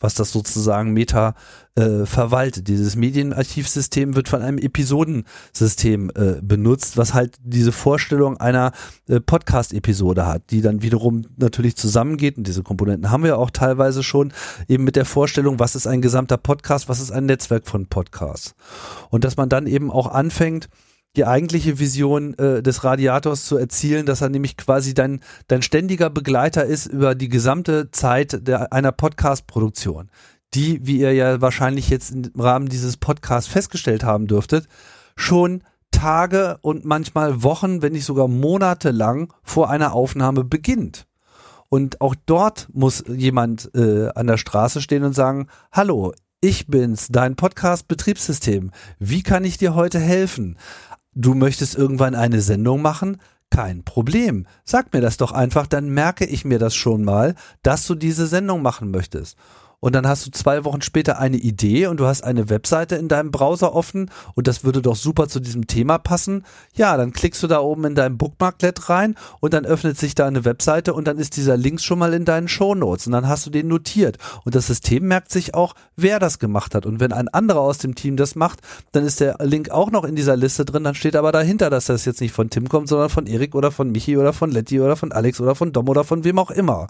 [0.00, 1.34] was das sozusagen Meta
[1.74, 2.68] äh, verwaltet.
[2.68, 8.72] Dieses Medienarchivsystem wird von einem Episodensystem äh, benutzt, was halt diese Vorstellung einer
[9.08, 14.02] äh, Podcast-Episode hat, die dann wiederum natürlich zusammengeht und diese Komponenten haben wir auch teilweise
[14.02, 14.32] schon
[14.68, 18.54] eben mit der Vorstellung, was ist ein gesamter Podcast, was ist ein Netzwerk von Podcasts.
[19.10, 20.68] Und dass man dann eben auch anfängt,
[21.16, 26.10] die eigentliche Vision äh, des Radiators zu erzielen, dass er nämlich quasi dein, dein ständiger
[26.10, 30.10] Begleiter ist über die gesamte Zeit der, einer Podcast-Produktion,
[30.54, 34.68] die, wie ihr ja wahrscheinlich jetzt im Rahmen dieses Podcasts festgestellt haben dürftet,
[35.16, 41.06] schon Tage und manchmal Wochen, wenn nicht sogar Monate lang vor einer Aufnahme beginnt.
[41.70, 47.08] Und auch dort muss jemand äh, an der Straße stehen und sagen, hallo, ich bin's,
[47.10, 48.70] dein Podcast-Betriebssystem.
[49.00, 50.56] Wie kann ich dir heute helfen?
[51.20, 53.20] Du möchtest irgendwann eine Sendung machen?
[53.50, 54.46] Kein Problem.
[54.62, 57.34] Sag mir das doch einfach, dann merke ich mir das schon mal,
[57.64, 59.36] dass du diese Sendung machen möchtest
[59.80, 63.08] und dann hast du zwei Wochen später eine Idee und du hast eine Webseite in
[63.08, 66.44] deinem Browser offen und das würde doch super zu diesem Thema passen.
[66.74, 70.26] Ja, dann klickst du da oben in deinem Bookmarklet rein und dann öffnet sich da
[70.26, 73.46] eine Webseite und dann ist dieser Link schon mal in deinen Shownotes und dann hast
[73.46, 77.12] du den notiert und das System merkt sich auch, wer das gemacht hat und wenn
[77.12, 78.60] ein anderer aus dem Team das macht,
[78.92, 81.86] dann ist der Link auch noch in dieser Liste drin, dann steht aber dahinter, dass
[81.86, 84.80] das jetzt nicht von Tim kommt, sondern von Erik oder von Michi oder von Letty
[84.80, 86.88] oder von Alex oder von Dom oder von wem auch immer.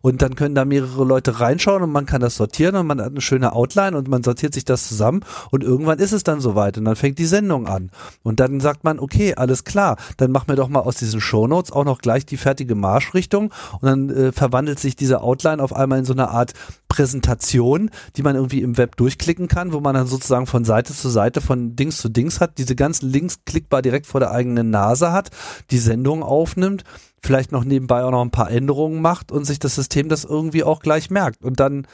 [0.00, 3.00] Und dann können da mehrere Leute reinschauen und man kann das das sortieren und man
[3.00, 5.20] hat eine schöne Outline und man sortiert sich das zusammen
[5.50, 7.90] und irgendwann ist es dann soweit und dann fängt die Sendung an.
[8.22, 11.72] Und dann sagt man, okay, alles klar, dann machen wir doch mal aus diesen Shownotes
[11.72, 15.98] auch noch gleich die fertige Marschrichtung und dann äh, verwandelt sich diese Outline auf einmal
[15.98, 16.54] in so eine Art
[16.88, 21.08] Präsentation, die man irgendwie im Web durchklicken kann, wo man dann sozusagen von Seite zu
[21.08, 25.12] Seite, von Dings zu Dings hat, diese ganzen Links klickbar direkt vor der eigenen Nase
[25.12, 25.30] hat,
[25.70, 26.84] die Sendung aufnimmt
[27.22, 30.64] vielleicht noch nebenbei auch noch ein paar Änderungen macht und sich das System das irgendwie
[30.64, 31.86] auch gleich merkt und dann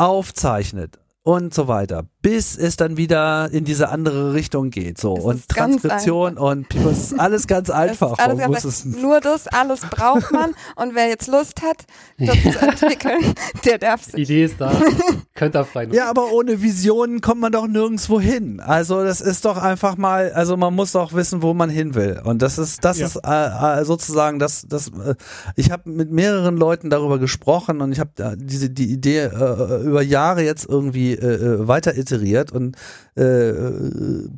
[0.00, 2.09] aufzeichnet und so weiter.
[2.22, 4.98] Bis es dann wieder in diese andere Richtung geht.
[4.98, 8.12] So Es und ganz Transkription und People, es ist alles ganz einfach.
[8.12, 11.84] ist alles muss einfach- es, Nur das alles braucht man und wer jetzt Lust hat,
[12.18, 13.34] das zu entwickeln,
[13.64, 14.20] der darf Die sich.
[14.22, 14.70] Idee ist da.
[15.34, 15.96] Könnt ihr frei nutzen.
[15.96, 18.60] ja, aber ohne Visionen kommt man doch nirgendwo hin.
[18.60, 22.20] Also das ist doch einfach mal, also man muss doch wissen, wo man hin will.
[22.22, 23.06] Und das ist, das Ja.
[23.06, 24.88] ist äh, äh, sozusagen das, das.
[24.88, 25.14] Äh,
[25.56, 29.82] ich habe mit mehreren Leuten darüber gesprochen und ich habe da diese die Idee äh,
[29.84, 32.76] über Jahre jetzt irgendwie äh, äh, weiter iteriert und
[33.16, 33.52] äh,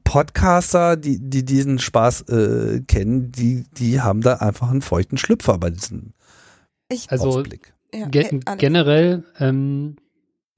[0.05, 5.59] Podcaster, die die diesen Spaß äh, kennen, die die haben da einfach einen feuchten Schlüpfer
[5.59, 6.12] bei diesem
[6.89, 7.74] Ich, Also Ausblick.
[7.94, 9.97] ja, Ge generell, ähm,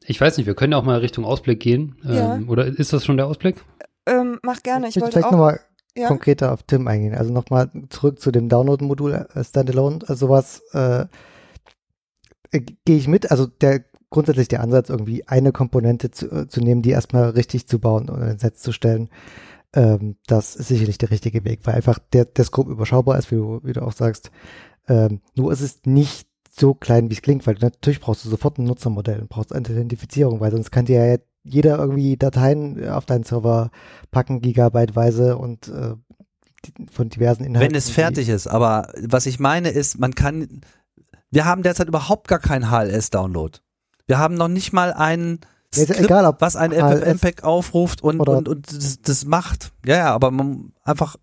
[0.06, 1.96] ich weiß nicht, wir können ja auch mal Richtung Ausblick gehen.
[2.04, 2.38] Ähm, Ja.
[2.48, 3.56] Oder ist das schon der Ausblick?
[4.06, 4.88] ähm, mach gerne.
[4.88, 5.32] Ich will wollte vielleicht auch.
[5.32, 5.60] nochmal
[5.96, 7.14] Ja, konkreter auf Tim eingehen.
[7.14, 10.00] Also nochmal zurück zu dem Download-Modul äh, Standalone.
[10.06, 11.06] Also sowas äh,
[12.50, 13.30] äh, gehe ich mit.
[13.30, 13.84] Also der
[14.14, 18.08] grundsätzlich der Ansatz, irgendwie eine Komponente zu, äh, zu nehmen, die erstmal richtig zu bauen
[18.08, 19.10] und ins Netz zu stellen,
[19.74, 23.36] ähm, das ist sicherlich der richtige Weg, weil einfach der, der Scope überschaubar ist, wie
[23.36, 24.30] du, wie du auch sagst.
[24.88, 28.58] Ähm, nur ist es nicht so klein, wie es klingt, weil natürlich brauchst du sofort
[28.58, 33.06] ein Nutzermodell und brauchst eine Identifizierung, weil sonst kann dir ja jeder irgendwie Dateien auf
[33.06, 33.72] deinen Server
[34.12, 35.94] packen, gigabyteweise und äh,
[36.90, 37.72] von diversen Inhalten.
[37.72, 40.60] Wenn es fertig ist, aber was ich meine ist, man kann,
[41.32, 43.58] wir haben derzeit überhaupt gar keinen HLS-Download.
[44.06, 45.40] Wir haben noch nicht mal einen
[45.70, 49.24] ist ja Skript, egal, ob was ein FFmpeg aufruft und, oder- und, und das, das
[49.24, 49.72] macht.
[49.84, 51.16] Ja, ja, aber man, einfach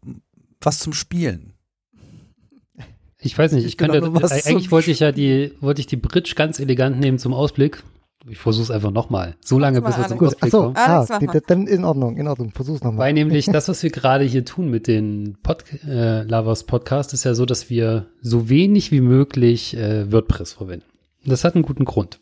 [0.60, 1.54] was zum Spielen.
[3.20, 5.96] Ich weiß nicht, ich Genau, könnte, äh, eigentlich wollte ich ja die, wollte ich die
[5.96, 7.84] Bridge ganz elegant nehmen zum Ausblick.
[8.30, 9.36] Ich versuche es einfach nochmal.
[9.44, 10.18] So lange, bis wir zum.
[10.18, 10.76] Gut, Ausblick achso, kommen.
[10.76, 13.08] ah, dann in Ordnung, in Ordnung, versuch's nochmal.
[13.08, 17.24] Weil nämlich das, was wir gerade hier tun mit den Pod, äh, Lavas Podcast, ist
[17.24, 20.86] ja so, dass wir so wenig wie möglich äh, WordPress verwenden.
[21.26, 22.20] Das hat einen guten Grund.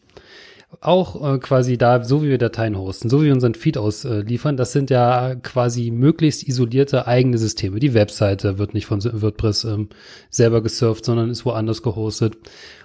[0.82, 4.56] Auch äh, quasi da, so wie wir Dateien hosten, so wie wir unseren Feed ausliefern,
[4.56, 7.80] das sind ja quasi möglichst isolierte eigene Systeme.
[7.80, 9.90] Die Webseite wird nicht von WordPress ähm,
[10.30, 12.38] selber gesurft, sondern ist woanders gehostet.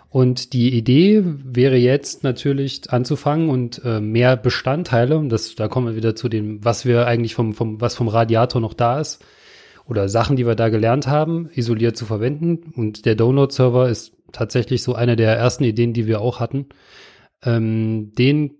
[0.08, 5.88] Und die Idee wäre jetzt natürlich anzufangen und äh, mehr Bestandteile, und das, da kommen
[5.88, 9.24] wir wieder zu dem, was wir eigentlich vom, vom, was vom Radiator noch da ist,
[9.86, 12.72] oder Sachen, die wir da gelernt haben, isoliert zu verwenden.
[12.76, 16.66] Und der Download-Server ist tatsächlich so eine der ersten Ideen, die wir auch hatten,
[17.42, 18.58] ähm, den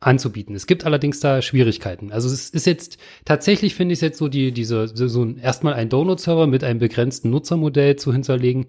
[0.00, 0.54] anzubieten.
[0.54, 2.12] Es gibt allerdings da Schwierigkeiten.
[2.12, 5.74] Also es ist jetzt tatsächlich finde ich es jetzt so die diese so ein, erstmal
[5.74, 8.66] ein Download-Server mit einem begrenzten Nutzermodell zu hinterlegen.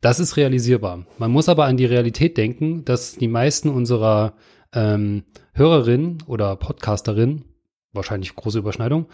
[0.00, 1.06] Das ist realisierbar.
[1.18, 4.34] Man muss aber an die Realität denken, dass die meisten unserer
[4.72, 5.24] ähm,
[5.54, 7.44] Hörerinnen oder Podcasterinnen,
[7.92, 9.06] wahrscheinlich große Überschneidung,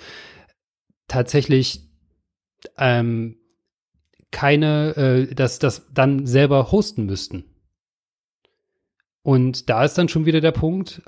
[1.09, 1.89] tatsächlich
[2.79, 3.39] ähm,
[4.31, 7.56] keine, äh, das, das dann selber hosten müssten.
[9.27, 11.03] Und da ist dann schon wieder der Punkt,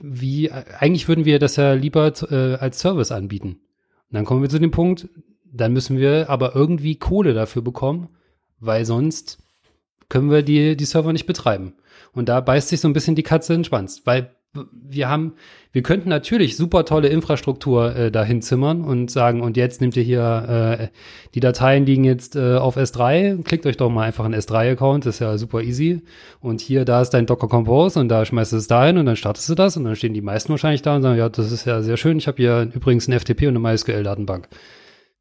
[0.00, 3.48] wie, eigentlich würden wir das ja lieber äh, als Service anbieten.
[3.48, 5.08] Und dann kommen wir zu dem Punkt,
[5.44, 8.10] dann müssen wir aber irgendwie Kohle dafür bekommen,
[8.60, 9.38] weil sonst
[10.08, 11.74] können wir die, die Server nicht betreiben.
[12.12, 14.36] Und da beißt sich so ein bisschen die Katze in den Schwanz, weil
[14.72, 15.34] wir haben,
[15.72, 20.02] wir könnten natürlich super tolle Infrastruktur äh, dahin zimmern und sagen, und jetzt nehmt ihr
[20.02, 20.88] hier, äh,
[21.34, 25.16] die Dateien liegen jetzt äh, auf S3, klickt euch doch mal einfach einen S3-Account, das
[25.16, 26.02] ist ja super easy.
[26.40, 29.16] Und hier, da ist dein Docker Compose und da schmeißt du es dahin und dann
[29.16, 31.66] startest du das und dann stehen die meisten wahrscheinlich da und sagen, ja, das ist
[31.66, 34.48] ja sehr schön, ich habe hier übrigens eine FTP und eine MySQL-Datenbank.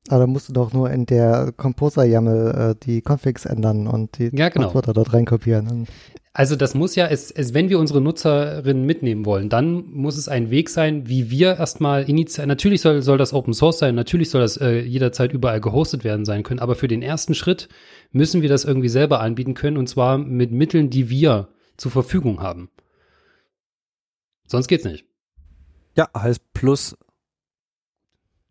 [0.09, 4.29] Aber da musst du doch nur in der Composer-YAML äh, die Configs ändern und die
[4.33, 4.67] Ja, genau.
[4.67, 5.85] Passwörter dort reinkopieren.
[6.37, 10.29] Also das muss ja, es, es, wenn wir unsere Nutzerinnen mitnehmen wollen, dann muss es
[10.29, 14.29] ein Weg sein, wie wir erstmal initial, natürlich soll, soll das Open Source sein, natürlich
[14.29, 17.69] soll das äh, jederzeit überall gehostet werden sein können, aber für den ersten Schritt
[18.11, 22.39] müssen wir das irgendwie selber anbieten können und zwar mit Mitteln, die wir zur Verfügung
[22.39, 22.69] haben.
[24.45, 25.05] Sonst geht's nicht.
[25.95, 26.95] Ja, heißt plus.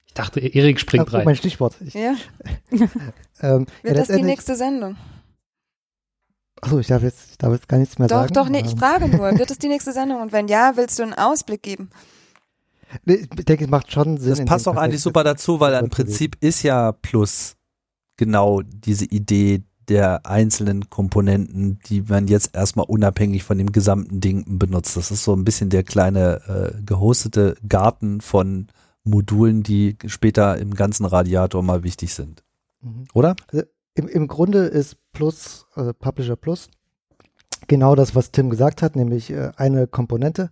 [0.07, 1.25] Ich dachte, Erik springt Ach, rein.
[1.25, 1.77] mein Stichwort.
[1.87, 2.17] Ich, Ja,
[2.73, 2.89] ähm,
[3.41, 4.97] ja, wird das die nächste Sendung?
[6.63, 8.35] Achso, ich darf jetzt, ich darf jetzt gar nichts mehr Doch, sagen.
[8.35, 10.21] doch, nee, ich Ähm, frage nur, wird es die nächste Sendung?
[10.23, 11.91] Und wenn ja, willst du einen Ausblick geben?
[13.05, 14.31] nee, ich denke, es macht schon Sinn.
[14.31, 15.91] Das passt auch eigentlich super dazu, weil im.
[15.91, 17.57] Prinzip ist ja plus
[18.17, 24.59] genau diese Idee der einzelnen Komponenten, die man jetzt erstmal unabhängig von dem gesamten Ding
[24.59, 24.97] benutzt.
[24.97, 28.67] Das ist so ein bisschen der kleine äh, gehostete Garten von
[29.05, 32.43] Modulen, die später im ganzen Radiator mal wichtig sind.
[32.81, 33.05] Mhm.
[33.15, 33.37] Oder?
[33.95, 36.69] Im, Im Grunde ist Plus, also Publisher Plus,
[37.69, 40.51] genau das, was Tim gesagt hat, nämlich äh, eine Komponente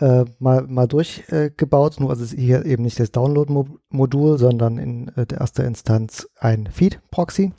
[0.00, 5.26] äh, mal, mal durchgebaut, nur ist es hier eben nicht das Download-Modul, sondern in äh,
[5.26, 7.52] der ersten Instanz ein Feed-Proxy.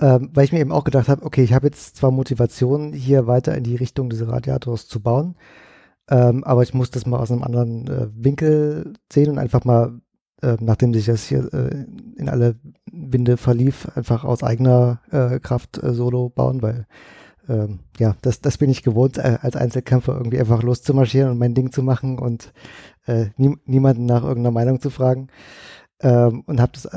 [0.00, 3.26] Ähm, weil ich mir eben auch gedacht habe, okay, ich habe jetzt zwar Motivation, hier
[3.26, 5.36] weiter in die Richtung des Radiators zu bauen,
[6.10, 10.00] Ähm, aber ich muss das mal aus einem anderen äh, Winkel sehen und einfach mal,
[10.44, 12.56] äh, nachdem sich das hier äh, in alle
[12.92, 16.86] Winde verlief, einfach aus eigener äh, Kraft äh, Solo bauen, weil
[17.48, 21.54] ähm, ja, das, das bin ich gewohnt, äh, als Einzelkämpfer irgendwie einfach loszumarschieren und mein
[21.54, 22.52] Ding zu machen und
[23.36, 25.28] nie, niemanden nach irgendeiner Meinung zu fragen.
[26.00, 26.88] Ähm, und habe das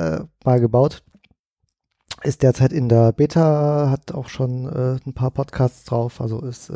[0.42, 1.02] mal gebaut.
[2.22, 6.72] Ist derzeit in der Beta, hat auch schon ein paar Podcasts drauf, also es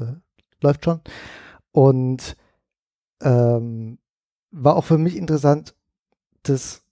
[0.61, 1.01] läuft schon.
[1.73, 2.37] Und
[3.23, 3.99] ähm,
[4.51, 5.75] war auch für mich interessant,
[6.43, 6.83] dass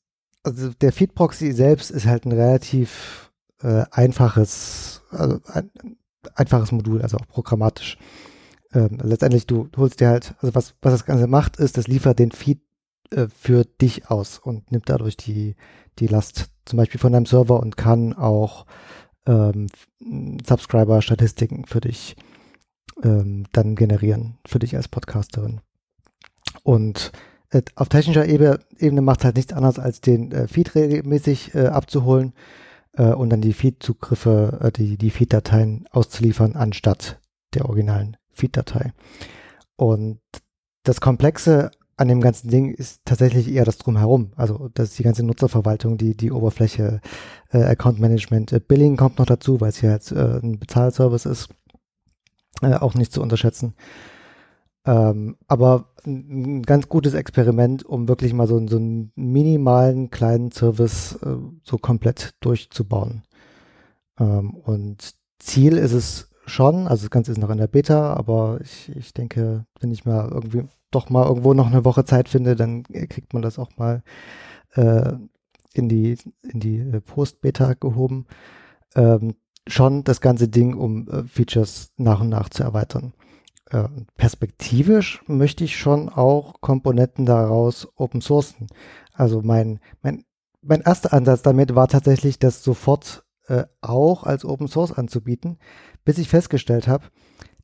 [0.43, 3.31] also der Feed-Proxy selbst ist halt ein relativ
[3.63, 5.71] äh, einfaches, also ein,
[6.35, 7.99] einfaches Modul, also auch programmatisch.
[8.73, 12.19] Ähm, letztendlich, du, holst dir halt, also was, was das Ganze macht, ist, das liefert
[12.19, 12.61] den Feed
[13.11, 15.57] äh, für dich aus und nimmt dadurch die,
[15.99, 18.67] die Last zum Beispiel von deinem Server und kann auch
[19.27, 19.67] ähm,
[20.47, 22.17] Subscriber-Statistiken für dich
[23.03, 25.61] ähm, dann generieren, für dich als Podcasterin.
[26.63, 27.13] Und
[27.75, 32.33] auf technischer Ebene, macht halt nichts anderes, als den äh, Feed regelmäßig äh, abzuholen
[32.93, 37.21] äh, und dann die Feed-Zugriffe, äh, die, die Feed-Dateien auszuliefern, anstatt
[37.55, 38.93] der originalen Feed-Datei.
[39.77, 40.21] Und
[40.85, 44.33] das Komplexe an dem ganzen Ding ist tatsächlich eher das Drumherum.
[44.37, 47.01] Also das ist die ganze Nutzerverwaltung, die, die Oberfläche,
[47.51, 51.27] äh, Account Management, äh, Billing kommt noch dazu, weil es ja jetzt äh, ein Bezahlservice
[51.27, 51.49] ist.
[52.63, 53.75] Äh, auch nicht zu unterschätzen.
[54.87, 61.19] Ähm, aber ein ganz gutes Experiment, um wirklich mal so, so einen minimalen kleinen Service
[61.23, 63.23] äh, so komplett durchzubauen.
[64.19, 68.59] Ähm, und Ziel ist es schon, also das Ganze ist noch in der Beta, aber
[68.63, 72.57] ich, ich denke, wenn ich mal irgendwie doch mal irgendwo noch eine Woche Zeit finde,
[72.57, 74.03] dann kriegt man das auch mal
[74.75, 75.13] äh,
[75.75, 78.27] in die, in die äh, Post-Beta gehoben.
[78.95, 79.35] Ähm,
[79.67, 83.13] schon das ganze Ding, um äh, Features nach und nach zu erweitern.
[83.71, 88.67] Äh, perspektivisch möchte ich schon auch Komponenten daraus open sourcen.
[89.13, 90.25] Also mein, mein,
[90.61, 95.59] mein erster Ansatz damit war tatsächlich, das sofort äh, auch als Open Source anzubieten,
[96.05, 97.07] bis ich festgestellt habe,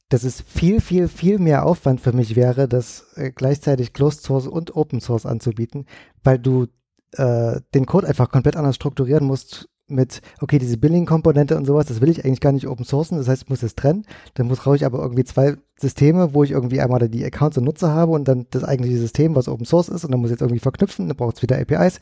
[0.08, 4.46] dass es viel, viel, viel mehr Aufwand für mich wäre, das äh, gleichzeitig Closed Source
[4.46, 5.86] und Open Source anzubieten,
[6.22, 6.66] weil du
[7.12, 12.00] äh, den Code einfach komplett anders strukturieren musst mit, okay, diese Billing-Komponente und sowas, das
[12.00, 14.04] will ich eigentlich gar nicht open sourcen, das heißt, ich muss es trennen.
[14.34, 17.92] Dann brauche ich aber irgendwie zwei Systeme, wo ich irgendwie einmal die Accounts und Nutzer
[17.92, 20.42] habe und dann das eigentliche System, was Open Source ist und dann muss ich jetzt
[20.42, 22.00] irgendwie verknüpfen, dann braucht es wieder APIs.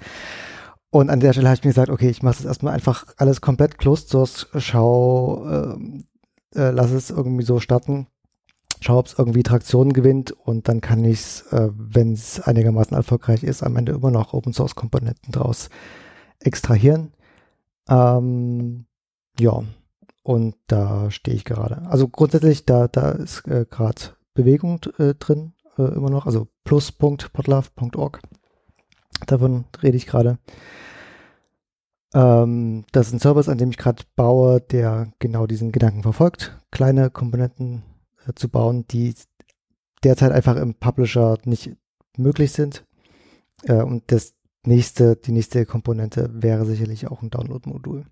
[0.90, 3.40] Und an der Stelle habe ich mir gesagt, okay, ich mache das erstmal einfach alles
[3.40, 5.76] komplett Closed Source, schau, äh,
[6.54, 8.06] äh, lass es irgendwie so starten,
[8.80, 12.96] schau, ob es irgendwie Traktion gewinnt und dann kann ich es, äh, wenn es einigermaßen
[12.96, 15.68] erfolgreich ist, am Ende immer noch Open Source Komponenten draus
[16.38, 17.12] extrahieren.
[17.88, 18.86] Ähm,
[19.38, 19.62] ja,
[20.22, 21.82] und da stehe ich gerade.
[21.88, 24.00] Also grundsätzlich, da, da ist äh, gerade
[24.32, 28.20] Bewegung äh, drin, äh, immer noch, also plus.podlove.org.
[29.26, 30.38] Davon rede ich gerade.
[32.14, 36.56] Ähm, das ist ein Service, an dem ich gerade baue, der genau diesen Gedanken verfolgt,
[36.70, 37.82] kleine Komponenten
[38.26, 39.14] äh, zu bauen, die
[40.04, 41.76] derzeit einfach im Publisher nicht
[42.16, 42.84] möglich sind.
[43.64, 44.33] Äh, und das
[44.66, 48.06] nächste, die nächste Komponente wäre sicherlich auch ein Download-Modul.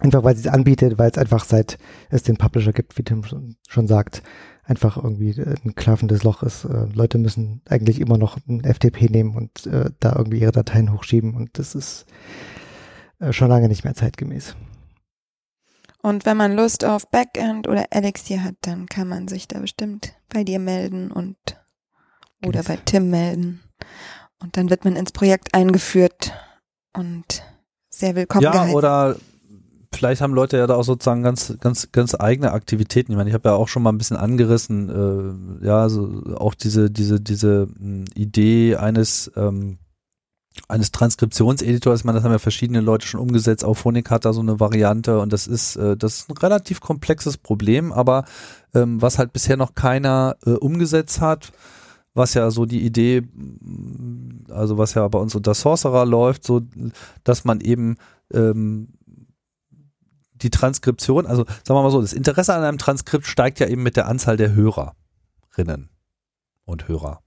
[0.00, 1.78] Einfach weil sie es anbietet, weil es einfach seit
[2.10, 4.22] es den Publisher gibt, wie Tim schon, schon sagt,
[4.64, 6.64] einfach irgendwie ein klaffendes Loch ist.
[6.64, 10.92] Äh, Leute müssen eigentlich immer noch ein FTP nehmen und äh, da irgendwie ihre Dateien
[10.92, 12.06] hochschieben und das ist
[13.18, 14.54] äh, schon lange nicht mehr zeitgemäß.
[16.00, 20.14] Und wenn man Lust auf Backend oder Elixir hat, dann kann man sich da bestimmt
[20.28, 21.36] bei dir melden und
[22.46, 23.60] oder bei Tim melden.
[24.40, 26.32] Und dann wird man ins Projekt eingeführt
[26.96, 27.42] und
[27.90, 28.74] sehr willkommen Ja, geheißen.
[28.74, 29.16] oder
[29.92, 33.12] vielleicht haben Leute ja da auch sozusagen ganz, ganz, ganz eigene Aktivitäten.
[33.12, 36.54] Ich meine, ich habe ja auch schon mal ein bisschen angerissen, äh, ja, so auch
[36.54, 39.78] diese, diese, diese mh, Idee eines ähm,
[40.66, 44.32] eines Transkriptionseditors, ich meine, das haben ja verschiedene Leute schon umgesetzt, auch Phonik hat da
[44.32, 48.24] so eine Variante und das ist, äh, das ist ein relativ komplexes Problem, aber
[48.74, 51.52] ähm, was halt bisher noch keiner äh, umgesetzt hat,
[52.18, 53.22] was ja so die Idee,
[54.50, 56.60] also was ja bei uns unter Sorcerer läuft, so,
[57.24, 57.96] dass man eben
[58.32, 58.88] ähm,
[60.34, 63.82] die Transkription, also sagen wir mal so, das Interesse an einem Transkript steigt ja eben
[63.82, 65.88] mit der Anzahl der Hörerinnen
[66.64, 67.22] und Hörer.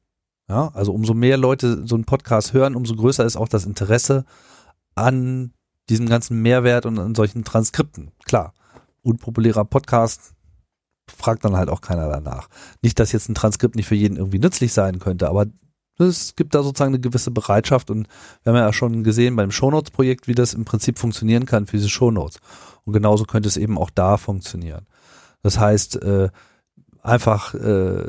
[0.47, 4.25] Ja, also umso mehr Leute so einen Podcast hören, umso größer ist auch das Interesse
[4.95, 5.53] an
[5.89, 8.11] diesem ganzen Mehrwert und an solchen Transkripten.
[8.25, 8.53] Klar,
[9.01, 10.33] unpopulärer Podcast
[11.11, 12.47] fragt dann halt auch keiner danach.
[12.81, 15.45] Nicht, dass jetzt ein Transkript nicht für jeden irgendwie nützlich sein könnte, aber
[15.97, 18.07] es gibt da sozusagen eine gewisse Bereitschaft und
[18.43, 21.89] wir haben ja schon gesehen beim Shownotes-Projekt, wie das im Prinzip funktionieren kann für diese
[21.89, 22.39] Shownotes.
[22.85, 24.87] Und genauso könnte es eben auch da funktionieren.
[25.43, 26.29] Das heißt, äh,
[27.03, 28.03] einfach äh,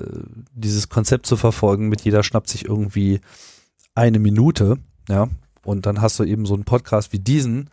[0.55, 3.21] dieses Konzept zu verfolgen, mit jeder schnappt sich irgendwie
[3.95, 5.29] eine Minute, ja,
[5.65, 7.71] und dann hast du eben so einen Podcast wie diesen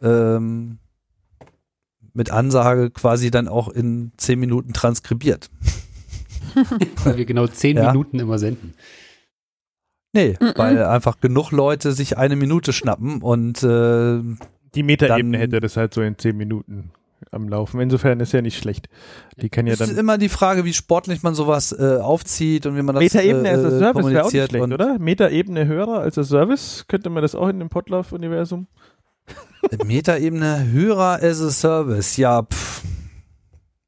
[0.00, 0.78] ähm,
[2.18, 5.48] mit Ansage quasi dann auch in zehn Minuten transkribiert.
[7.04, 7.92] Weil wir genau zehn Ja.
[7.92, 8.74] Minuten immer senden.
[10.12, 10.52] Nee, Mhm.
[10.56, 14.20] weil einfach genug Leute sich eine Minute schnappen und äh,
[14.74, 16.90] Die Metaebene Dann- hätte das halt so in zehn Minuten
[17.30, 17.80] am Laufen.
[17.80, 18.88] Insofern ist ja nicht schlecht.
[19.40, 19.98] Die kann ja es ist dann.
[19.98, 23.52] immer die Frage, wie sportlich man sowas äh, aufzieht und wie man das Metaebene äh,
[23.52, 24.98] als Service wäre auch nicht schlecht, oder?
[24.98, 28.66] Metaebene Hörer als a Service, könnte man das auch in dem Podlove-Universum?
[29.84, 32.82] Metaebene Hörer as a Service, ja, pff,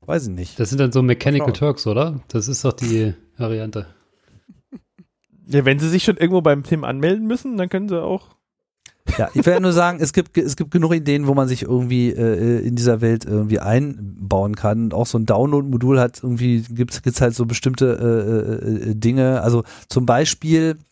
[0.06, 0.60] weiß ich nicht.
[0.60, 1.52] Das sind dann so Mechanical.
[1.52, 2.20] Turks, oder?
[2.28, 3.86] Das ist doch die Variante.
[5.46, 8.36] Ja, wenn sie sich schon irgendwo beim Tim anmelden müssen, dann können sie auch.
[9.18, 12.10] Ja, ich werde nur sagen, es gibt, es gibt genug Ideen, wo man sich irgendwie
[12.10, 14.84] äh, in dieser Welt irgendwie einbauen kann.
[14.84, 19.42] Und auch so ein Download-Modul hat irgendwie, gibt es halt so bestimmte äh, äh, Dinge.
[19.42, 20.89] Also zum Beispiel, äh,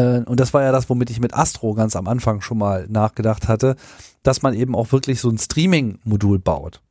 [0.00, 3.48] und das war ja das, womit ich mit Astro ganz am Anfang schon mal nachgedacht
[3.48, 3.76] hatte,
[4.22, 6.82] dass man eben auch wirklich so ein Streaming-Modul baut.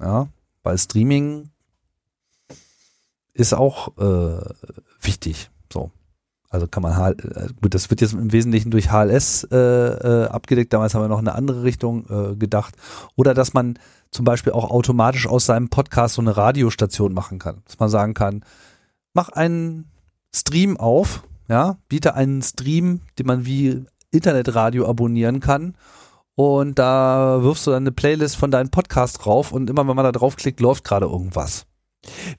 [0.00, 0.28] Ja,
[0.62, 1.50] weil Streaming
[3.34, 4.44] ist auch äh,
[5.00, 5.50] wichtig.
[5.72, 5.90] So.
[6.50, 10.26] Also kann man H äh, gut, das wird jetzt im Wesentlichen durch HLS äh, äh,
[10.26, 10.72] abgedeckt.
[10.72, 12.74] Damals haben wir noch in eine andere Richtung äh, gedacht.
[13.16, 13.78] Oder dass man
[14.10, 17.62] zum Beispiel auch automatisch aus seinem Podcast so eine Radiostation machen kann.
[17.64, 18.44] Dass man sagen kann,
[19.14, 19.90] mach einen
[20.34, 21.22] Stream auf,
[21.52, 25.76] ja, biete einen Stream, den man wie Internetradio abonnieren kann.
[26.34, 30.04] Und da wirfst du dann eine Playlist von deinem Podcast drauf und immer wenn man
[30.06, 31.66] da draufklickt, läuft gerade irgendwas.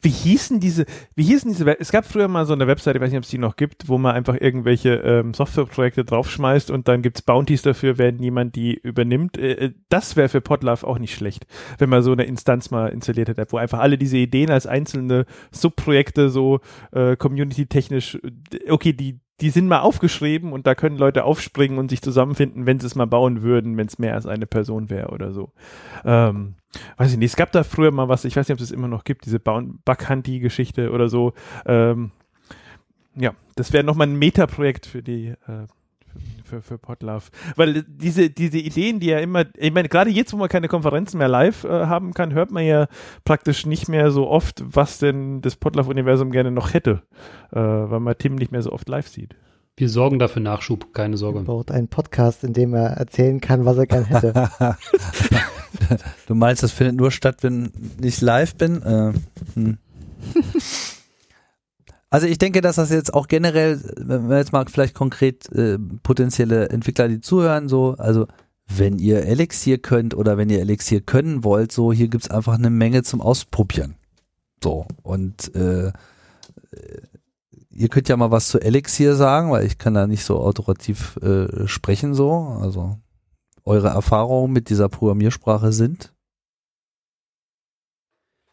[0.02, 0.86] Wie hießen diese,
[1.16, 3.30] wie hießen diese, es gab früher mal so eine Webseite, ich weiß nicht, ob es
[3.30, 7.98] die noch gibt, wo man einfach irgendwelche ähm, Softwareprojekte draufschmeißt und dann gibt's Bounties dafür,
[7.98, 9.38] wenn jemand die übernimmt.
[9.38, 11.46] Äh, äh, das wäre für Podlove auch nicht schlecht,
[11.78, 15.26] wenn man so eine Instanz mal installiert hätte, wo einfach alle diese Ideen als einzelne
[15.52, 16.60] Subprojekte so
[16.92, 21.90] äh, community-technisch, äh, okay, die, die sind mal aufgeschrieben und da können Leute aufspringen und
[21.90, 25.10] sich zusammenfinden, wenn sie es mal bauen würden, wenn es mehr als eine Person wäre
[25.10, 25.52] oder so.
[26.06, 26.56] Ähm,
[26.98, 28.88] weiß ich nicht, es gab da früher mal was, ich weiß nicht, ob es immer
[28.88, 31.34] noch gibt, diese Bug-Hunty-Geschichte oder so.
[31.66, 32.12] Ähm,
[33.16, 35.68] ja, das wäre nochmal ein Meta-Projekt für die, äh,
[36.44, 37.30] für, für Podlove.
[37.56, 41.18] Weil diese, diese Ideen, die ja immer, ich meine, gerade jetzt, wo man keine Konferenzen
[41.18, 42.88] mehr live äh, haben kann, hört man ja
[43.26, 47.02] praktisch nicht mehr so oft, was denn das Podlove-Universum gerne noch hätte,
[47.52, 49.36] äh, weil man Tim nicht mehr so oft live sieht.
[49.76, 51.40] Wir sorgen dafür Nachschub, keine Er Sorge.
[51.42, 54.50] baut einen Podcast, in dem er erzählen kann, was er gern hätte.
[56.28, 58.84] du meinst, das findet nur statt, wenn ich live bin?
[58.84, 59.14] Äh,
[59.56, 59.78] hm.
[62.14, 65.80] Also ich denke, dass das jetzt auch generell, wenn wir jetzt mal vielleicht konkret äh,
[65.80, 68.28] potenzielle Entwickler, die zuhören, so, also
[68.68, 72.70] wenn ihr Elixir könnt oder wenn ihr Elixir können wollt, so, hier gibt's einfach eine
[72.70, 73.96] Menge zum Ausprobieren.
[74.64, 75.92] So, und äh, äh,
[77.72, 81.18] ihr könnt ja mal was zu Elixir sagen, weil ich kann da nicht so autoritativ
[81.18, 83.00] äh, sprechen, so, also
[83.66, 86.14] eure Erfahrungen mit dieser Programmiersprache sind.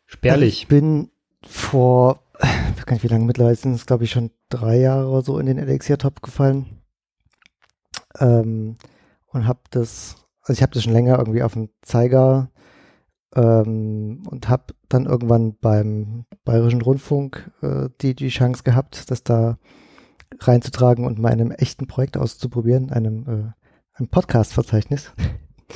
[0.07, 0.63] Spärlich.
[0.63, 1.11] Ich bin
[1.47, 2.23] vor,
[2.91, 5.47] gar nicht wie lange mittlerweile sind es, glaube ich, schon drei Jahre oder so in
[5.47, 6.83] den Elixir-Top gefallen.
[8.19, 8.79] Ähm,
[9.27, 12.51] und habe das, also ich habe das schon länger irgendwie auf dem Zeiger
[13.37, 19.59] ähm, und habe dann irgendwann beim Bayerischen Rundfunk äh, die, die Chance gehabt, das da
[20.41, 23.53] reinzutragen und mal in einem echten Projekt auszuprobieren, einem, äh,
[23.93, 25.13] einem Podcast-Verzeichnis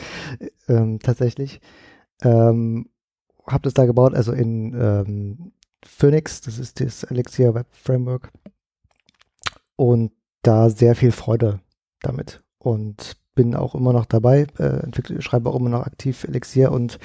[0.68, 1.60] ähm, tatsächlich.
[2.22, 2.90] Ähm,
[3.46, 5.52] habe das da gebaut, also in ähm,
[5.86, 8.30] Phoenix, das ist das Elixir Web Framework.
[9.76, 10.12] Und
[10.42, 11.60] da sehr viel Freude
[12.00, 12.42] damit.
[12.58, 16.98] Und bin auch immer noch dabei, äh, schreibe auch immer noch aktiv Elixir und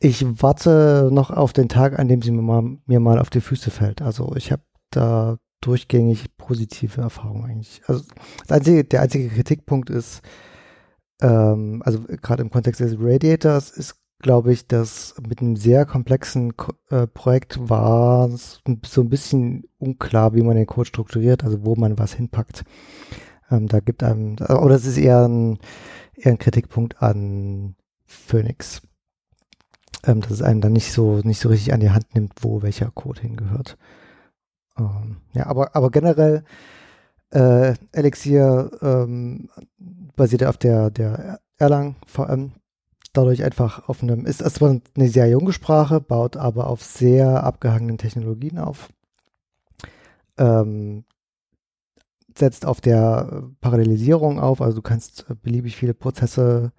[0.00, 3.40] ich warte noch auf den Tag, an dem sie mir mal, mir mal auf die
[3.40, 4.02] Füße fällt.
[4.02, 7.82] Also ich habe da durchgängig positive Erfahrungen eigentlich.
[7.86, 8.02] Also
[8.48, 10.22] einzige, der einzige Kritikpunkt ist,
[11.20, 16.56] ähm, also gerade im Kontext des Radiators ist glaube ich, dass mit einem sehr komplexen
[16.56, 21.64] Ko äh, Projekt war es so ein bisschen unklar, wie man den Code strukturiert, also
[21.64, 22.64] wo man was hinpackt.
[23.50, 25.58] Ähm, da gibt einem, oder es ist eher ein,
[26.14, 27.74] eher ein Kritikpunkt an
[28.06, 28.82] Phoenix,
[30.04, 32.62] ähm, dass es einem dann nicht so nicht so richtig an die Hand nimmt, wo
[32.62, 33.76] welcher Code hingehört.
[34.78, 36.44] Ähm, ja, aber aber generell
[37.30, 39.50] äh, Elixir ähm,
[40.16, 42.52] basiert auf der der Erlang VM
[43.12, 47.98] dadurch einfach auf einem, ist erstmal eine sehr junge Sprache, baut aber auf sehr abgehangenen
[47.98, 48.88] Technologien auf.
[50.38, 51.04] Ähm,
[52.36, 56.72] setzt auf der Parallelisierung auf, also du kannst beliebig viele Prozesse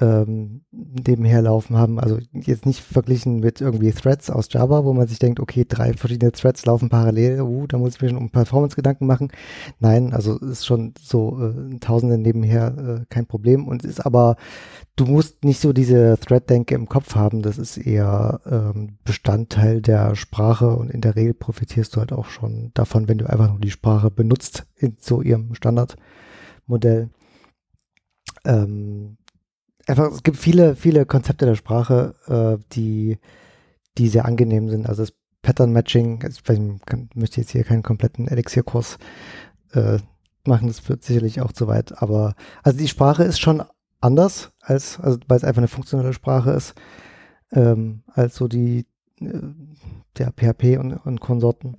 [0.00, 2.00] ähm, nebenher laufen haben.
[2.00, 5.92] Also jetzt nicht verglichen mit irgendwie Threads aus Java, wo man sich denkt, okay, drei
[5.92, 9.30] verschiedene Threads laufen parallel, uh, da muss ich mir schon um Performance Gedanken machen.
[9.78, 14.36] Nein, also ist schon so äh, Tausende nebenher äh, kein Problem und ist aber,
[14.96, 20.16] du musst nicht so diese Thread-Denke im Kopf haben, das ist eher ähm, Bestandteil der
[20.16, 23.60] Sprache und in der Regel profitierst du halt auch schon davon, wenn du einfach nur
[23.60, 27.10] die Sprache benutzt in so ihrem Standardmodell.
[28.44, 29.18] Ähm,
[29.86, 33.18] einfach, es gibt viele, viele Konzepte der Sprache, äh, die,
[33.98, 34.86] die sehr angenehm sind.
[34.88, 35.12] Also das
[35.42, 38.98] Pattern Matching, also ich kann, möchte jetzt hier keinen kompletten Elixierkurs
[39.72, 39.98] äh,
[40.46, 43.62] machen, das wird sicherlich auch zu weit, aber also die Sprache ist schon
[44.00, 46.74] anders, als, also weil es einfach eine funktionelle Sprache ist,
[47.52, 48.86] ähm, als so die
[49.20, 49.40] äh,
[50.18, 51.76] der PHP und, und Konsorten.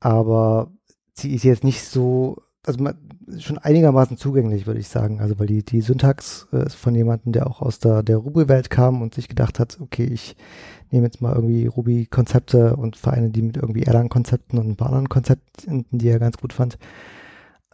[0.00, 0.70] Aber
[1.12, 2.84] sie ist jetzt nicht so also
[3.38, 5.20] schon einigermaßen zugänglich, würde ich sagen.
[5.20, 8.70] Also weil die, die Syntax äh, ist von jemandem, der auch aus der, der Ruby-Welt
[8.70, 10.36] kam und sich gedacht hat, okay, ich
[10.90, 15.08] nehme jetzt mal irgendwie Ruby-Konzepte und vereine die mit irgendwie Erlang-Konzepten und ein paar anderen
[15.08, 16.78] Konzepten, die er ganz gut fand.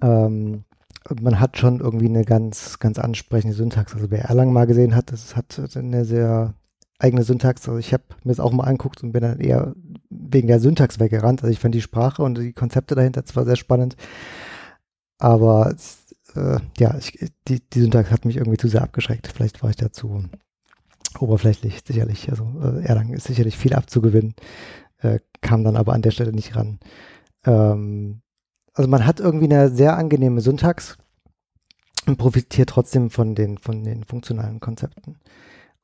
[0.01, 0.65] Ähm,
[1.21, 3.95] man hat schon irgendwie eine ganz, ganz ansprechende Syntax.
[3.95, 6.55] Also wer Erlang mal gesehen hat, das hat eine sehr
[6.99, 7.67] eigene Syntax.
[7.69, 9.75] Also ich habe mir das auch mal anguckt und bin dann eher
[10.11, 11.43] wegen der Syntax weggerannt.
[11.43, 13.97] Also ich fand die Sprache und die Konzepte dahinter zwar sehr spannend,
[15.21, 15.75] aber
[16.35, 19.29] äh, ja, ich, die, die Syntax hat mich irgendwie zu sehr abgeschreckt.
[19.29, 20.25] Vielleicht war ich dazu
[21.19, 22.31] oberflächlich, sicherlich.
[22.31, 24.35] Also äh, Erlang ist sicherlich viel abzugewinnen,
[24.99, 26.79] äh, kam dann aber an der Stelle nicht ran.
[27.45, 28.23] Ähm,
[28.75, 30.97] also man hat irgendwie eine sehr angenehme Syntax
[32.07, 35.19] und profitiert trotzdem von den, von den funktionalen Konzepten.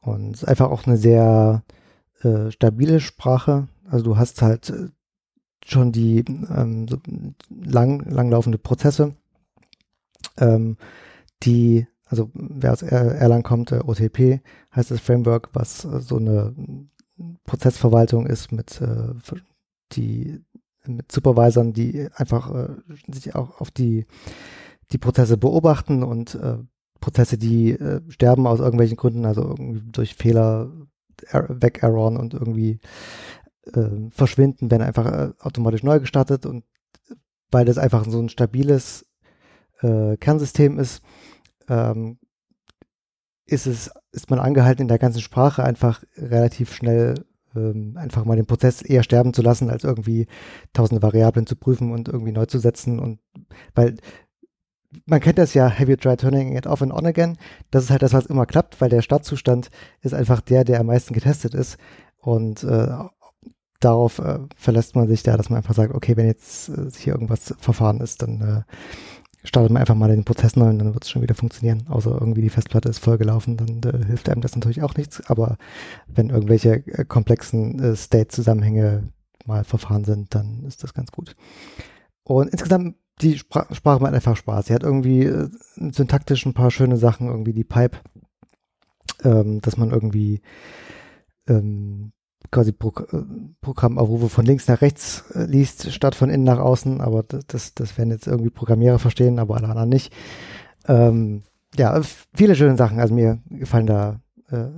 [0.00, 1.64] Und es ist einfach auch eine sehr
[2.22, 3.68] äh, stabile Sprache.
[3.90, 4.88] Also du hast halt äh,
[5.64, 6.98] schon die ähm, so
[7.50, 9.14] lang, langlaufende Prozesse
[10.38, 10.76] ähm,
[11.42, 14.40] die, also wer aus Erlang kommt, äh, OTP
[14.74, 16.54] heißt das Framework, was äh, so eine
[17.44, 19.14] Prozessverwaltung ist mit äh,
[19.92, 20.42] die
[20.86, 22.68] mit Supervisern, die einfach äh,
[23.08, 24.06] sich auch auf die
[24.92, 26.58] die Prozesse beobachten und äh,
[27.00, 30.70] Prozesse, die äh, sterben aus irgendwelchen Gründen, also irgendwie durch Fehler
[31.32, 32.78] weg-erroren und irgendwie
[33.72, 36.64] äh, verschwinden, werden einfach äh, automatisch neu gestartet und
[37.50, 39.06] weil das einfach so ein stabiles
[39.82, 41.02] äh, Kernsystem ist,
[41.68, 42.18] ähm,
[43.46, 47.24] ist es, ist man angehalten, in der ganzen Sprache einfach relativ schnell
[47.54, 50.26] ähm, einfach mal den Prozess eher sterben zu lassen, als irgendwie
[50.72, 52.98] tausende Variablen zu prüfen und irgendwie neu zu setzen.
[52.98, 53.20] Und
[53.74, 53.96] weil
[55.04, 57.36] man kennt das ja, have you tried turning it off and on again?
[57.70, 59.70] Das ist halt das, was immer klappt, weil der Startzustand
[60.00, 61.78] ist einfach der, der am meisten getestet ist.
[62.18, 62.88] Und äh,
[63.80, 67.14] darauf äh, verlässt man sich da, dass man einfach sagt, okay, wenn jetzt äh, hier
[67.14, 68.62] irgendwas verfahren ist, dann äh,
[69.46, 71.86] startet man einfach mal den Prozess neu und dann wird es schon wieder funktionieren.
[71.88, 75.22] Außer irgendwie die Festplatte ist vollgelaufen, dann äh, hilft einem das natürlich auch nichts.
[75.28, 75.56] Aber
[76.06, 79.08] wenn irgendwelche äh, komplexen äh, State-Zusammenhänge
[79.46, 81.36] mal verfahren sind, dann ist das ganz gut.
[82.24, 84.66] Und insgesamt, die Spra Sprache macht einfach Spaß.
[84.66, 87.98] Sie hat irgendwie äh, syntaktisch ein paar schöne Sachen, irgendwie die Pipe,
[89.22, 90.42] ähm, dass man irgendwie
[91.48, 92.12] ähm,
[92.50, 93.22] quasi Pro äh,
[93.60, 97.00] Programmaufrufe von links nach rechts äh, liest, statt von innen nach außen.
[97.00, 100.12] Aber das, das werden jetzt irgendwie Programmierer verstehen, aber alle anderen nicht.
[100.86, 101.42] Ähm,
[101.76, 102.00] ja,
[102.34, 103.00] viele schöne Sachen.
[103.00, 104.20] Also mir gefallen da
[104.50, 104.68] äh,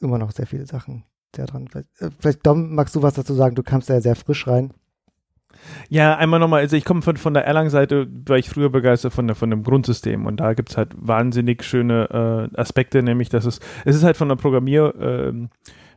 [0.00, 1.68] immer noch sehr viele Sachen sehr dran.
[1.68, 3.54] Vielleicht, äh, vielleicht, Dom, magst du was dazu sagen?
[3.54, 4.72] Du kamst da ja sehr frisch rein.
[5.88, 9.26] Ja, einmal nochmal, also ich komme von, von der Erlang-Seite, war ich früher begeistert von,
[9.26, 13.44] der, von dem Grundsystem und da gibt es halt wahnsinnig schöne äh, Aspekte, nämlich dass
[13.44, 15.48] es, es ist halt von der Programmier, äh,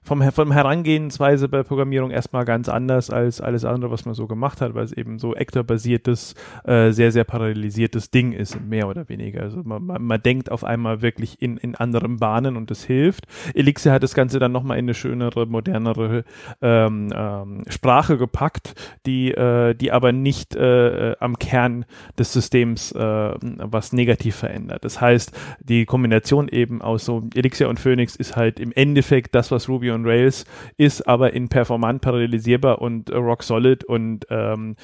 [0.04, 4.62] vom, vom Herangehensweise bei Programmierung erstmal ganz anders als alles andere, was man so gemacht
[4.62, 6.36] hat, weil es eben so Actor-basiertes,
[6.66, 9.42] äh, sehr, sehr parallelisiertes Ding ist, mehr oder weniger.
[9.42, 13.26] Also man, man, man denkt auf einmal wirklich in, in anderen Bahnen und es hilft.
[13.54, 16.26] Elixir hat das Ganze dann nochmal in eine schönere, modernere
[16.62, 18.76] ähm, ähm, Sprache gepackt,
[19.06, 21.86] die, äh, die aber nicht äh, am Kern
[22.18, 24.84] des Systems äh, was negativ verändert.
[24.84, 25.32] Das heißt,
[25.62, 29.93] die Kombination eben aus so Elixir und Phoenix ist halt im Endeffekt das, was Ruby
[29.94, 30.46] on Rails
[30.78, 34.76] ist aber in performant parallelisierbar und äh, rock solid und ähm,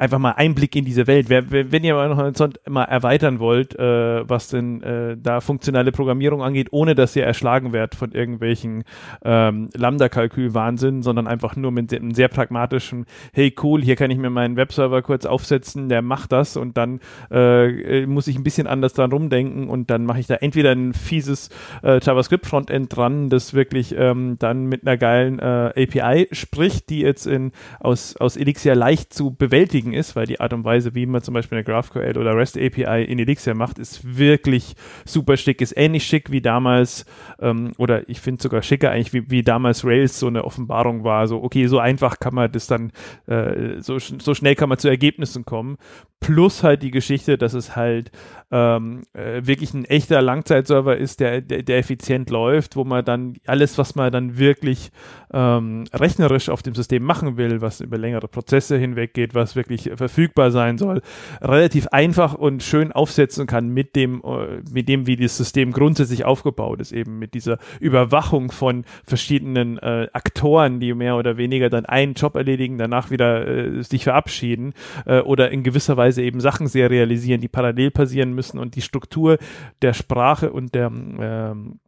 [0.00, 1.28] einfach mal Einblick in diese Welt.
[1.28, 6.68] Wenn ihr mal noch mal erweitern wollt, äh, was denn äh, da funktionale Programmierung angeht,
[6.70, 8.84] ohne dass ihr erschlagen werdet von irgendwelchen
[9.22, 13.04] ähm, Lambda-Kalkül-Wahnsinn, sondern einfach nur mit einem sehr pragmatischen,
[13.34, 17.00] hey cool, hier kann ich mir meinen Webserver kurz aufsetzen, der macht das und dann
[17.30, 20.94] äh, muss ich ein bisschen anders dran rumdenken und dann mache ich da entweder ein
[20.94, 21.50] fieses
[21.82, 27.26] äh, JavaScript-Frontend dran, das wirklich ähm, dann mit einer geilen äh, API spricht, die jetzt
[27.26, 31.06] in, aus, aus Elixir leicht zu bewältigen überlegen ist, weil die Art und Weise, wie
[31.06, 35.60] man zum Beispiel eine GraphQL oder REST API in Elixir macht, ist wirklich super schick,
[35.60, 37.04] ist ähnlich schick wie damals,
[37.40, 41.26] ähm, oder ich finde sogar schicker eigentlich, wie, wie damals Rails so eine Offenbarung war,
[41.26, 42.92] so okay, so einfach kann man das dann,
[43.26, 45.76] äh, so, so schnell kann man zu Ergebnissen kommen,
[46.20, 48.12] plus halt die Geschichte, dass es halt
[48.52, 53.36] ähm, äh, wirklich ein echter Langzeitserver ist, der, der, der effizient läuft, wo man dann
[53.46, 54.90] alles, was man dann wirklich
[55.32, 59.90] ähm, rechnerisch auf dem System machen will, was über längere Prozesse hinweg geht, was wirklich
[59.94, 61.00] verfügbar sein soll,
[61.40, 66.24] relativ einfach und schön aufsetzen kann mit dem, äh, mit dem, wie das System grundsätzlich
[66.24, 71.86] aufgebaut ist, eben mit dieser Überwachung von verschiedenen äh, Aktoren, die mehr oder weniger dann
[71.86, 74.74] einen Job erledigen, danach wieder äh, sich verabschieden
[75.06, 79.38] äh, oder in gewisser Weise eben Sachen serialisieren, die parallel passieren müssen und die Struktur
[79.82, 81.80] der Sprache und der ähm,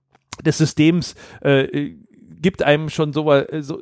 [0.45, 1.95] des Systems äh,
[2.41, 3.81] gibt einem schon so, äh, so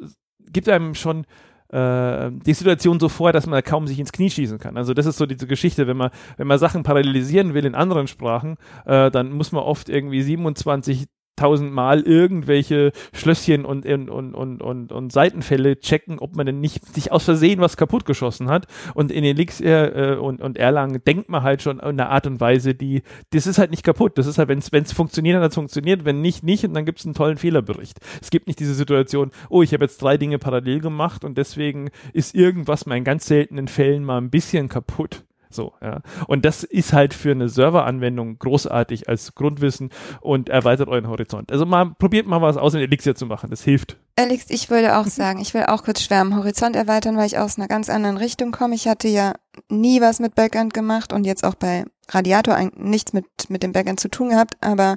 [0.51, 1.25] gibt einem schon
[1.69, 4.77] äh, die Situation so vor, dass man kaum sich ins Knie schießen kann.
[4.77, 8.07] Also das ist so diese Geschichte, wenn man, wenn man Sachen parallelisieren will in anderen
[8.07, 8.57] Sprachen,
[8.87, 11.07] äh, dann muss man oft irgendwie 27
[11.41, 17.13] tausendmal irgendwelche Schlösschen und, und, und, und, und Seitenfälle checken, ob man denn nicht sich
[17.13, 18.67] aus Versehen was kaputt geschossen hat.
[18.95, 22.41] Und in Elixir äh, und, und Erlang denkt man halt schon in einer Art und
[22.41, 24.19] Weise, die, das ist halt nicht kaputt.
[24.19, 26.85] Das ist halt, wenn es funktioniert, dann hat es funktioniert, wenn nicht, nicht und dann
[26.85, 27.99] gibt es einen tollen Fehlerbericht.
[28.21, 31.91] Es gibt nicht diese Situation, oh, ich habe jetzt drei Dinge parallel gemacht und deswegen
[32.13, 35.25] ist irgendwas mal in ganz seltenen Fällen mal ein bisschen kaputt.
[35.51, 36.01] So, ja.
[36.29, 39.91] Und das ist halt für eine Serveranwendung großartig als Grundwissen
[40.21, 41.51] und erweitert euren Horizont.
[41.51, 43.51] Also mal, probiert mal was aus in Elixir zu machen.
[43.51, 43.97] Das hilft.
[44.17, 47.59] Alex, ich würde auch sagen, ich will auch kurz schwärmen, Horizont erweitern, weil ich aus
[47.59, 48.75] einer ganz anderen Richtung komme.
[48.75, 49.35] Ich hatte ja
[49.69, 53.99] nie was mit Backend gemacht und jetzt auch bei Radiator nichts mit, mit dem Backend
[53.99, 54.97] zu tun gehabt, aber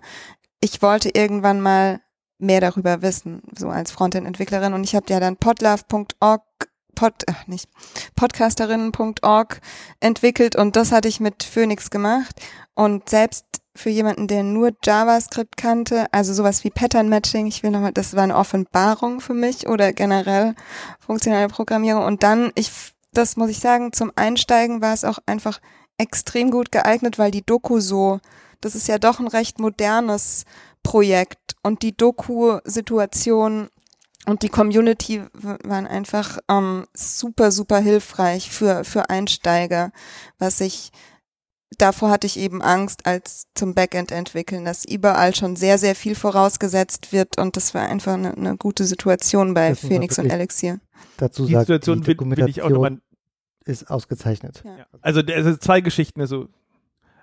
[0.62, 2.00] ich wollte irgendwann mal
[2.40, 4.74] mehr darüber wissen, so als Frontend-Entwicklerin.
[4.74, 6.44] Und ich habe ja dann podlove.org
[6.96, 7.70] Pod, ach nicht,
[8.16, 9.62] podcasterinnen.org
[10.00, 12.40] entwickelt und das hatte ich mit Phoenix gemacht.
[12.76, 13.46] Und selbst
[13.76, 18.16] für jemanden, der nur JavaScript kannte, also sowas wie Pattern Matching, ich will nochmal, das
[18.16, 20.56] war eine Offenbarung für mich oder generell
[21.00, 22.04] funktionale Programmierung.
[22.06, 22.72] Und dann, ich,
[23.14, 25.60] das muss ich sagen, zum Einsteigen war es auch einfach
[25.98, 28.20] extrem gut geeignet, weil die Doku so,
[28.62, 30.46] das ist ja doch ein recht modernes
[30.84, 33.70] Projekt und die Doku-Situation
[34.26, 39.92] und die Community waren einfach ähm, super, super hilfreich für, für Einsteiger,
[40.40, 40.92] was ich,
[41.78, 46.16] davor hatte ich eben Angst als zum Backend entwickeln, dass überall schon sehr, sehr viel
[46.16, 50.80] vorausgesetzt wird und das war einfach eine, eine gute Situation bei Phoenix und Elixir.
[51.18, 53.00] Dazu die sagt, Situation die will, will ich auch nochmal
[53.66, 54.62] ist ausgezeichnet.
[54.66, 54.86] Ja.
[55.02, 56.48] Also, also zwei Geschichten, also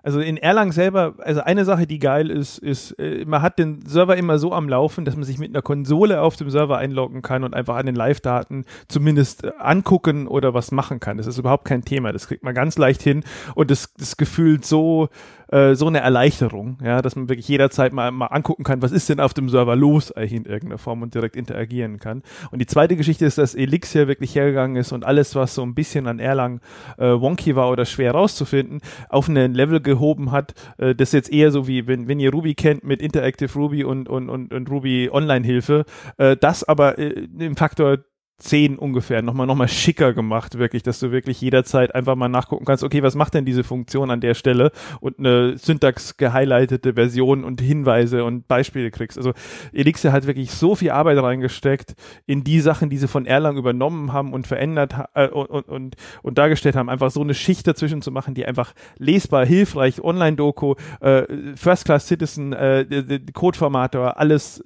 [0.03, 3.85] also in Erlang selber, also eine Sache, die geil ist, ist, äh, man hat den
[3.87, 7.23] Server immer so am Laufen, dass man sich mit einer Konsole auf dem Server einloggen
[7.23, 11.17] kann und einfach an den Live-Daten zumindest äh, angucken oder was machen kann.
[11.17, 12.13] Das ist überhaupt kein Thema.
[12.13, 13.25] Das kriegt man ganz leicht hin
[13.55, 15.09] und das, das gefühlt so,
[15.51, 19.09] äh, so eine Erleichterung, ja, dass man wirklich jederzeit mal, mal angucken kann, was ist
[19.09, 22.23] denn auf dem Server los eigentlich in irgendeiner Form und direkt interagieren kann.
[22.51, 25.75] Und die zweite Geschichte ist, dass Elixir wirklich hergegangen ist und alles, was so ein
[25.75, 26.61] bisschen an Erlang
[26.99, 31.51] äh, wonky war oder schwer rauszufinden, auf ein Level gehoben hat, äh, das jetzt eher
[31.51, 35.11] so wie, wenn, wenn ihr Ruby kennt mit Interactive Ruby und, und, und, und Ruby
[35.13, 35.85] Online-Hilfe,
[36.19, 37.99] äh, das aber äh, im Faktor
[38.41, 42.65] 10 ungefähr nochmal noch mal schicker gemacht, wirklich, dass du wirklich jederzeit einfach mal nachgucken
[42.65, 47.45] kannst, okay, was macht denn diese Funktion an der Stelle und eine Syntax gehighlightete Version
[47.45, 49.19] und Hinweise und Beispiele kriegst.
[49.19, 49.33] Also
[49.73, 51.95] Elixir hat wirklich so viel Arbeit reingesteckt
[52.27, 56.39] in die Sachen, die sie von Erlang übernommen haben und verändert äh, und, und, und
[56.39, 61.25] dargestellt haben, einfach so eine Schicht dazwischen zu machen, die einfach lesbar, hilfreich, Online-Doku, äh,
[61.57, 64.63] First-Class-Citizen, äh, Codeformator, alles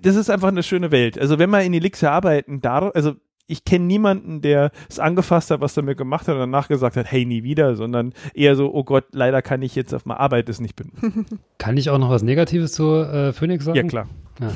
[0.00, 1.18] das ist einfach eine schöne Welt.
[1.18, 3.14] Also wenn man in Elixir arbeiten darf, also
[3.46, 6.96] ich kenne niemanden, der es angefasst hat, was er mir gemacht hat und danach gesagt
[6.96, 10.20] hat, hey, nie wieder, sondern eher so, oh Gott, leider kann ich jetzt auf meiner
[10.20, 11.26] Arbeit das nicht benutzen.
[11.58, 13.76] Kann ich auch noch was Negatives zu äh, Phoenix sagen?
[13.76, 14.08] Ja, klar.
[14.40, 14.52] Ja,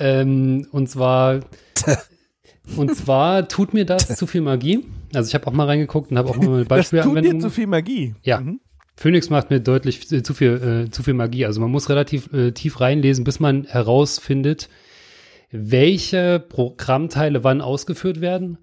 [0.00, 1.40] ähm, und zwar,
[2.76, 4.84] und zwar tut mir das zu viel Magie.
[5.14, 7.22] Also ich habe auch mal reingeguckt und habe auch mal eine Beispielanwendung.
[7.22, 8.14] Das tut dir zu viel Magie?
[8.22, 8.40] Ja.
[8.40, 8.60] Mhm.
[8.96, 11.46] Phoenix macht mir deutlich äh, zu viel, äh, zu viel Magie.
[11.46, 14.68] Also man muss relativ äh, tief reinlesen, bis man herausfindet,
[15.50, 18.58] welche Programmteile wann ausgeführt werden.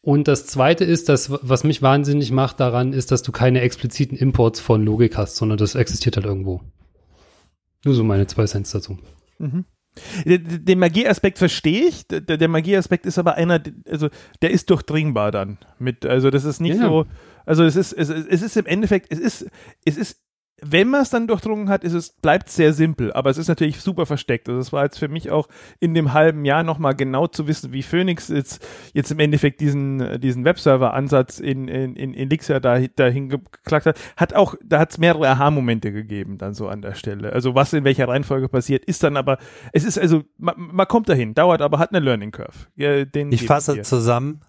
[0.00, 4.18] Und das zweite ist, dass, was mich wahnsinnig macht daran, ist, dass du keine expliziten
[4.18, 6.60] Imports von Logik hast, sondern das existiert halt irgendwo.
[7.84, 8.98] Nur so meine zwei Cents dazu.
[9.38, 9.64] Mhm.
[10.26, 12.06] Den Magieaspekt verstehe ich.
[12.08, 14.08] Der, der Magieaspekt ist aber einer, also
[14.42, 16.88] der ist durchdringbar dann mit, also das ist nicht ja.
[16.88, 17.06] so,
[17.46, 19.46] also es ist, es, es ist im Endeffekt, es ist,
[19.84, 20.23] es ist
[20.62, 23.80] wenn man es dann durchdrungen hat, ist es, bleibt sehr simpel, aber es ist natürlich
[23.80, 24.48] super versteckt.
[24.48, 25.48] Also es war jetzt für mich auch
[25.80, 30.20] in dem halben Jahr nochmal genau zu wissen, wie Phoenix jetzt, jetzt im Endeffekt diesen,
[30.20, 34.98] diesen Webserver-Ansatz in, in, in Elixir da, dahin geklagt hat, hat auch, da hat es
[34.98, 37.32] mehrere Aha-Momente gegeben dann so an der Stelle.
[37.32, 39.38] Also was in welcher Reihenfolge passiert, ist dann aber,
[39.72, 42.68] es ist also, man, man kommt dahin, dauert aber, hat eine Learning Curve.
[42.76, 44.40] Ja, ich fasse zusammen,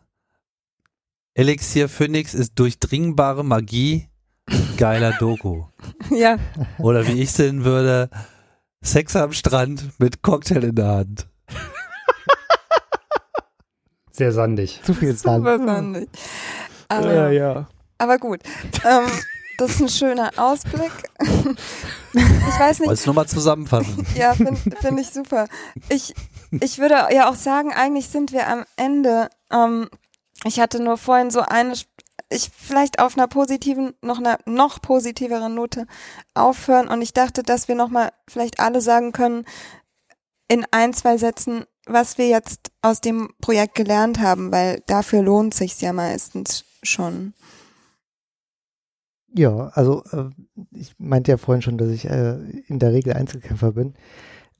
[1.34, 4.08] Elixir Phoenix ist durchdringbare Magie,
[4.78, 5.64] geiler Doku.
[6.10, 6.38] Ja.
[6.80, 8.10] Oder wie ich sehen würde,
[8.82, 11.28] Sex am Strand mit Cocktail in der Hand.
[14.12, 14.82] Sehr sandig.
[14.84, 15.46] Zu viel Sand.
[15.46, 16.10] Super sandig.
[16.88, 17.68] Aber, ja, ja.
[17.98, 18.42] aber gut.
[18.86, 19.08] Ähm,
[19.58, 20.92] das ist ein schöner Ausblick.
[21.20, 22.88] ich weiß nicht.
[22.88, 24.06] Wolltest du nochmal zusammenfassen?
[24.16, 25.48] Ja, finde find ich super.
[25.90, 26.14] Ich,
[26.52, 29.30] ich würde ja auch sagen, eigentlich sind wir am Ende.
[29.52, 29.90] Ähm,
[30.44, 31.74] ich hatte nur vorhin so eine,
[32.30, 35.86] ich vielleicht auf einer positiven, noch einer noch positiveren Note
[36.34, 39.46] aufhören und ich dachte, dass wir nochmal vielleicht alle sagen können,
[40.48, 45.54] in ein, zwei Sätzen, was wir jetzt aus dem Projekt gelernt haben, weil dafür lohnt
[45.54, 47.34] sich's ja meistens schon.
[49.34, 50.30] Ja, also äh,
[50.72, 52.38] ich meinte ja vorhin schon, dass ich äh,
[52.68, 53.94] in der Regel Einzelkämpfer bin.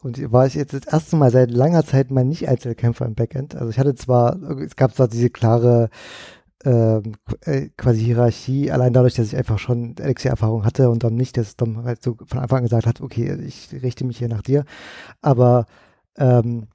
[0.04, 3.56] Und war ich jetzt das erste Mal seit langer Zeit mal nicht Einzelkämpfer im Backend.
[3.56, 5.90] Also ich hatte zwar, es gab zwar diese klare
[6.66, 11.56] äh, quasi Hierarchie, allein dadurch, dass ich einfach schon Elixir-Erfahrung hatte und dann nicht, dass
[11.56, 14.66] Dom halt so von Anfang an gesagt hat, okay, ich richte mich hier nach dir.
[15.22, 15.66] Aber
[16.18, 16.68] ähm,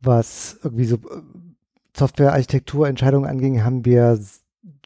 [0.00, 1.22] was irgendwie so äh,
[1.96, 4.20] Software-Architektur-Entscheidungen anging, haben wir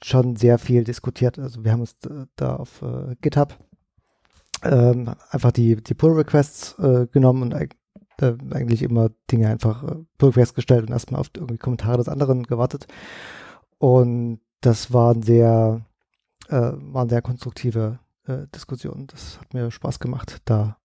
[0.02, 1.38] schon sehr viel diskutiert.
[1.38, 1.96] Also wir haben uns
[2.36, 3.58] da auf äh, GitHub
[4.64, 7.68] ähm, einfach die, die Pull-Requests äh, genommen und äh,
[8.50, 12.86] eigentlich immer Dinge einfach äh, Pull-Requests gestellt und erstmal auf irgendwie Kommentare des anderen gewartet.
[13.82, 15.80] Und das waren sehr,
[16.48, 17.98] äh, waren sehr konstruktive
[18.28, 19.08] äh, Diskussionen.
[19.08, 20.76] Das hat mir Spaß gemacht, da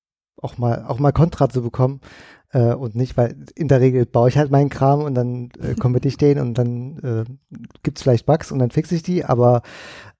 [0.41, 2.01] auch mal, auch mal Kontra zu bekommen.
[2.49, 5.75] Äh, und nicht, weil in der Regel baue ich halt meinen Kram und dann äh,
[5.75, 9.23] kommentiere ich den und dann äh, gibt es vielleicht Bugs und dann fixe ich die,
[9.23, 9.61] aber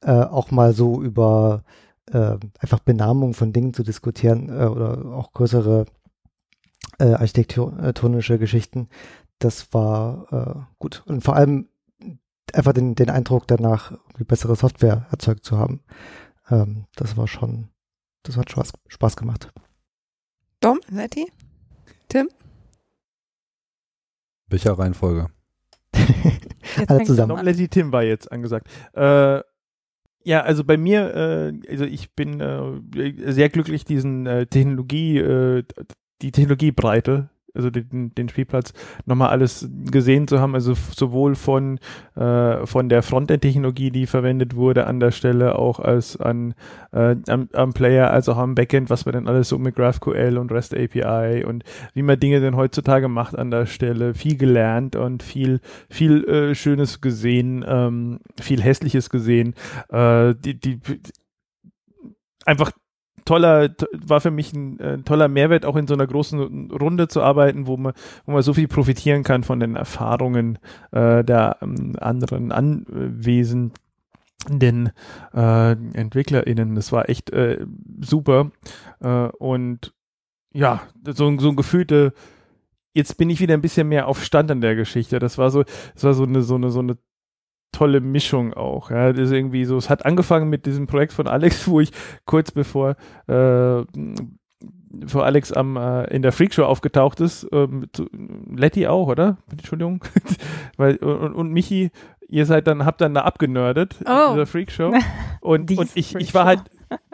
[0.01, 1.63] äh, auch mal so über
[2.11, 5.85] äh, einfach Benamung von Dingen zu diskutieren äh, oder auch größere
[6.99, 8.87] äh, architektonische Geschichten,
[9.39, 11.01] das war äh, gut.
[11.07, 11.69] Und vor allem
[12.53, 15.81] einfach den, den Eindruck danach, die bessere Software erzeugt zu haben.
[16.49, 17.69] Ähm, das war schon,
[18.23, 19.51] das hat Spaß, Spaß gemacht.
[20.59, 21.31] Dom, Letty,
[22.09, 22.29] Tim?
[24.47, 25.27] Welcher Reihenfolge?
[26.87, 27.35] Alle zusammen.
[27.35, 28.67] Dom, Letty, Tim war jetzt angesagt.
[28.93, 29.41] Äh,
[30.23, 35.63] ja, also bei mir, äh, also ich bin äh, sehr glücklich, diesen äh, Technologie, äh,
[36.21, 38.73] die Technologiebreite also den, den Spielplatz
[39.05, 41.79] nochmal alles gesehen zu haben, also sowohl von,
[42.15, 46.53] äh, von der Frontend-Technologie, die verwendet wurde an der Stelle, auch als an
[46.91, 50.37] äh, am, am, Player, als auch am Backend, was man denn alles so mit GraphQL
[50.37, 51.63] und REST API und
[51.93, 55.59] wie man Dinge denn heutzutage macht an der Stelle, viel gelernt und viel,
[55.89, 59.53] viel äh, Schönes gesehen, ähm, viel Hässliches gesehen,
[59.89, 60.79] äh, die, die
[62.45, 62.71] einfach
[63.27, 67.21] toller, war für mich ein, ein, toller Mehrwert, auch in so einer großen Runde zu
[67.21, 67.93] arbeiten, wo man,
[68.25, 70.57] wo man so viel profitieren kann von den Erfahrungen
[70.91, 73.73] äh, der ähm, anderen Anwesenden
[75.33, 76.73] äh, EntwicklerInnen.
[76.75, 77.65] Das war echt äh,
[77.99, 78.51] super.
[79.01, 79.93] Äh, und
[80.53, 82.13] ja, so, so ein gefühlte
[82.93, 85.19] jetzt bin ich wieder ein bisschen mehr auf Stand an der Geschichte.
[85.19, 85.63] Das war so,
[85.93, 86.97] das war so eine, so eine, so eine
[87.77, 88.89] tolle Mischung auch.
[88.89, 91.91] Ja, das ist irgendwie so, es hat angefangen mit diesem Projekt von Alex, wo ich
[92.25, 92.95] kurz bevor
[93.27, 93.83] äh,
[95.05, 98.07] vor Alex am äh, in der Freakshow aufgetaucht ist, ähm, zu,
[98.55, 99.37] Letty auch, oder?
[99.51, 100.03] Entschuldigung.
[100.77, 101.91] Weil, und, und Michi,
[102.27, 104.29] ihr seid dann, habt dann da abgenördet oh.
[104.29, 104.93] in dieser Freakshow.
[105.39, 106.63] Und, und ich, ich war halt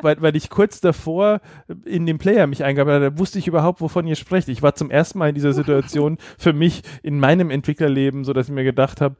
[0.01, 1.39] weil, weil ich kurz davor
[1.85, 4.47] in den Player mich eingab, da wusste ich überhaupt, wovon ihr sprecht.
[4.49, 8.47] Ich war zum ersten Mal in dieser Situation für mich in meinem Entwicklerleben, so dass
[8.47, 9.15] ich mir gedacht habe,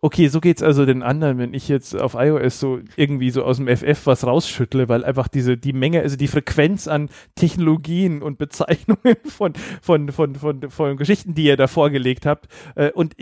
[0.00, 3.56] okay, so geht's also den anderen, wenn ich jetzt auf iOS so irgendwie so aus
[3.56, 8.38] dem FF was rausschüttle, weil einfach diese, die Menge, also die Frequenz an Technologien und
[8.38, 13.16] Bezeichnungen von, von, von, von, von Geschichten, die ihr da vorgelegt habt, äh, und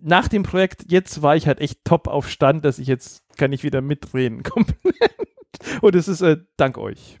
[0.00, 3.52] nach dem Projekt jetzt war ich halt echt top auf Stand, dass ich jetzt kann
[3.52, 5.14] ich wieder mitreden komplett.
[5.80, 7.18] Und es ist äh, dank euch.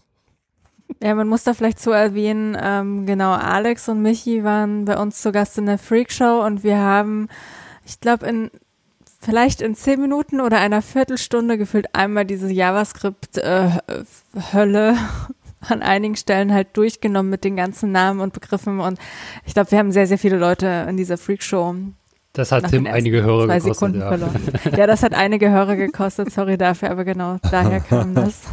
[1.02, 5.20] Ja, man muss da vielleicht so erwähnen, ähm, genau, Alex und Michi waren bei uns
[5.20, 7.28] zu Gast in der Freakshow und wir haben,
[7.84, 8.50] ich glaube, in
[9.20, 14.94] vielleicht in zehn Minuten oder einer Viertelstunde gefühlt einmal diese JavaScript-Hölle äh,
[15.72, 18.98] an einigen Stellen halt durchgenommen mit den ganzen Namen und Begriffen und
[19.44, 21.74] ich glaube, wir haben sehr, sehr viele Leute in dieser Freakshow
[22.32, 23.74] Das hat Tim einige Hörer zwei gekostet.
[23.74, 24.08] Sekunden Ja.
[24.08, 24.40] verloren.
[24.76, 28.42] Ja, das hat einige Hörer gekostet, sorry dafür, aber genau, daher kam das.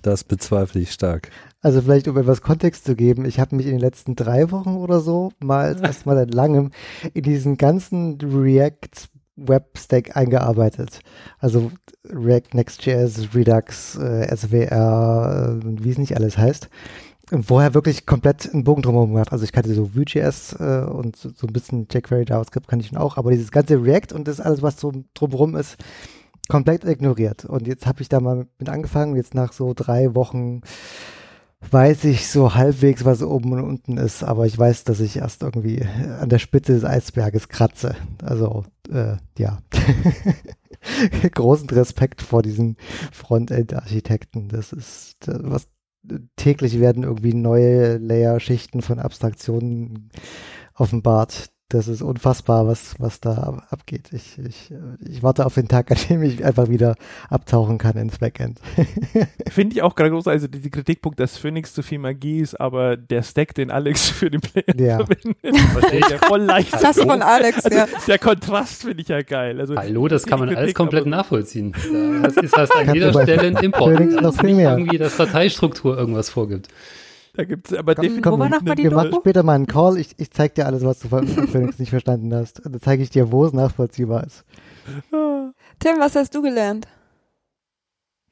[0.00, 1.28] Das bezweifle ich stark.
[1.60, 4.76] Also vielleicht, um etwas Kontext zu geben, ich habe mich in den letzten drei Wochen
[4.76, 6.70] oder so mal erstmal seit langem
[7.14, 9.08] in diesen ganzen React
[9.38, 11.00] Web-Stack eingearbeitet.
[11.38, 11.70] Also
[12.04, 16.68] React Next.js, Redux, äh, SWR, äh, wie es nicht alles heißt.
[17.30, 19.32] Und vorher wirklich komplett einen Bogen drumherum gemacht.
[19.32, 22.88] Also ich kannte so Vue.js äh, und so, so ein bisschen jQuery, JavaScript kann ich
[22.88, 25.76] schon auch, aber dieses ganze React und das alles, was so drumherum ist,
[26.48, 27.44] komplett ignoriert.
[27.44, 29.16] Und jetzt habe ich da mal mit angefangen.
[29.16, 30.62] Jetzt nach so drei Wochen
[31.70, 35.42] weiß ich so halbwegs, was oben und unten ist, aber ich weiß, dass ich erst
[35.42, 35.84] irgendwie
[36.20, 37.96] an der Spitze des Eisberges kratze.
[38.22, 39.58] Also, äh, ja.
[41.34, 42.76] Großen Respekt vor diesen
[43.12, 44.48] Frontend-Architekten.
[44.48, 45.68] Das ist äh, was
[46.36, 50.10] täglich werden irgendwie neue Layer-Schichten von Abstraktionen
[50.74, 51.50] offenbart.
[51.70, 54.08] Das ist unfassbar, was, was da ab- abgeht.
[54.12, 54.72] Ich, ich,
[55.06, 56.94] ich warte auf den Tag, an dem ich einfach wieder
[57.28, 58.58] abtauchen kann ins Backend.
[59.50, 62.96] Finde ich auch gerade groß, also diese Kritikpunkt, dass Phoenix zu viel Magie ist, aber
[62.96, 64.96] der Stack, den Alex für den Player Ja.
[65.04, 65.36] verwendet,
[65.72, 66.72] verstehe ich ja voll leicht.
[66.72, 67.86] Das von Alex, ja.
[68.06, 69.60] Der Kontrast finde ich ja geil.
[69.60, 71.74] Also, Hallo, das kann man alles Kritik, komplett aber- nachvollziehen.
[72.22, 73.94] Das ist das an jeder Stelle ein Import.
[73.94, 74.70] Phoenix noch Das ist viel nicht mehr.
[74.70, 76.68] irgendwie, dass Dateistruktur irgendwas vorgibt.
[77.38, 78.24] Da gibt es aber Komm, definitiv.
[78.24, 79.96] komm, Wo war noch mal die wir machen später mal einen Call.
[79.96, 82.58] Ich, ich zeig dir alles, was du von Phoenix nicht verstanden hast.
[82.66, 84.44] Und dann zeige ich dir, wo es nachvollziehbar ist.
[85.12, 86.88] Tim, was hast du gelernt?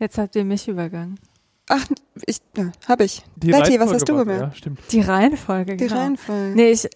[0.01, 1.21] Jetzt habt ihr mich übergangen.
[1.69, 1.87] Ach,
[2.27, 3.23] ich, ja, hab ich.
[3.37, 4.43] Die Letty, was hast du gemerkt?
[4.43, 4.81] Ja, stimmt.
[4.91, 6.01] Die Reihenfolge, Die genau.
[6.01, 6.57] Reihenfolge.
[6.57, 6.89] Nee, ich,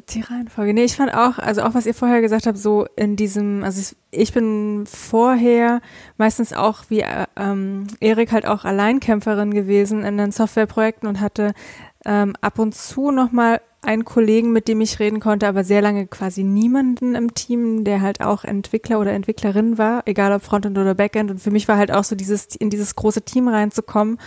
[0.00, 0.74] die Reihenfolge.
[0.74, 3.94] Nee, ich fand auch, also auch was ihr vorher gesagt habt, so in diesem, also
[4.10, 5.80] ich, bin vorher
[6.16, 11.52] meistens auch wie äh, ähm, Erik halt auch Alleinkämpferin gewesen in den Softwareprojekten und hatte
[12.04, 16.06] ähm, ab und zu nochmal einen Kollegen, mit dem ich reden konnte, aber sehr lange
[16.06, 20.94] quasi niemanden im Team, der halt auch Entwickler oder Entwicklerin war, egal ob Frontend oder
[20.94, 21.30] Backend.
[21.30, 24.18] Und für mich war halt auch so dieses, in dieses große Team reinzukommen,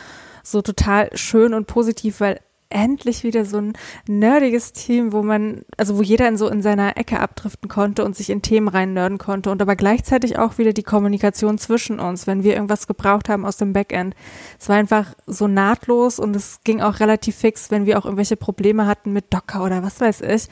[0.44, 2.40] so total schön und positiv, weil
[2.72, 3.74] endlich wieder so ein
[4.08, 8.16] nerdiges Team, wo man, also wo jeder in so in seiner Ecke abdriften konnte und
[8.16, 12.28] sich in Themen rein nerden konnte und aber gleichzeitig auch wieder die Kommunikation zwischen uns,
[12.28, 14.16] wenn wir irgendwas gebraucht haben aus dem Backend.
[14.60, 18.38] Es war einfach so nahtlos und es ging auch relativ fix, wenn wir auch irgendwelche
[18.38, 20.48] Probleme hatten mit Docker oder was weiß ich,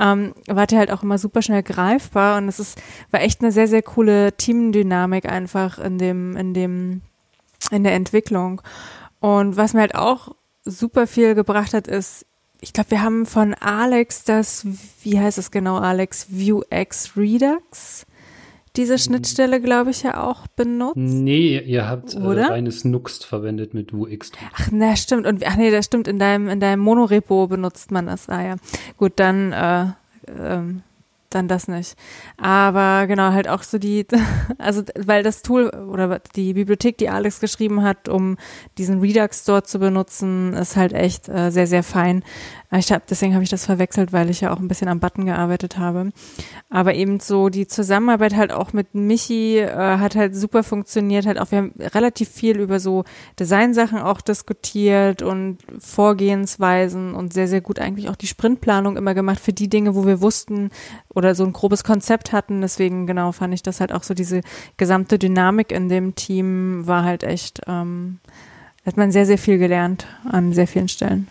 [0.00, 2.80] ähm, wart ihr halt auch immer super schnell greifbar und es ist,
[3.10, 7.02] war echt eine sehr, sehr coole Teamdynamik einfach in dem, in dem,
[7.70, 8.62] in der Entwicklung.
[9.20, 10.34] Und was mir halt auch
[10.64, 12.26] super viel gebracht hat, ist,
[12.60, 14.66] ich glaube, wir haben von Alex das,
[15.02, 18.06] wie heißt es genau, Alex, Vuex Redux,
[18.76, 20.96] diese Schnittstelle, glaube ich, ja auch benutzt.
[20.96, 22.50] Nee, ihr habt äh, Oder?
[22.50, 24.32] reines Nuxt verwendet mit Vuex.
[24.54, 25.26] Ach, na, stimmt.
[25.26, 26.08] Und, ach nee, das stimmt.
[26.08, 28.28] In deinem, in deinem Monorepo benutzt man das.
[28.28, 28.56] Ah ja.
[28.96, 29.86] Gut, dann, äh,
[30.26, 30.82] ähm,
[31.34, 31.96] dann das nicht.
[32.36, 34.06] Aber genau, halt auch so die,
[34.58, 38.36] also weil das Tool oder die Bibliothek, die Alex geschrieben hat, um
[38.78, 42.22] diesen Redux Store zu benutzen, ist halt echt äh, sehr, sehr fein.
[42.76, 45.26] Ich hab, deswegen habe ich das verwechselt, weil ich ja auch ein bisschen am Button
[45.26, 46.10] gearbeitet habe.
[46.70, 51.26] Aber eben so die Zusammenarbeit halt auch mit Michi äh, hat halt super funktioniert.
[51.26, 53.04] Halt auch wir haben relativ viel über so
[53.38, 59.38] Designsachen auch diskutiert und Vorgehensweisen und sehr, sehr gut eigentlich auch die Sprintplanung immer gemacht
[59.38, 60.70] für die Dinge, wo wir wussten
[61.14, 62.60] oder so ein grobes Konzept hatten.
[62.60, 64.40] Deswegen genau fand ich das halt auch so diese
[64.78, 68.18] gesamte Dynamik in dem Team war halt echt, ähm,
[68.84, 71.28] hat man sehr, sehr viel gelernt an sehr vielen Stellen.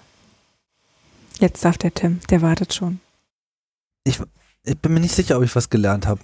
[1.39, 2.99] Jetzt darf der Tim, der wartet schon.
[4.03, 4.19] Ich
[4.81, 6.21] bin mir nicht sicher, ob ich was gelernt habe.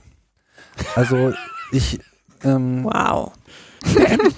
[0.96, 1.34] Also
[1.72, 2.00] ich
[2.44, 3.34] ähm, Wow.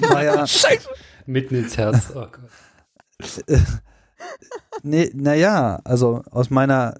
[0.09, 0.45] war ja,
[1.25, 2.11] Mitten ins Herz.
[2.15, 3.45] Oh Gott.
[4.83, 6.95] nee, naja, also aus meiner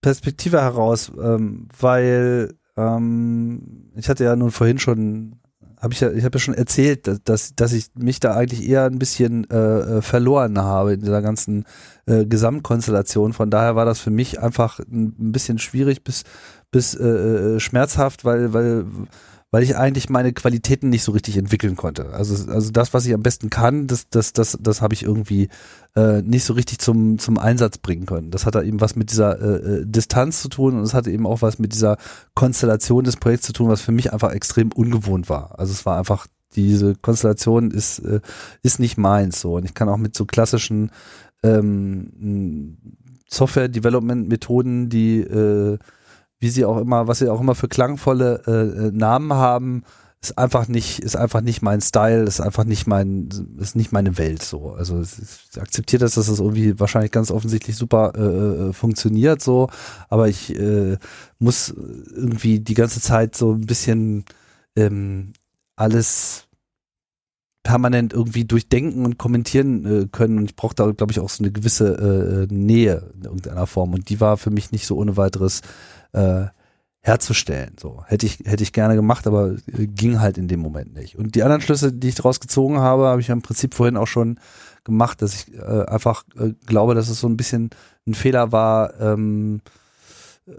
[0.00, 5.40] Perspektive heraus, ähm, weil ähm, ich hatte ja nun vorhin schon,
[5.80, 8.84] habe ich ja, ich habe ja schon erzählt, dass- dass, ich mich da eigentlich eher
[8.84, 9.56] ein bisschen äh,
[9.98, 11.64] äh, verloren habe in dieser ganzen
[12.06, 13.32] äh, Gesamtkonstellation.
[13.32, 16.24] Von daher war das für mich einfach ein, ein bisschen schwierig bis
[16.70, 17.06] bis äh,
[17.56, 18.84] äh, schmerzhaft, weil weil
[19.50, 22.10] weil ich eigentlich meine Qualitäten nicht so richtig entwickeln konnte.
[22.10, 25.48] Also also das, was ich am besten kann, das das das das habe ich irgendwie
[25.96, 28.30] äh, nicht so richtig zum zum Einsatz bringen können.
[28.30, 31.26] Das hatte eben was mit dieser äh, äh, Distanz zu tun und es hatte eben
[31.26, 31.96] auch was mit dieser
[32.34, 35.58] Konstellation des Projekts zu tun, was für mich einfach extrem ungewohnt war.
[35.58, 38.20] Also es war einfach diese Konstellation ist äh,
[38.62, 40.90] ist nicht meins so und ich kann auch mit so klassischen
[41.42, 42.76] ähm,
[43.30, 45.78] Software Development Methoden, die äh,
[46.40, 49.82] wie sie auch immer, was sie auch immer für klangvolle äh, äh, Namen haben,
[50.20, 53.28] ist einfach nicht, ist einfach nicht mein Style, ist einfach nicht mein,
[53.58, 54.72] ist nicht meine Welt so.
[54.72, 59.68] Also ich akzeptiere das, dass das irgendwie wahrscheinlich ganz offensichtlich super äh, äh, funktioniert so,
[60.08, 60.96] aber ich äh,
[61.38, 64.24] muss irgendwie die ganze Zeit so ein bisschen
[64.76, 65.34] ähm,
[65.76, 66.48] alles
[67.62, 70.38] permanent irgendwie durchdenken und kommentieren äh, können.
[70.38, 73.92] Und ich brauche da glaube ich auch so eine gewisse äh, Nähe in irgendeiner Form.
[73.92, 75.60] Und die war für mich nicht so ohne weiteres
[76.12, 76.46] äh,
[77.00, 77.74] herzustellen.
[77.80, 81.16] So hätte ich hätte ich gerne gemacht, aber äh, ging halt in dem Moment nicht.
[81.16, 84.06] Und die anderen Schlüsse, die ich daraus gezogen habe, habe ich im Prinzip vorhin auch
[84.06, 84.38] schon
[84.84, 87.70] gemacht, dass ich äh, einfach äh, glaube, dass es so ein bisschen
[88.06, 88.98] ein Fehler war.
[89.00, 89.60] Ähm,
[90.46, 90.52] äh,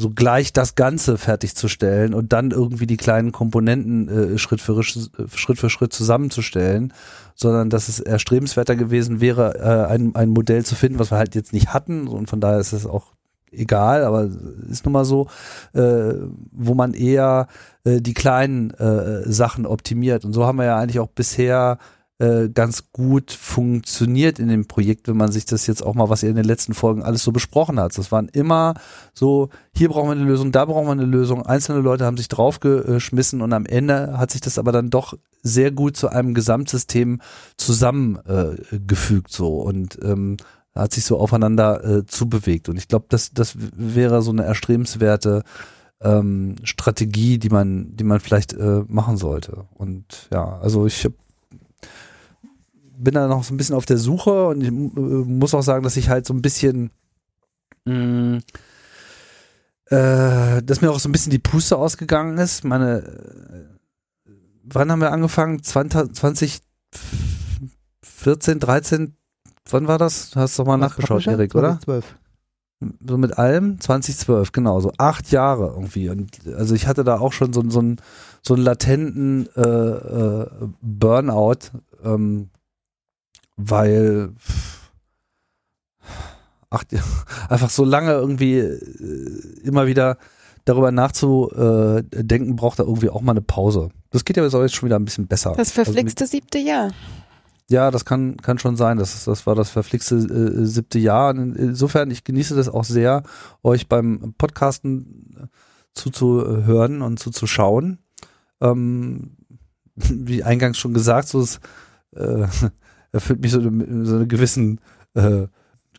[0.00, 5.70] so gleich das Ganze fertigzustellen und dann irgendwie die kleinen Komponenten Schritt, für, Schritt für
[5.70, 6.92] Schritt zusammenzustellen,
[7.34, 11.52] sondern dass es erstrebenswerter gewesen wäre, ein, ein Modell zu finden, was wir halt jetzt
[11.52, 13.14] nicht hatten und von daher ist es auch
[13.52, 14.28] egal, aber
[14.70, 15.28] ist nun mal so,
[15.74, 16.14] äh,
[16.52, 17.46] wo man eher
[17.84, 21.78] äh, die kleinen äh, Sachen optimiert und so haben wir ja eigentlich auch bisher
[22.20, 26.24] äh, ganz gut funktioniert in dem Projekt, wenn man sich das jetzt auch mal, was
[26.24, 27.96] ihr in den letzten Folgen alles so besprochen hat.
[27.96, 28.74] Das waren immer
[29.14, 31.46] so, hier brauchen wir eine Lösung, da brauchen wir eine Lösung.
[31.46, 35.14] Einzelne Leute haben sich draufgeschmissen und am Ende hat sich das aber dann doch
[35.44, 37.20] sehr gut zu einem Gesamtsystem
[37.56, 40.38] zusammengefügt so und ähm,
[40.74, 42.68] hat sich so aufeinander äh, zubewegt.
[42.68, 45.42] Und ich glaube, das, das wäre so eine erstrebenswerte
[46.00, 49.66] ähm, Strategie, die man, die man vielleicht äh, machen sollte.
[49.74, 51.14] Und ja, also ich habe
[53.00, 55.84] bin da noch so ein bisschen auf der Suche und ich äh, muss auch sagen,
[55.84, 56.90] dass ich halt so ein bisschen
[57.84, 58.38] mm,
[59.90, 62.64] äh, dass mir auch so ein bisschen die Puste ausgegangen ist.
[62.64, 63.64] Meine, äh,
[64.64, 65.62] wann haben wir angefangen?
[65.62, 69.16] 20, 2014, 13,
[69.72, 70.30] wann war das?
[70.30, 71.80] Du hast doch mal nachgeschaut, Erik, oder?
[71.80, 72.16] 2012.
[73.04, 73.80] So mit allem?
[73.80, 76.10] 2012, genau, so acht Jahre irgendwie.
[76.10, 77.96] Und also ich hatte da auch schon so, so, einen,
[78.42, 80.46] so einen latenten äh, äh,
[80.80, 81.72] Burnout,
[82.04, 82.50] ähm,
[83.56, 84.32] weil
[86.70, 86.84] ach,
[87.48, 90.18] einfach so lange irgendwie äh, immer wieder
[90.64, 93.88] darüber nachzudenken, braucht er irgendwie auch mal eine Pause.
[94.10, 95.54] Das geht ja jetzt schon wieder ein bisschen besser.
[95.56, 96.92] Das verflixte also, siebte Jahr.
[97.70, 98.96] Ja, das kann, kann schon sein.
[98.96, 101.34] Das, das war das verflixte äh, siebte Jahr.
[101.34, 103.22] Insofern, ich genieße das auch sehr,
[103.62, 105.50] euch beim Podcasten
[105.92, 107.98] zuzuhören und zuzuschauen.
[108.60, 109.36] Ähm,
[109.96, 111.60] wie eingangs schon gesagt, so ist,
[112.16, 112.46] äh,
[113.12, 114.80] erfüllt mich so, so eine gewissen
[115.14, 115.46] äh,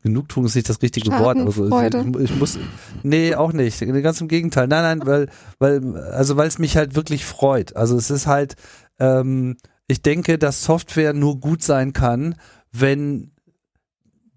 [0.01, 1.37] Genugtuung ist nicht das richtige Wort.
[1.37, 2.57] Also ich, ich, muss,
[3.03, 3.81] nee, auch nicht.
[4.01, 4.67] Ganz im Gegenteil.
[4.67, 5.29] Nein, nein, weil,
[5.59, 7.75] weil, also weil es mich halt wirklich freut.
[7.75, 8.55] Also es ist halt,
[8.99, 9.57] ähm,
[9.89, 12.35] ich denke, dass Software nur gut sein kann,
[12.71, 13.31] wenn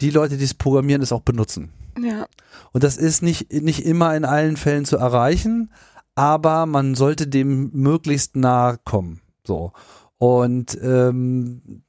[0.00, 1.70] die Leute, die es programmieren, es auch benutzen.
[2.00, 2.26] Ja.
[2.72, 5.70] Und das ist nicht, nicht immer in allen Fällen zu erreichen,
[6.14, 9.20] aber man sollte dem möglichst nahe kommen.
[9.46, 9.72] So.
[10.16, 11.82] Und ähm,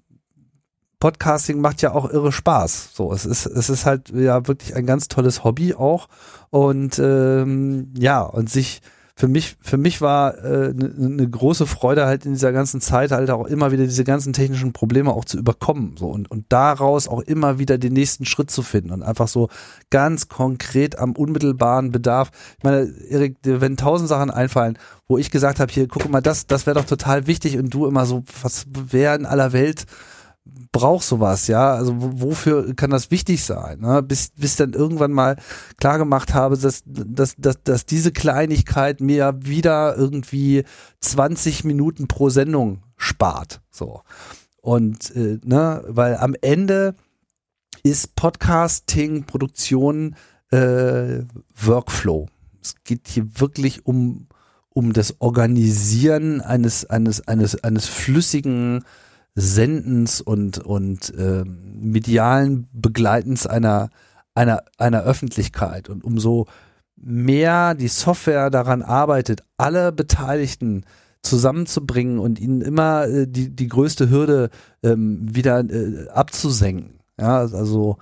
[1.00, 2.90] Podcasting macht ja auch irre Spaß.
[2.94, 6.10] So, es ist, es ist halt ja wirklich ein ganz tolles Hobby auch.
[6.50, 8.82] Und ähm, ja, und sich
[9.16, 12.82] für mich, für mich war eine äh, ne, ne große Freude halt in dieser ganzen
[12.82, 15.96] Zeit halt auch immer wieder diese ganzen technischen Probleme auch zu überkommen.
[15.98, 19.50] So und, und daraus auch immer wieder den nächsten Schritt zu finden und einfach so
[19.92, 22.32] ganz konkret am unmittelbaren Bedarf.
[22.58, 26.48] Ich meine, Erik, wenn tausend Sachen einfallen, wo ich gesagt habe, hier, guck mal, das,
[26.48, 29.86] das wäre doch total wichtig und du immer so, was wäre in aller Welt
[30.74, 31.74] braucht sowas, ja.
[31.74, 33.80] Also wofür kann das wichtig sein?
[33.80, 34.04] Ne?
[34.04, 35.38] Bis, bis dann irgendwann mal
[35.78, 40.66] klar gemacht habe, dass, dass, dass, dass diese Kleinigkeit mir wieder irgendwie
[41.00, 43.62] 20 Minuten pro Sendung spart.
[43.72, 44.02] So.
[44.62, 46.96] Und äh, ne, weil am Ende
[47.84, 50.16] ist Podcasting, Produktion
[50.52, 51.20] äh,
[51.56, 52.28] Workflow.
[52.62, 54.28] Es geht hier wirklich um,
[54.70, 58.84] um das Organisieren eines, eines, eines, eines flüssigen
[59.36, 63.90] Sendens und, und äh, medialen Begleitens einer,
[64.36, 65.90] einer, einer Öffentlichkeit.
[65.90, 66.46] Und umso
[66.96, 70.86] mehr die Software daran arbeitet, alle Beteiligten
[71.22, 74.50] zusammenzubringen und ihnen immer äh, die, die größte Hürde
[74.84, 77.00] ähm, wieder äh, abzusenken.
[77.20, 77.98] Ja, also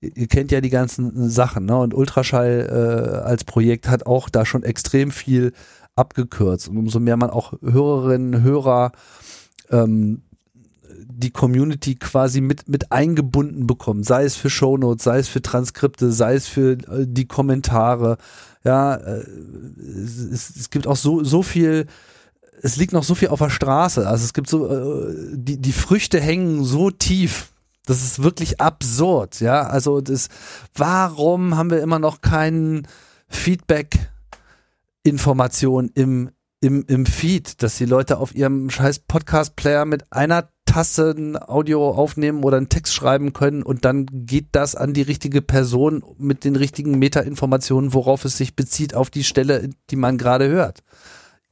[0.00, 1.76] ihr kennt ja die ganzen Sachen, ne?
[1.76, 5.52] Und Ultraschall äh, als Projekt hat auch da schon extrem viel
[5.94, 6.68] abgekürzt.
[6.68, 8.92] Und umso mehr man auch Hörerinnen, Hörer
[9.70, 10.22] ähm,
[11.06, 16.12] die Community quasi mit, mit eingebunden bekommen, sei es für Shownotes, sei es für Transkripte,
[16.12, 18.18] sei es für äh, die Kommentare.
[18.64, 19.24] Ja, äh,
[19.80, 21.86] es, es gibt auch so, so viel,
[22.62, 24.06] es liegt noch so viel auf der Straße.
[24.06, 27.52] Also es gibt so, äh, die, die Früchte hängen so tief.
[27.86, 29.62] Das ist wirklich absurd, ja.
[29.62, 30.28] Also das,
[30.74, 32.86] warum haben wir immer noch keinen
[33.28, 33.98] Feedback
[35.02, 36.30] Information im
[36.62, 41.90] im, im Feed, dass die Leute auf ihrem scheiß Podcast-Player mit einer Taste ein Audio
[41.90, 46.44] aufnehmen oder einen Text schreiben können und dann geht das an die richtige Person mit
[46.44, 50.82] den richtigen Metainformationen, worauf es sich bezieht, auf die Stelle, die man gerade hört.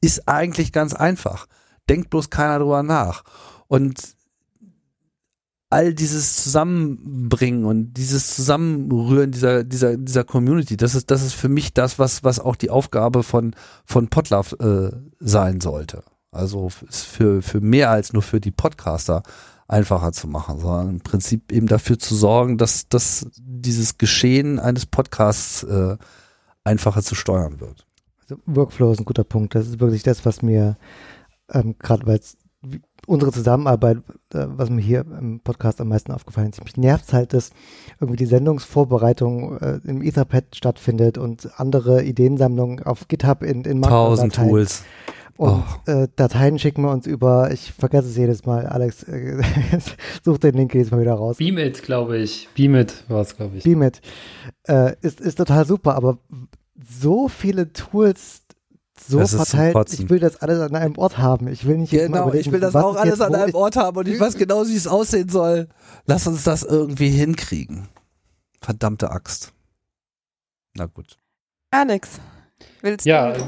[0.01, 1.45] Ist eigentlich ganz einfach.
[1.87, 3.21] Denkt bloß keiner drüber nach.
[3.67, 4.15] Und
[5.69, 11.47] all dieses Zusammenbringen und dieses Zusammenrühren dieser, dieser, dieser Community, das ist, das ist für
[11.47, 16.01] mich das, was, was auch die Aufgabe von, von Podlove äh, sein sollte.
[16.31, 19.23] Also ist für, für mehr als nur für die Podcaster
[19.67, 24.85] einfacher zu machen, sondern im Prinzip eben dafür zu sorgen, dass, dass dieses Geschehen eines
[24.85, 25.97] Podcasts äh,
[26.63, 27.85] einfacher zu steuern wird.
[28.21, 29.55] Also Workflow ist ein guter Punkt.
[29.55, 30.77] Das ist wirklich das, was mir
[31.51, 32.19] ähm, gerade, weil
[33.07, 33.99] unsere Zusammenarbeit,
[34.33, 36.63] was mir hier im Podcast am meisten aufgefallen ist.
[36.63, 37.51] Mich nervt halt, dass
[37.99, 44.35] irgendwie die Sendungsvorbereitung äh, im Etherpad stattfindet und andere Ideensammlungen auf GitHub in, in Tausend
[44.35, 44.83] Tools.
[45.37, 45.91] Und oh.
[45.91, 49.41] äh, Dateien schicken wir uns über, ich vergesse es jedes Mal, Alex, äh,
[50.23, 51.37] such den Link jedes Mal wieder raus.
[51.37, 52.47] Beamit, glaube ich.
[52.53, 53.63] Beamit war es, glaube ich.
[53.63, 54.01] Beamit.
[54.67, 56.19] Äh, ist, ist total super, aber
[56.79, 58.40] so viele Tools
[59.07, 59.75] so das verteilt.
[59.93, 61.47] Ich will das alles an einem Ort haben.
[61.47, 62.33] Ich will nicht genau.
[62.33, 64.87] Ich will das auch alles an einem Ort haben und ich weiß genau, wie es
[64.87, 65.67] aussehen soll.
[66.05, 67.87] Lass uns das irgendwie hinkriegen.
[68.61, 69.53] Verdammte Axt.
[70.75, 71.17] Na gut.
[71.71, 72.19] Alex,
[72.81, 73.39] willst ja, du?
[73.39, 73.47] Ja,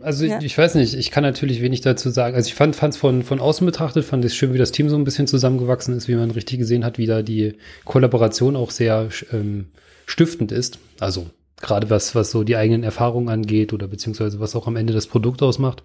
[0.00, 0.38] also ja.
[0.38, 2.34] Ich, ich, weiß nicht, ich kann natürlich wenig dazu sagen.
[2.34, 4.96] Also ich fand es von, von außen betrachtet, fand es schön, wie das Team so
[4.96, 9.08] ein bisschen zusammengewachsen ist, wie man richtig gesehen hat, wie da die Kollaboration auch sehr
[9.32, 9.66] ähm,
[10.06, 10.78] stiftend ist.
[11.00, 14.92] Also Gerade was, was so die eigenen Erfahrungen angeht oder beziehungsweise was auch am Ende
[14.92, 15.82] das Produkt ausmacht.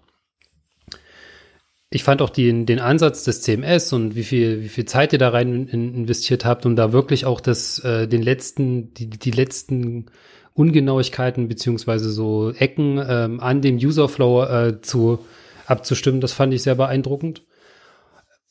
[1.90, 5.20] Ich fand auch den, den Ansatz des CMS und wie viel, wie viel Zeit ihr
[5.20, 9.32] da rein in, investiert habt, um da wirklich auch das, äh, den letzten, die, die
[9.32, 10.08] letzten
[10.54, 15.20] Ungenauigkeiten beziehungsweise so Ecken ähm, an dem Userflow äh, zu
[15.66, 17.44] abzustimmen, das fand ich sehr beeindruckend.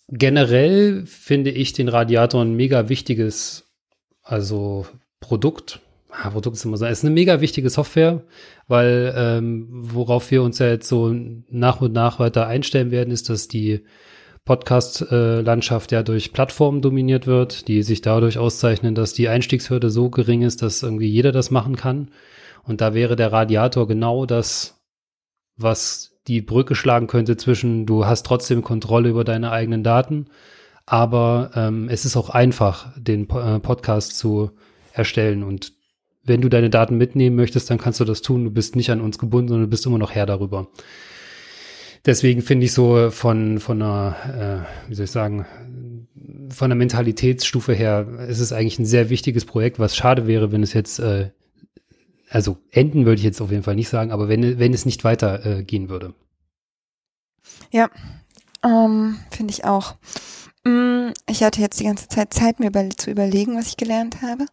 [0.09, 3.73] Generell finde ich den Radiator ein mega wichtiges,
[4.23, 4.87] also
[5.21, 5.81] Produkt,
[6.13, 8.23] ah, Produkt ist immer so, es ist eine mega wichtige Software,
[8.69, 11.15] weil ähm, worauf wir uns ja jetzt so
[11.49, 13.85] nach und nach weiter einstellen werden, ist, dass die
[14.45, 20.43] Podcast-Landschaft ja durch Plattformen dominiert wird, die sich dadurch auszeichnen, dass die Einstiegshürde so gering
[20.43, 22.11] ist, dass irgendwie jeder das machen kann.
[22.65, 24.83] Und da wäre der Radiator genau das,
[25.57, 30.27] was die Brücke schlagen könnte zwischen, du hast trotzdem Kontrolle über deine eigenen Daten,
[30.87, 34.51] aber ähm, es ist auch einfach, den äh, Podcast zu
[34.93, 35.43] erstellen.
[35.45, 35.73] Und
[36.25, 38.45] wenn du deine Daten mitnehmen möchtest, dann kannst du das tun.
[38.45, 40.69] Du bist nicht an uns gebunden, sondern du bist immer noch Herr darüber.
[42.05, 45.47] Deswegen finde ich so von, von einer, äh, wie soll ich sagen,
[46.51, 50.63] von der Mentalitätsstufe her, ist es eigentlich ein sehr wichtiges Projekt, was schade wäre, wenn
[50.63, 51.31] es jetzt, äh,
[52.29, 55.05] also enden würde ich jetzt auf jeden Fall nicht sagen, aber wenn, wenn es nicht
[55.05, 56.15] weiter äh, würde.
[57.71, 57.89] Ja,
[58.65, 59.95] ähm, finde ich auch.
[60.65, 64.23] Mm, ich hatte jetzt die ganze Zeit Zeit, mir über, zu überlegen, was ich gelernt
[64.23, 64.47] habe.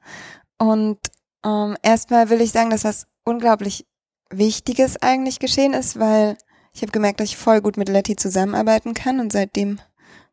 [0.58, 0.98] Und
[1.46, 3.86] ähm, erstmal will ich sagen, dass was unglaublich
[4.30, 6.38] Wichtiges eigentlich geschehen ist, weil
[6.74, 9.80] ich habe gemerkt, dass ich voll gut mit Letty zusammenarbeiten kann und seitdem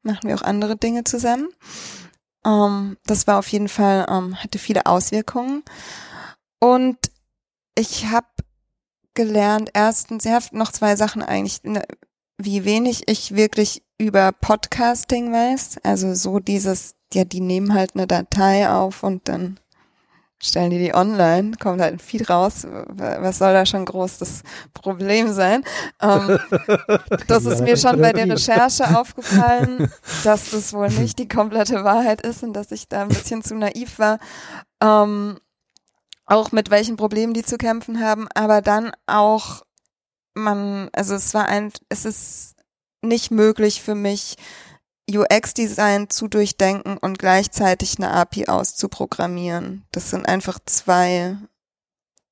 [0.03, 1.49] machen wir auch andere Dinge zusammen.
[2.45, 5.65] Um, ähm, das war auf jeden Fall, um, ähm, hatte viele Auswirkungen.
[6.61, 6.99] Und
[7.77, 8.27] ich habe
[9.15, 11.83] gelernt, erstens, habe noch zwei Sachen eigentlich, ne,
[12.39, 15.79] wie wenig ich wirklich über Podcasting weiß.
[15.83, 19.59] Also so dieses, ja, die nehmen halt eine Datei auf und dann
[20.43, 22.67] stellen die die online, kommt halt ein Feed raus.
[22.71, 24.43] Was soll da schon groß das
[24.75, 25.63] Problem sein?
[26.01, 26.39] Ähm,
[27.27, 29.91] das ist mir schon bei der Recherche aufgefallen,
[30.25, 33.55] dass das wohl nicht die komplette Wahrheit ist und dass ich da ein bisschen zu
[33.55, 34.19] naiv war.
[34.83, 35.39] Ähm,
[36.27, 39.63] auch mit welchen Problemen die zu kämpfen haben, aber dann auch
[40.35, 42.57] man, also es war ein, es ist
[43.03, 44.37] nicht möglich für mich,
[45.11, 49.85] UX-Design zu durchdenken und gleichzeitig eine API auszuprogrammieren.
[49.93, 51.37] Das sind einfach zwei,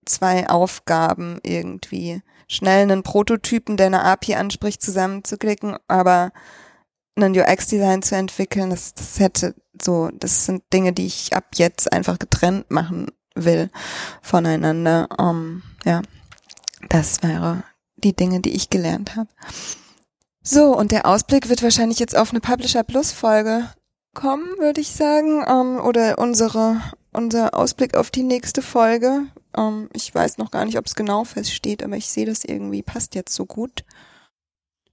[0.04, 2.22] zwei Aufgaben irgendwie.
[2.48, 6.32] Schnell einen Prototypen, der eine API anspricht, zusammenzuklicken, aber
[7.16, 11.92] einen UX-Design zu entwickeln, das, das hätte so, das sind Dinge, die ich ab jetzt
[11.92, 13.70] einfach getrennt machen will
[14.20, 15.08] voneinander.
[15.18, 16.02] Um, ja,
[16.88, 17.62] das wäre
[17.96, 19.28] die Dinge, die ich gelernt habe.
[20.46, 23.70] So, und der Ausblick wird wahrscheinlich jetzt auf eine Publisher Plus Folge
[24.14, 25.42] kommen, würde ich sagen.
[25.48, 26.82] Ähm, oder unsere,
[27.14, 29.22] unser Ausblick auf die nächste Folge.
[29.56, 32.82] Ähm, ich weiß noch gar nicht, ob es genau feststeht, aber ich sehe das irgendwie
[32.82, 33.84] passt jetzt so gut.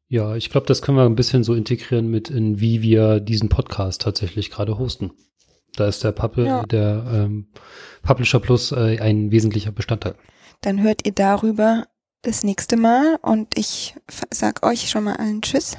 [0.08, 3.50] Ja, ich glaube, das können wir ein bisschen so integrieren mit, in wie wir diesen
[3.50, 5.12] Podcast tatsächlich gerade hosten.
[5.76, 6.64] Da ist der, Pub ja.
[6.64, 7.48] der ähm,
[8.04, 10.16] Publisher Plus äh, ein wesentlicher Bestandteil.
[10.62, 11.86] Dann hört ihr darüber
[12.22, 13.96] das nächste Mal und ich
[14.30, 15.78] sag euch schon mal allen Tschüss.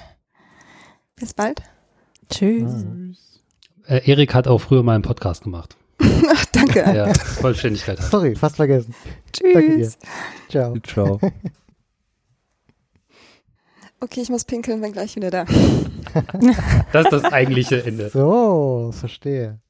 [1.17, 1.63] Bis bald.
[2.31, 2.85] Tschüss.
[3.87, 5.77] Äh, Erik hat auch früher mal einen Podcast gemacht.
[6.01, 6.81] Ach, danke.
[6.95, 7.99] Ja, Vollständigkeit.
[8.03, 8.95] Sorry, fast vergessen.
[9.41, 9.85] Danke dir.
[9.85, 9.99] Tschüss.
[10.49, 10.75] Ciao.
[10.81, 11.21] Ciao.
[14.01, 15.45] Okay, ich muss pinkeln, bin gleich wieder da.
[16.93, 18.11] Das ist das eigentliche Ende.
[18.11, 19.62] So, verstehe.